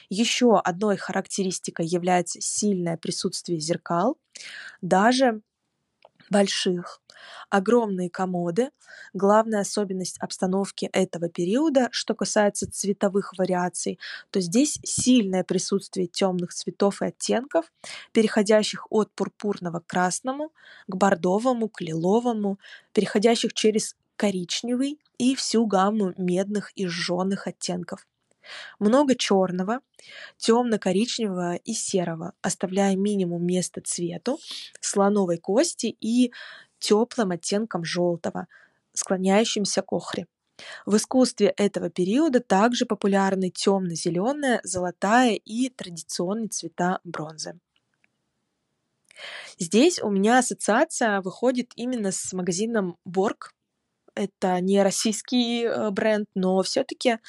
Еще 0.09 0.57
одной 0.57 0.97
характеристикой 0.97 1.85
является 1.85 2.39
сильное 2.41 2.97
присутствие 2.97 3.59
зеркал, 3.59 4.17
даже 4.81 5.41
больших. 6.29 7.01
Огромные 7.49 8.09
комоды. 8.09 8.71
Главная 9.13 9.61
особенность 9.61 10.17
обстановки 10.19 10.89
этого 10.93 11.29
периода, 11.29 11.89
что 11.91 12.13
касается 12.15 12.69
цветовых 12.71 13.33
вариаций, 13.37 13.99
то 14.31 14.39
здесь 14.39 14.79
сильное 14.83 15.43
присутствие 15.43 16.07
темных 16.07 16.53
цветов 16.53 17.01
и 17.01 17.05
оттенков, 17.05 17.71
переходящих 18.11 18.85
от 18.91 19.11
пурпурного 19.13 19.79
к 19.79 19.87
красному, 19.87 20.53
к 20.87 20.95
бордовому, 20.95 21.69
к 21.69 21.81
лиловому, 21.81 22.59
переходящих 22.93 23.53
через 23.53 23.95
коричневый 24.15 24.99
и 25.17 25.35
всю 25.35 25.65
гамму 25.65 26.13
медных 26.17 26.71
и 26.75 26.87
жженых 26.87 27.47
оттенков. 27.47 28.05
Много 28.79 29.15
черного, 29.15 29.79
темно-коричневого 30.37 31.55
и 31.55 31.73
серого, 31.73 32.33
оставляя 32.41 32.95
минимум 32.95 33.45
места 33.45 33.81
цвету, 33.81 34.39
слоновой 34.79 35.37
кости 35.37 35.95
и 35.99 36.31
теплым 36.79 37.31
оттенком 37.31 37.83
желтого, 37.83 38.47
склоняющимся 38.93 39.81
к 39.81 39.93
охре. 39.93 40.27
В 40.85 40.97
искусстве 40.97 41.53
этого 41.55 41.89
периода 41.89 42.39
также 42.39 42.85
популярны 42.85 43.49
темно-зеленая, 43.49 44.59
золотая 44.63 45.35
и 45.35 45.69
традиционные 45.69 46.49
цвета 46.49 46.99
бронзы. 47.03 47.59
Здесь 49.59 49.99
у 49.99 50.09
меня 50.09 50.39
ассоциация 50.39 51.21
выходит 51.21 51.71
именно 51.75 52.11
с 52.11 52.33
магазином 52.33 52.97
Борг. 53.05 53.53
Это 54.17 54.59
не 54.61 54.81
российский 54.81 55.63
э, 55.63 55.91
бренд, 55.91 56.27
но 56.33 56.63
все-таки 56.63 57.19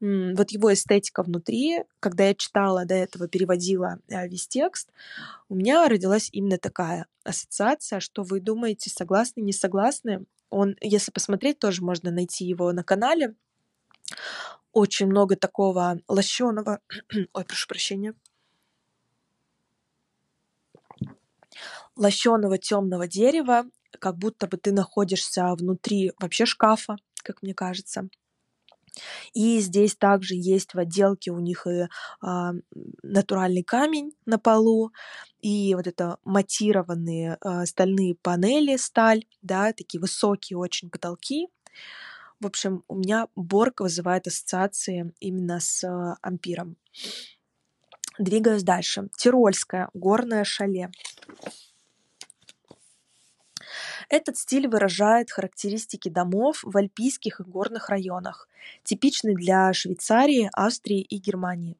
вот 0.00 0.50
его 0.52 0.72
эстетика 0.72 1.24
внутри, 1.24 1.82
когда 1.98 2.28
я 2.28 2.34
читала 2.34 2.84
до 2.84 2.94
этого, 2.94 3.26
переводила 3.26 3.98
э, 4.08 4.28
весь 4.28 4.46
текст, 4.46 4.90
у 5.48 5.56
меня 5.56 5.88
родилась 5.88 6.28
именно 6.30 6.56
такая 6.58 7.06
ассоциация, 7.24 7.98
что 7.98 8.22
вы 8.22 8.38
думаете, 8.38 8.90
согласны, 8.90 9.40
не 9.40 9.52
согласны. 9.52 10.24
Он, 10.48 10.76
если 10.80 11.10
посмотреть, 11.10 11.58
тоже 11.58 11.82
можно 11.82 12.12
найти 12.12 12.44
его 12.44 12.70
на 12.72 12.84
канале. 12.84 13.34
Очень 14.70 15.06
много 15.06 15.34
такого 15.34 15.98
лощеного, 16.06 16.78
ой, 17.32 17.44
прошу 17.44 17.66
прощения, 17.66 18.14
лощеного 21.96 22.56
темного 22.58 23.08
дерева, 23.08 23.64
как 23.96 24.16
будто 24.18 24.46
бы 24.46 24.56
ты 24.56 24.72
находишься 24.72 25.54
внутри 25.54 26.12
вообще 26.20 26.46
шкафа, 26.46 26.96
как 27.22 27.42
мне 27.42 27.54
кажется. 27.54 28.08
И 29.34 29.60
здесь 29.60 29.94
также 29.94 30.34
есть 30.34 30.74
в 30.74 30.78
отделке 30.78 31.30
у 31.30 31.38
них 31.38 31.66
и 31.66 31.86
а, 32.22 32.52
натуральный 33.02 33.62
камень 33.62 34.12
на 34.24 34.38
полу, 34.38 34.92
и 35.40 35.74
вот 35.74 35.86
это 35.86 36.18
матированные 36.24 37.36
а, 37.40 37.66
стальные 37.66 38.14
панели, 38.14 38.76
сталь, 38.76 39.26
да, 39.42 39.72
такие 39.72 40.00
высокие 40.00 40.56
очень 40.56 40.90
потолки. 40.90 41.48
В 42.40 42.46
общем, 42.46 42.84
у 42.88 42.96
меня 42.96 43.28
Борг 43.34 43.80
вызывает 43.80 44.26
ассоциации 44.26 45.12
именно 45.20 45.60
с 45.60 45.84
а, 45.84 46.16
ампиром. 46.22 46.76
Двигаюсь 48.18 48.62
дальше. 48.62 49.08
Тирольское 49.16 49.90
горное 49.92 50.44
шале. 50.44 50.90
Этот 54.08 54.36
стиль 54.36 54.68
выражает 54.68 55.30
характеристики 55.30 56.08
домов 56.08 56.60
в 56.62 56.76
альпийских 56.76 57.40
и 57.40 57.44
горных 57.44 57.88
районах, 57.88 58.48
типичный 58.84 59.34
для 59.34 59.72
Швейцарии, 59.72 60.48
Австрии 60.52 61.00
и 61.00 61.18
Германии, 61.18 61.76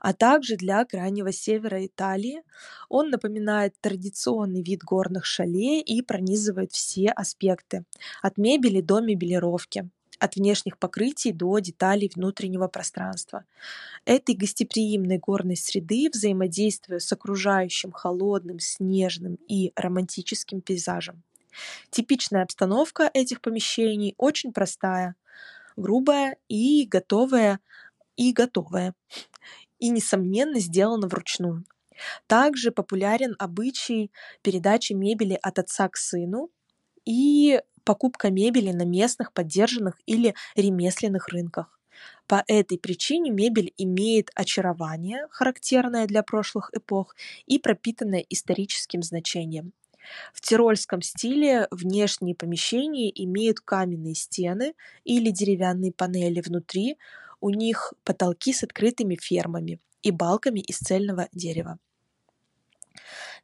а 0.00 0.12
также 0.12 0.56
для 0.56 0.84
крайнего 0.84 1.32
севера 1.32 1.84
Италии. 1.86 2.42
Он 2.88 3.10
напоминает 3.10 3.74
традиционный 3.80 4.62
вид 4.62 4.82
горных 4.82 5.24
шале 5.24 5.80
и 5.80 6.02
пронизывает 6.02 6.72
все 6.72 7.10
аспекты, 7.10 7.84
от 8.22 8.38
мебели 8.38 8.80
до 8.80 9.00
мебелировки 9.00 9.88
от 10.18 10.34
внешних 10.34 10.78
покрытий 10.78 11.32
до 11.32 11.58
деталей 11.60 12.10
внутреннего 12.12 12.66
пространства. 12.68 13.44
Этой 14.04 14.34
гостеприимной 14.34 15.18
горной 15.18 15.56
среды 15.56 16.10
взаимодействуя 16.12 16.98
с 16.98 17.12
окружающим 17.12 17.92
холодным, 17.92 18.58
снежным 18.58 19.36
и 19.46 19.72
романтическим 19.76 20.60
пейзажем. 20.60 21.22
Типичная 21.90 22.42
обстановка 22.42 23.10
этих 23.12 23.40
помещений 23.40 24.14
очень 24.18 24.52
простая, 24.52 25.14
грубая 25.76 26.36
и 26.48 26.86
готовая, 26.86 27.60
и 28.16 28.32
готовая, 28.32 28.94
и, 29.78 29.90
несомненно, 29.90 30.58
сделана 30.60 31.06
вручную. 31.08 31.64
Также 32.26 32.70
популярен 32.70 33.34
обычай 33.38 34.10
передачи 34.42 34.92
мебели 34.92 35.38
от 35.42 35.58
отца 35.58 35.88
к 35.88 35.96
сыну 35.96 36.50
и 37.04 37.60
покупка 37.84 38.30
мебели 38.30 38.70
на 38.70 38.84
местных, 38.84 39.32
поддержанных 39.32 39.98
или 40.06 40.34
ремесленных 40.54 41.28
рынках. 41.28 41.78
По 42.26 42.44
этой 42.46 42.78
причине 42.78 43.30
мебель 43.30 43.72
имеет 43.78 44.30
очарование, 44.34 45.26
характерное 45.30 46.06
для 46.06 46.22
прошлых 46.22 46.70
эпох 46.72 47.16
и 47.46 47.58
пропитанное 47.58 48.24
историческим 48.28 49.02
значением. 49.02 49.72
В 50.32 50.40
тирольском 50.40 51.02
стиле 51.02 51.68
внешние 51.70 52.34
помещения 52.34 53.10
имеют 53.24 53.60
каменные 53.60 54.14
стены 54.14 54.74
или 55.04 55.30
деревянные 55.30 55.92
панели 55.92 56.40
внутри, 56.40 56.98
у 57.40 57.50
них 57.50 57.94
потолки 58.04 58.52
с 58.52 58.62
открытыми 58.62 59.16
фермами 59.16 59.80
и 60.02 60.10
балками 60.10 60.60
из 60.60 60.78
цельного 60.78 61.28
дерева. 61.32 61.78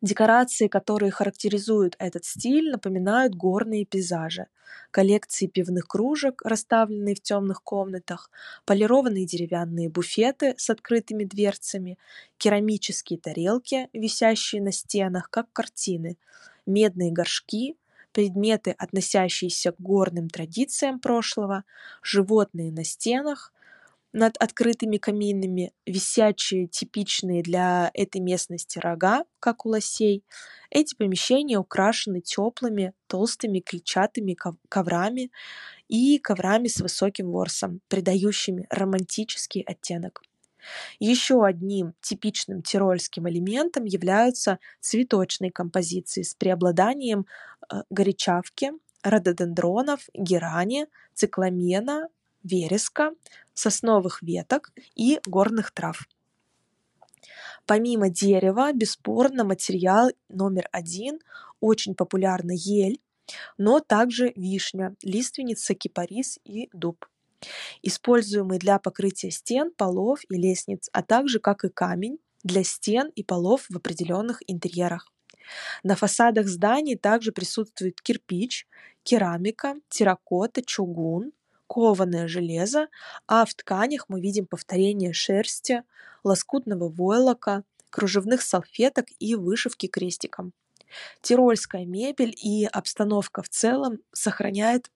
Декорации, 0.03 0.69
которые 0.69 1.11
характеризуют 1.11 1.97
этот 1.99 2.25
стиль, 2.25 2.71
напоминают 2.71 3.35
горные 3.35 3.85
пейзажи. 3.85 4.47
Коллекции 4.91 5.47
пивных 5.47 5.87
кружек, 5.87 6.43
расставленные 6.45 7.15
в 7.15 7.21
темных 7.21 7.63
комнатах, 7.63 8.31
полированные 8.65 9.27
деревянные 9.27 9.89
буфеты 9.89 10.55
с 10.59 10.71
открытыми 10.71 11.25
дверцами, 11.25 11.99
керамические 12.39 13.19
тарелки, 13.19 13.89
висящие 13.93 14.63
на 14.63 14.73
стенах, 14.73 15.31
как 15.31 15.53
картины, 15.53 16.17
медные 16.67 17.13
горшки, 17.13 17.77
предметы, 18.13 18.75
относящиеся 18.79 19.73
к 19.73 19.81
горным 19.81 20.29
традициям 20.29 21.01
прошлого, 21.01 21.65
животные 22.03 22.71
на 22.73 22.85
стенах, 22.85 23.53
над 24.15 24.37
открытыми 24.37 24.97
каминами, 24.97 25.73
висячие 25.87 26.69
типичные 26.69 27.43
для 27.43 27.91
этой 27.95 28.21
местности 28.21 28.79
рога, 28.79 29.25
как 29.41 29.67
у 29.67 29.71
лосей. 29.71 30.23
Эти 30.71 30.95
помещения 30.95 31.59
украшены 31.59 32.21
теплыми, 32.21 32.93
толстыми 33.09 33.59
клетчатыми 33.59 34.37
коврами 34.69 35.33
и 35.89 36.19
коврами 36.19 36.69
с 36.69 36.81
высоким 36.81 37.33
ворсом, 37.33 37.81
придающими 37.89 38.67
романтический 38.71 39.63
оттенок. 39.63 40.23
Еще 40.99 41.45
одним 41.45 41.95
типичным 42.01 42.63
тирольским 42.63 43.29
элементом 43.29 43.85
являются 43.85 44.59
цветочные 44.81 45.51
композиции 45.51 46.23
с 46.23 46.35
преобладанием 46.35 47.27
э, 47.71 47.83
горячавки, 47.91 48.73
рододендронов, 49.03 50.09
герани, 50.15 50.87
цикламена, 51.15 52.09
вереска, 52.43 53.13
сосновых 53.55 54.23
веток 54.23 54.73
и 54.95 55.21
горных 55.27 55.73
трав. 55.73 56.09
Помимо 57.67 58.11
дерева, 58.11 58.73
бесспорно, 58.73 59.45
материал 59.45 60.11
номер 60.29 60.69
один 60.73 61.21
очень 61.61 61.95
популярна 61.95 62.53
ель, 62.53 63.01
но 63.57 63.81
также 63.81 64.33
вишня, 64.37 64.95
лиственница, 65.03 65.75
кипарис 65.75 66.39
и 66.45 66.69
дуб 66.75 67.07
используемый 67.83 68.59
для 68.59 68.79
покрытия 68.79 69.31
стен, 69.31 69.71
полов 69.77 70.21
и 70.29 70.37
лестниц, 70.37 70.89
а 70.93 71.03
также, 71.03 71.39
как 71.39 71.65
и 71.65 71.69
камень, 71.69 72.19
для 72.43 72.63
стен 72.63 73.11
и 73.15 73.23
полов 73.23 73.67
в 73.69 73.77
определенных 73.77 74.43
интерьерах. 74.47 75.11
На 75.83 75.97
фасадах 75.97 76.47
зданий 76.47 76.97
также 76.97 77.33
присутствует 77.33 78.01
кирпич, 78.01 78.67
керамика, 79.03 79.75
терракота, 79.89 80.63
чугун, 80.63 81.33
кованое 81.67 82.29
железо, 82.29 82.89
а 83.27 83.45
в 83.45 83.55
тканях 83.55 84.09
мы 84.09 84.21
видим 84.21 84.47
повторение 84.47 85.13
шерсти, 85.13 85.83
лоскутного 86.23 86.89
войлока, 86.89 87.65
кружевных 87.91 88.43
салфеток 88.43 89.07
и 89.19 89.35
вышивки 89.35 89.87
крестиком. 89.87 90.53
Тирольская 91.21 91.85
мебель 91.85 92.35
и 92.41 92.67
обстановка 92.67 93.43
в 93.43 93.49
целом 93.49 93.99
сохраняет 94.13 94.91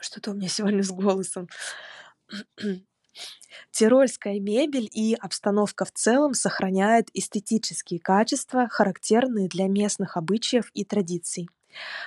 что-то 0.00 0.30
у 0.32 0.34
меня 0.34 0.48
сегодня 0.48 0.82
с 0.82 0.90
голосом. 0.90 1.48
Тирольская 3.70 4.40
мебель 4.40 4.88
и 4.92 5.14
обстановка 5.14 5.84
в 5.86 5.92
целом 5.92 6.34
сохраняют 6.34 7.08
эстетические 7.14 7.98
качества, 8.00 8.68
характерные 8.68 9.48
для 9.48 9.68
местных 9.68 10.16
обычаев 10.18 10.70
и 10.74 10.84
традиций. 10.84 11.48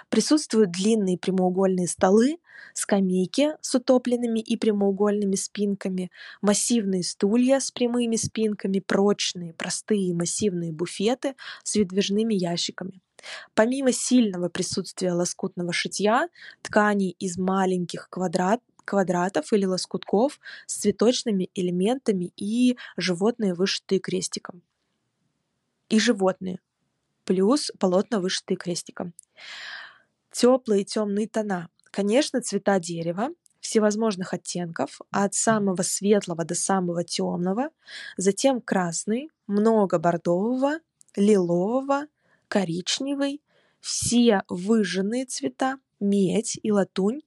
Присутствуют 0.09 0.71
длинные 0.71 1.17
прямоугольные 1.17 1.87
столы, 1.87 2.37
скамейки 2.73 3.51
с 3.61 3.75
утопленными 3.75 4.39
и 4.39 4.57
прямоугольными 4.57 5.35
спинками, 5.35 6.11
массивные 6.41 7.03
стулья 7.03 7.59
с 7.59 7.71
прямыми 7.71 8.15
спинками, 8.15 8.79
прочные, 8.79 9.53
простые 9.53 10.13
массивные 10.13 10.71
буфеты 10.71 11.35
с 11.63 11.75
выдвижными 11.75 12.33
ящиками. 12.33 13.01
Помимо 13.53 13.91
сильного 13.91 14.49
присутствия 14.49 15.13
лоскутного 15.13 15.73
шитья, 15.73 16.27
тканей 16.61 17.15
из 17.19 17.37
маленьких 17.37 18.09
квадрат, 18.09 18.61
квадратов 18.85 19.53
или 19.53 19.65
лоскутков 19.65 20.39
с 20.65 20.79
цветочными 20.79 21.49
элементами 21.53 22.33
и 22.35 22.77
животные, 22.97 23.53
вышитые 23.53 23.99
крестиком. 23.99 24.63
И 25.89 25.99
животные, 25.99 26.59
плюс 27.31 27.71
полотна, 27.79 28.19
вышитые 28.19 28.57
крестиком. 28.57 29.13
Теплые 30.33 30.83
темные 30.83 31.29
тона. 31.29 31.69
Конечно, 31.85 32.41
цвета 32.41 32.77
дерева, 32.77 33.29
всевозможных 33.61 34.33
оттенков, 34.33 34.99
от 35.11 35.33
самого 35.33 35.81
светлого 35.81 36.43
до 36.43 36.55
самого 36.55 37.05
темного, 37.05 37.69
затем 38.17 38.59
красный, 38.59 39.29
много 39.47 39.97
бордового, 39.97 40.79
лилового, 41.15 42.07
коричневый, 42.49 43.41
все 43.79 44.43
выжженные 44.49 45.25
цвета, 45.25 45.79
медь 46.01 46.59
и 46.61 46.69
латунь, 46.69 47.21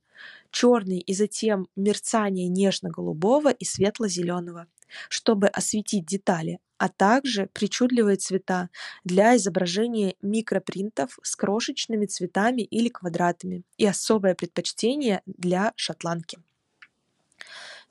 черный 0.50 0.98
и 0.98 1.14
затем 1.14 1.66
мерцание 1.76 2.48
нежно-голубого 2.48 3.48
и 3.48 3.64
светло-зеленого, 3.64 4.66
чтобы 5.08 5.48
осветить 5.48 6.04
детали, 6.04 6.60
а 6.78 6.88
также 6.88 7.46
причудливые 7.52 8.16
цвета 8.16 8.70
для 9.04 9.36
изображения 9.36 10.16
микропринтов 10.22 11.18
с 11.22 11.36
крошечными 11.36 12.06
цветами 12.06 12.62
или 12.62 12.88
квадратами 12.88 13.62
и 13.78 13.86
особое 13.86 14.34
предпочтение 14.34 15.22
для 15.26 15.72
шотландки. 15.76 16.38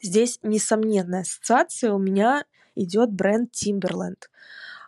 Здесь 0.01 0.39
несомненная 0.43 1.21
ассоциация 1.21 1.93
у 1.93 1.99
меня 1.99 2.45
идет 2.75 3.11
бренд 3.11 3.53
Timberland. 3.53 4.23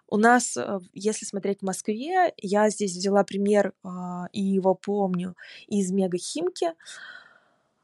У 0.08 0.18
нас, 0.18 0.56
э, 0.58 0.80
если 0.93 1.26
смотреть 1.26 1.60
в 1.62 1.66
Москве, 1.66 2.34
я 2.38 2.70
здесь 2.70 2.91
взяла 2.91 3.24
пример 3.24 3.74
а, 3.84 4.28
и 4.32 4.41
его 4.41 4.76
помню 4.76 5.36
из 5.68 5.91
Мегахимки. 5.91 6.66
А, 6.66 6.74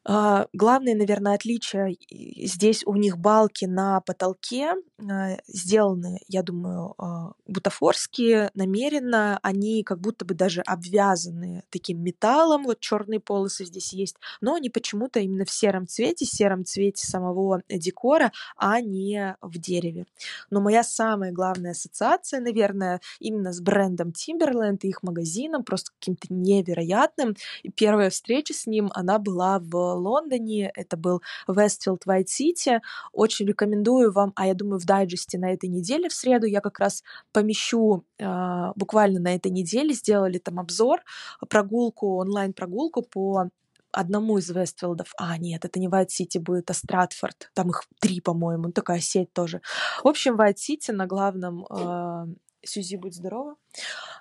главное, 0.06 0.96
наверное, 0.96 1.36
отличие 1.36 1.96
здесь 2.10 2.84
у 2.86 2.96
них 2.96 3.18
балки 3.18 3.66
на 3.66 4.02
потолке 4.02 4.76
а, 5.10 5.38
сделаны, 5.48 6.20
я 6.28 6.44
думаю, 6.44 6.94
а, 6.98 7.34
бутафорские, 7.48 8.52
намеренно. 8.54 9.40
Они 9.42 9.84
как 9.84 10.00
будто 10.00 10.26
бы 10.26 10.34
даже 10.34 10.62
обвязаны 10.62 11.64
таким 11.70 12.04
металлом, 12.04 12.64
вот 12.64 12.80
черные 12.80 13.20
полосы 13.20 13.66
здесь 13.66 13.94
есть, 13.94 14.16
но 14.42 14.56
они 14.56 14.70
почему-то 14.70 15.20
именно 15.20 15.46
в 15.46 15.52
сером 15.52 15.88
цвете, 15.88 16.26
сером 16.26 16.66
цвете 16.66 17.06
самого 17.08 17.64
декора, 17.70 18.32
а 18.58 18.82
не 18.82 19.36
в 19.42 19.58
дереве. 19.58 20.06
Но 20.50 20.62
моя 20.62 20.84
самая 20.84 21.32
главная 21.32 21.72
ассоциация, 21.72 22.40
наверное, 22.40 23.02
именно 23.20 23.54
с 23.54 23.62
брендом 23.62 24.10
Timberland 24.10 24.80
и 24.82 24.90
их 24.90 25.04
магазином, 25.04 25.64
просто 25.64 25.92
каким-то 26.00 26.28
невероятным. 26.30 27.36
И 27.64 27.70
первая 27.70 28.10
встреча 28.10 28.54
с 28.54 28.68
ним, 28.68 28.90
она 28.94 29.20
была 29.20 29.60
в 29.60 29.91
Лондоне, 29.94 30.72
это 30.76 30.98
был 30.98 31.22
Westfield 31.48 32.02
White 32.08 32.26
City. 32.26 32.80
Очень 33.14 33.48
рекомендую 33.48 34.12
вам, 34.12 34.34
а 34.36 34.48
я 34.48 34.54
думаю, 34.54 34.80
в 34.80 34.86
дайджесте 34.86 35.38
на 35.38 35.52
этой 35.52 35.70
неделе, 35.70 36.10
в 36.10 36.14
среду, 36.14 36.46
я 36.46 36.62
как 36.62 36.80
раз 36.80 37.04
помещу 37.32 38.04
э, 38.20 38.72
буквально 38.76 39.20
на 39.20 39.36
этой 39.36 39.52
неделе, 39.52 39.94
сделали 39.94 40.38
там 40.38 40.60
обзор, 40.60 41.02
прогулку, 41.50 42.18
онлайн-прогулку 42.18 43.02
по 43.04 43.50
одному 43.92 44.38
из 44.38 44.50
Вестфилдов. 44.50 45.14
А, 45.18 45.38
нет, 45.38 45.66
это 45.66 45.80
не 45.80 45.88
City 46.10 46.40
будет, 46.40 46.70
а 46.70 46.74
Стратфорд. 46.74 47.52
Там 47.54 47.70
их 47.70 47.84
три, 48.00 48.22
по-моему, 48.22 48.72
такая 48.72 49.00
сеть 49.00 49.34
тоже. 49.34 49.62
В 50.04 50.08
общем, 50.08 50.38
City 50.58 50.94
на 50.94 51.08
главном 51.08 51.66
э, 51.70 52.26
Сюзи, 52.64 52.98
будь 52.98 53.16
здорова. 53.16 53.56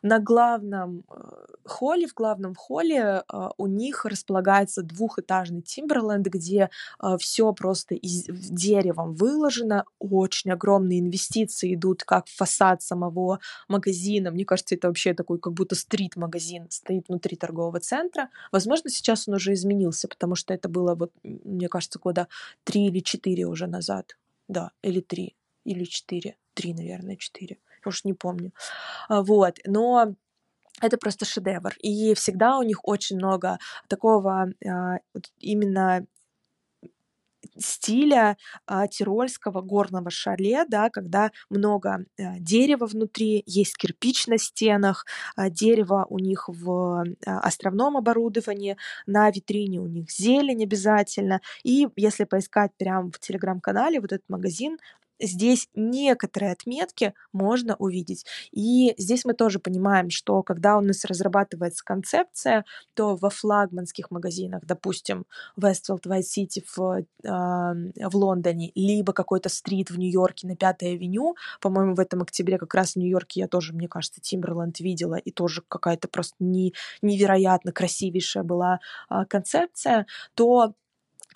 На 0.02 0.18
главном 0.18 1.04
э, 1.10 1.46
холле, 1.64 2.06
в 2.06 2.14
главном 2.14 2.54
холле 2.54 3.22
э, 3.30 3.48
у 3.58 3.66
них 3.66 4.06
располагается 4.06 4.82
двухэтажный 4.82 5.60
Тимберленд, 5.60 6.26
где 6.26 6.70
э, 7.02 7.16
все 7.18 7.52
просто 7.52 7.94
из 7.94 8.24
деревом 8.28 9.14
выложено, 9.14 9.84
очень 9.98 10.52
огромные 10.52 11.00
инвестиции 11.00 11.74
идут 11.74 12.04
как 12.04 12.28
в 12.28 12.34
фасад 12.34 12.82
самого 12.82 13.40
магазина. 13.68 14.30
Мне 14.30 14.46
кажется, 14.46 14.74
это 14.74 14.88
вообще 14.88 15.12
такой 15.12 15.38
как 15.38 15.52
будто 15.52 15.74
стрит-магазин 15.74 16.70
стоит 16.70 17.08
внутри 17.08 17.36
торгового 17.36 17.80
центра. 17.80 18.30
Возможно, 18.52 18.88
сейчас 18.88 19.28
он 19.28 19.34
уже 19.34 19.52
изменился, 19.52 20.08
потому 20.08 20.34
что 20.34 20.54
это 20.54 20.70
было, 20.70 20.94
вот, 20.94 21.12
мне 21.22 21.68
кажется, 21.68 21.98
года 21.98 22.26
три 22.64 22.86
или 22.86 23.00
четыре 23.00 23.46
уже 23.46 23.66
назад. 23.66 24.16
Да, 24.48 24.72
или 24.82 25.00
три, 25.00 25.36
или 25.64 25.84
четыре. 25.84 26.36
Три, 26.54 26.72
наверное, 26.74 27.16
четыре 27.16 27.58
уж 27.86 28.04
не 28.04 28.14
помню. 28.14 28.52
А, 29.08 29.22
вот, 29.22 29.58
но 29.66 30.14
это 30.80 30.98
просто 30.98 31.24
шедевр. 31.24 31.74
И 31.80 32.14
всегда 32.14 32.58
у 32.58 32.62
них 32.62 32.80
очень 32.84 33.16
много 33.16 33.58
такого 33.88 34.48
а, 34.66 34.98
именно 35.38 36.06
стиля 37.58 38.36
а, 38.66 38.86
тирольского 38.86 39.60
горного 39.60 40.10
шале, 40.10 40.64
да, 40.68 40.90
когда 40.90 41.30
много 41.48 42.04
а, 42.18 42.38
дерева 42.38 42.86
внутри, 42.86 43.42
есть 43.46 43.76
кирпич 43.76 44.26
на 44.26 44.38
стенах, 44.38 45.06
а, 45.36 45.50
дерево 45.50 46.06
у 46.08 46.18
них 46.18 46.48
в 46.48 47.04
а, 47.26 47.38
островном 47.40 47.96
оборудовании, 47.96 48.76
на 49.06 49.30
витрине 49.30 49.80
у 49.80 49.86
них 49.86 50.10
зелень 50.10 50.62
обязательно. 50.62 51.40
И 51.64 51.88
если 51.96 52.24
поискать 52.24 52.72
прямо 52.78 53.10
в 53.10 53.18
телеграм-канале 53.18 54.00
вот 54.00 54.12
этот 54.12 54.28
магазин, 54.28 54.78
здесь 55.20 55.68
некоторые 55.74 56.52
отметки 56.52 57.14
можно 57.32 57.76
увидеть. 57.76 58.24
И 58.52 58.94
здесь 58.98 59.24
мы 59.24 59.34
тоже 59.34 59.58
понимаем, 59.58 60.10
что 60.10 60.42
когда 60.42 60.76
у 60.76 60.80
нас 60.80 61.04
разрабатывается 61.04 61.84
концепция, 61.84 62.64
то 62.94 63.16
во 63.16 63.30
флагманских 63.30 64.10
магазинах, 64.10 64.64
допустим, 64.64 65.26
Westfield 65.58 66.02
White 66.06 66.22
City 66.22 66.64
в, 66.74 66.98
э, 66.98 68.08
в 68.08 68.16
Лондоне, 68.16 68.72
либо 68.74 69.12
какой-то 69.12 69.48
стрит 69.48 69.90
в 69.90 69.98
Нью-Йорке 69.98 70.46
на 70.46 70.56
Пятой 70.56 70.94
авеню, 70.94 71.36
по-моему, 71.60 71.94
в 71.94 72.00
этом 72.00 72.22
октябре 72.22 72.58
как 72.58 72.74
раз 72.74 72.92
в 72.92 72.96
Нью-Йорке 72.96 73.40
я 73.40 73.48
тоже, 73.48 73.72
мне 73.72 73.88
кажется, 73.88 74.20
Тимберленд 74.20 74.80
видела, 74.80 75.16
и 75.16 75.30
тоже 75.30 75.62
какая-то 75.68 76.08
просто 76.08 76.36
не, 76.40 76.74
невероятно 77.02 77.72
красивейшая 77.72 78.42
была 78.42 78.80
э, 79.10 79.24
концепция, 79.28 80.06
то 80.34 80.74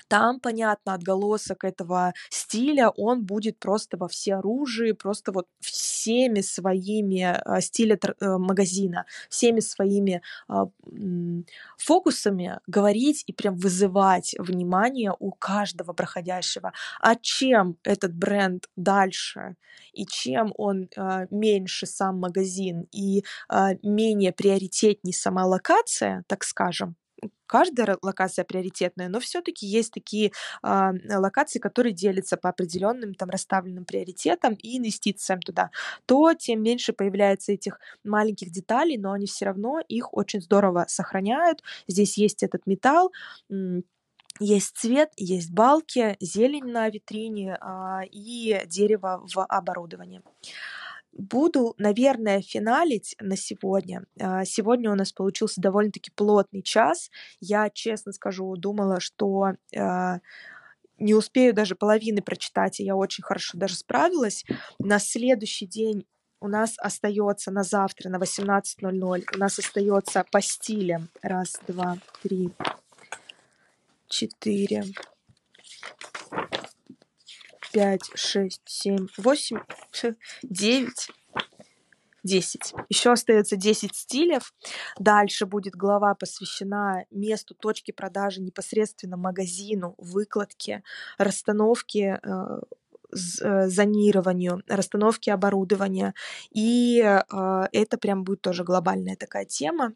там, 0.09 0.41
понятно, 0.41 0.95
отголосок 0.95 1.65
этого 1.65 2.13
стиля, 2.31 2.91
он 2.91 3.25
будет 3.25 3.59
просто 3.59 3.97
во 3.97 4.09
все 4.09 4.37
оружии, 4.37 4.93
просто 4.93 5.33
вот 5.33 5.47
всеми 5.61 6.41
своими 6.41 7.23
а, 7.23 7.61
стиля 7.61 7.99
э, 8.21 8.39
магазина, 8.39 9.07
всеми 9.29 9.61
своими 9.61 10.23
а, 10.49 10.67
фокусами 11.79 12.61
говорить 12.67 13.25
и 13.27 13.33
прям 13.33 13.57
вызывать 13.57 14.35
внимание 14.39 15.13
у 15.19 15.33
каждого 15.33 15.93
проходящего. 15.93 16.73
А 17.01 17.15
чем 17.17 17.77
этот 17.83 18.15
бренд 18.15 18.69
дальше 18.77 19.57
и 19.93 20.07
чем 20.07 20.53
он 20.57 20.89
а, 20.97 21.27
меньше 21.31 21.87
сам 21.87 22.21
магазин 22.21 22.87
и 22.93 23.25
менее 23.83 24.33
приоритетней 24.33 25.13
сама 25.13 25.45
локация, 25.45 26.25
так 26.29 26.45
скажем, 26.45 26.97
каждая 27.47 27.99
локация 28.03 28.45
приоритетная, 28.45 29.09
но 29.09 29.21
все-таки 29.21 29.67
есть 29.67 29.93
такие 29.93 30.33
э, 30.63 30.91
локации, 31.17 31.59
которые 31.59 31.93
делятся 31.93 32.37
по 32.37 32.49
определенным 32.49 33.15
там 33.15 33.31
расставленным 33.31 33.85
приоритетам 33.85 34.55
и 34.55 34.79
инвестициям 34.79 35.41
туда, 35.41 35.71
то 36.07 36.35
тем 36.35 36.63
меньше 36.63 36.93
появляется 36.93 37.53
этих 37.53 37.79
маленьких 38.05 38.51
деталей, 38.51 38.99
но 38.99 39.13
они 39.13 39.27
все 39.27 39.47
равно 39.47 39.81
их 39.89 40.13
очень 40.13 40.41
здорово 40.41 40.87
сохраняют. 40.89 41.63
Здесь 41.87 42.19
есть 42.19 42.43
этот 42.43 42.67
металл, 42.67 43.13
есть 44.41 44.77
цвет, 44.77 45.13
есть 45.17 45.53
балки, 45.53 46.17
зелень 46.21 46.65
на 46.65 46.89
витрине 46.89 47.57
а, 47.61 48.03
и 48.11 48.63
дерево 48.67 49.25
в 49.33 49.45
оборудовании. 49.45 50.23
Буду, 51.17 51.75
наверное, 51.79 52.43
финалить 52.43 53.15
на 53.21 53.37
сегодня. 53.37 54.05
А, 54.21 54.45
сегодня 54.45 54.91
у 54.91 54.97
нас 54.97 55.13
получился 55.13 55.61
довольно-таки 55.61 56.11
плотный 56.11 56.63
час. 56.63 57.11
Я, 57.41 57.71
честно 57.71 58.13
скажу, 58.13 58.57
думала, 58.57 58.99
что 58.99 59.53
а, 59.77 60.19
не 60.99 61.15
успею 61.15 61.55
даже 61.55 61.77
половины 61.77 62.21
прочитать, 62.21 62.81
и 62.81 62.85
я 62.85 62.97
очень 62.97 63.23
хорошо 63.23 63.57
даже 63.57 63.77
справилась. 63.77 64.45
На 64.79 64.99
следующий 64.99 65.67
день 65.67 66.05
у 66.41 66.49
нас 66.49 66.75
остается 66.79 67.51
на 67.51 67.63
завтра 67.63 68.11
на 68.11 68.17
18.00 68.17 69.25
у 69.35 69.39
нас 69.39 69.59
остается 69.59 70.25
по 70.31 70.43
стилям 70.43 71.09
раз, 71.23 71.59
два, 71.67 71.97
три, 72.23 72.51
четыре, 74.09 74.85
пять, 77.75 78.09
шесть, 78.15 78.63
семь, 78.67 79.09
восемь, 79.19 79.59
девять, 80.45 81.11
десять. 82.23 82.73
Еще 82.89 83.11
остается 83.11 83.57
10 83.57 83.95
стилев. 83.97 84.55
Дальше 84.99 85.45
будет 85.45 85.75
глава 85.75 86.15
посвящена 86.15 87.05
месту 87.11 87.55
точки 87.57 87.91
продажи 87.91 88.41
непосредственно 88.41 89.17
магазину, 89.17 89.97
выкладке, 89.99 90.85
расстановке 91.19 92.21
э, 92.23 92.61
э, 93.43 93.67
зонированию, 93.67 94.63
расстановке 94.69 95.33
оборудования. 95.33 96.15
И 96.53 97.01
э, 97.01 97.67
это 97.73 97.99
прям 97.99 98.23
будет 98.23 98.41
тоже 98.41 98.63
глобальная 98.63 99.17
такая 99.17 99.47
тема. 99.47 99.95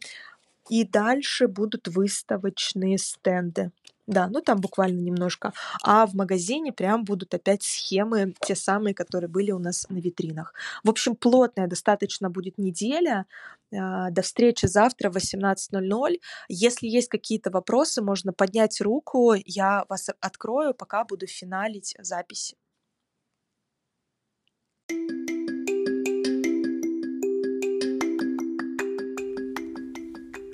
И 0.69 0.85
дальше 0.85 1.47
будут 1.47 1.87
выставочные 1.87 2.99
стенды. 2.99 3.71
Да, 4.09 4.27
ну 4.29 4.41
там 4.41 4.59
буквально 4.59 5.01
немножко. 5.01 5.53
А 5.83 6.07
в 6.07 6.15
магазине 6.15 6.73
прям 6.73 7.05
будут 7.05 7.35
опять 7.35 7.63
схемы, 7.63 8.35
те 8.41 8.55
самые, 8.57 8.95
которые 8.95 9.29
были 9.29 9.51
у 9.51 9.59
нас 9.59 9.87
на 9.91 9.99
витринах. 9.99 10.55
В 10.83 10.89
общем, 10.89 11.15
плотная 11.15 11.67
достаточно 11.67 12.31
будет 12.31 12.57
неделя. 12.57 13.27
А, 13.71 14.11
до 14.11 14.23
встречи 14.23 14.65
завтра 14.65 15.11
в 15.11 15.17
18.00. 15.19 16.21
Если 16.49 16.87
есть 16.87 17.09
какие-то 17.09 17.51
вопросы, 17.51 18.01
можно 18.01 18.33
поднять 18.33 18.81
руку, 18.81 19.35
я 19.45 19.85
вас 19.91 20.09
открою, 20.21 20.73
пока 20.73 21.05
буду 21.05 21.27
финалить 21.27 21.95
запись. 22.01 22.55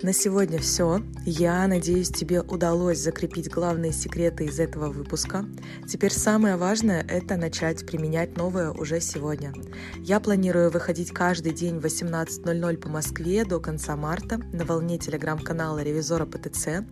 На 0.04 0.12
сегодня 0.12 0.58
все. 0.58 1.00
Я 1.24 1.66
надеюсь, 1.66 2.10
тебе 2.10 2.42
удалось 2.42 2.98
закрепить 2.98 3.48
главные 3.48 3.90
секреты 3.90 4.44
из 4.44 4.60
этого 4.60 4.92
выпуска. 4.92 5.46
Теперь 5.88 6.12
самое 6.12 6.56
важное– 6.56 7.02
это 7.08 7.38
начать 7.38 7.86
применять 7.86 8.36
новое 8.36 8.70
уже 8.70 9.00
сегодня. 9.00 9.54
Я 9.96 10.20
планирую 10.20 10.70
выходить 10.70 11.10
каждый 11.10 11.54
день 11.54 11.78
в 11.78 11.86
18.00 11.86 12.76
по 12.76 12.90
Москве 12.90 13.46
до 13.46 13.60
конца 13.60 13.96
марта 13.96 14.42
на 14.52 14.66
волне 14.66 14.98
телеграм-канала 14.98 15.82
Ревизора 15.82 16.26
ПТЦ. 16.26 16.84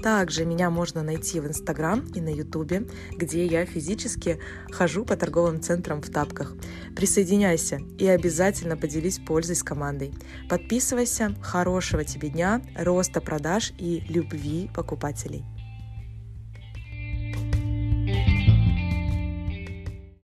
Также 0.00 0.44
меня 0.44 0.70
можно 0.70 1.02
найти 1.02 1.40
в 1.40 1.48
Инстаграм 1.48 2.06
и 2.14 2.20
на 2.20 2.32
Ютубе, 2.32 2.86
где 3.10 3.46
я 3.46 3.66
физически 3.66 4.38
хожу 4.70 5.04
по 5.04 5.16
торговым 5.16 5.60
центрам 5.60 6.00
в 6.00 6.08
тапках. 6.08 6.54
Присоединяйся 6.94 7.80
и 7.98 8.06
обязательно 8.06 8.76
поделись 8.76 9.18
пользой 9.18 9.56
с 9.56 9.64
командой. 9.64 10.14
Подписывайся. 10.48 11.34
Хорошего 11.42 12.04
тебе 12.04 12.28
дня, 12.28 12.59
роста 12.76 13.20
продаж 13.20 13.72
и 13.78 14.02
любви 14.10 14.70
покупателей. 14.74 15.44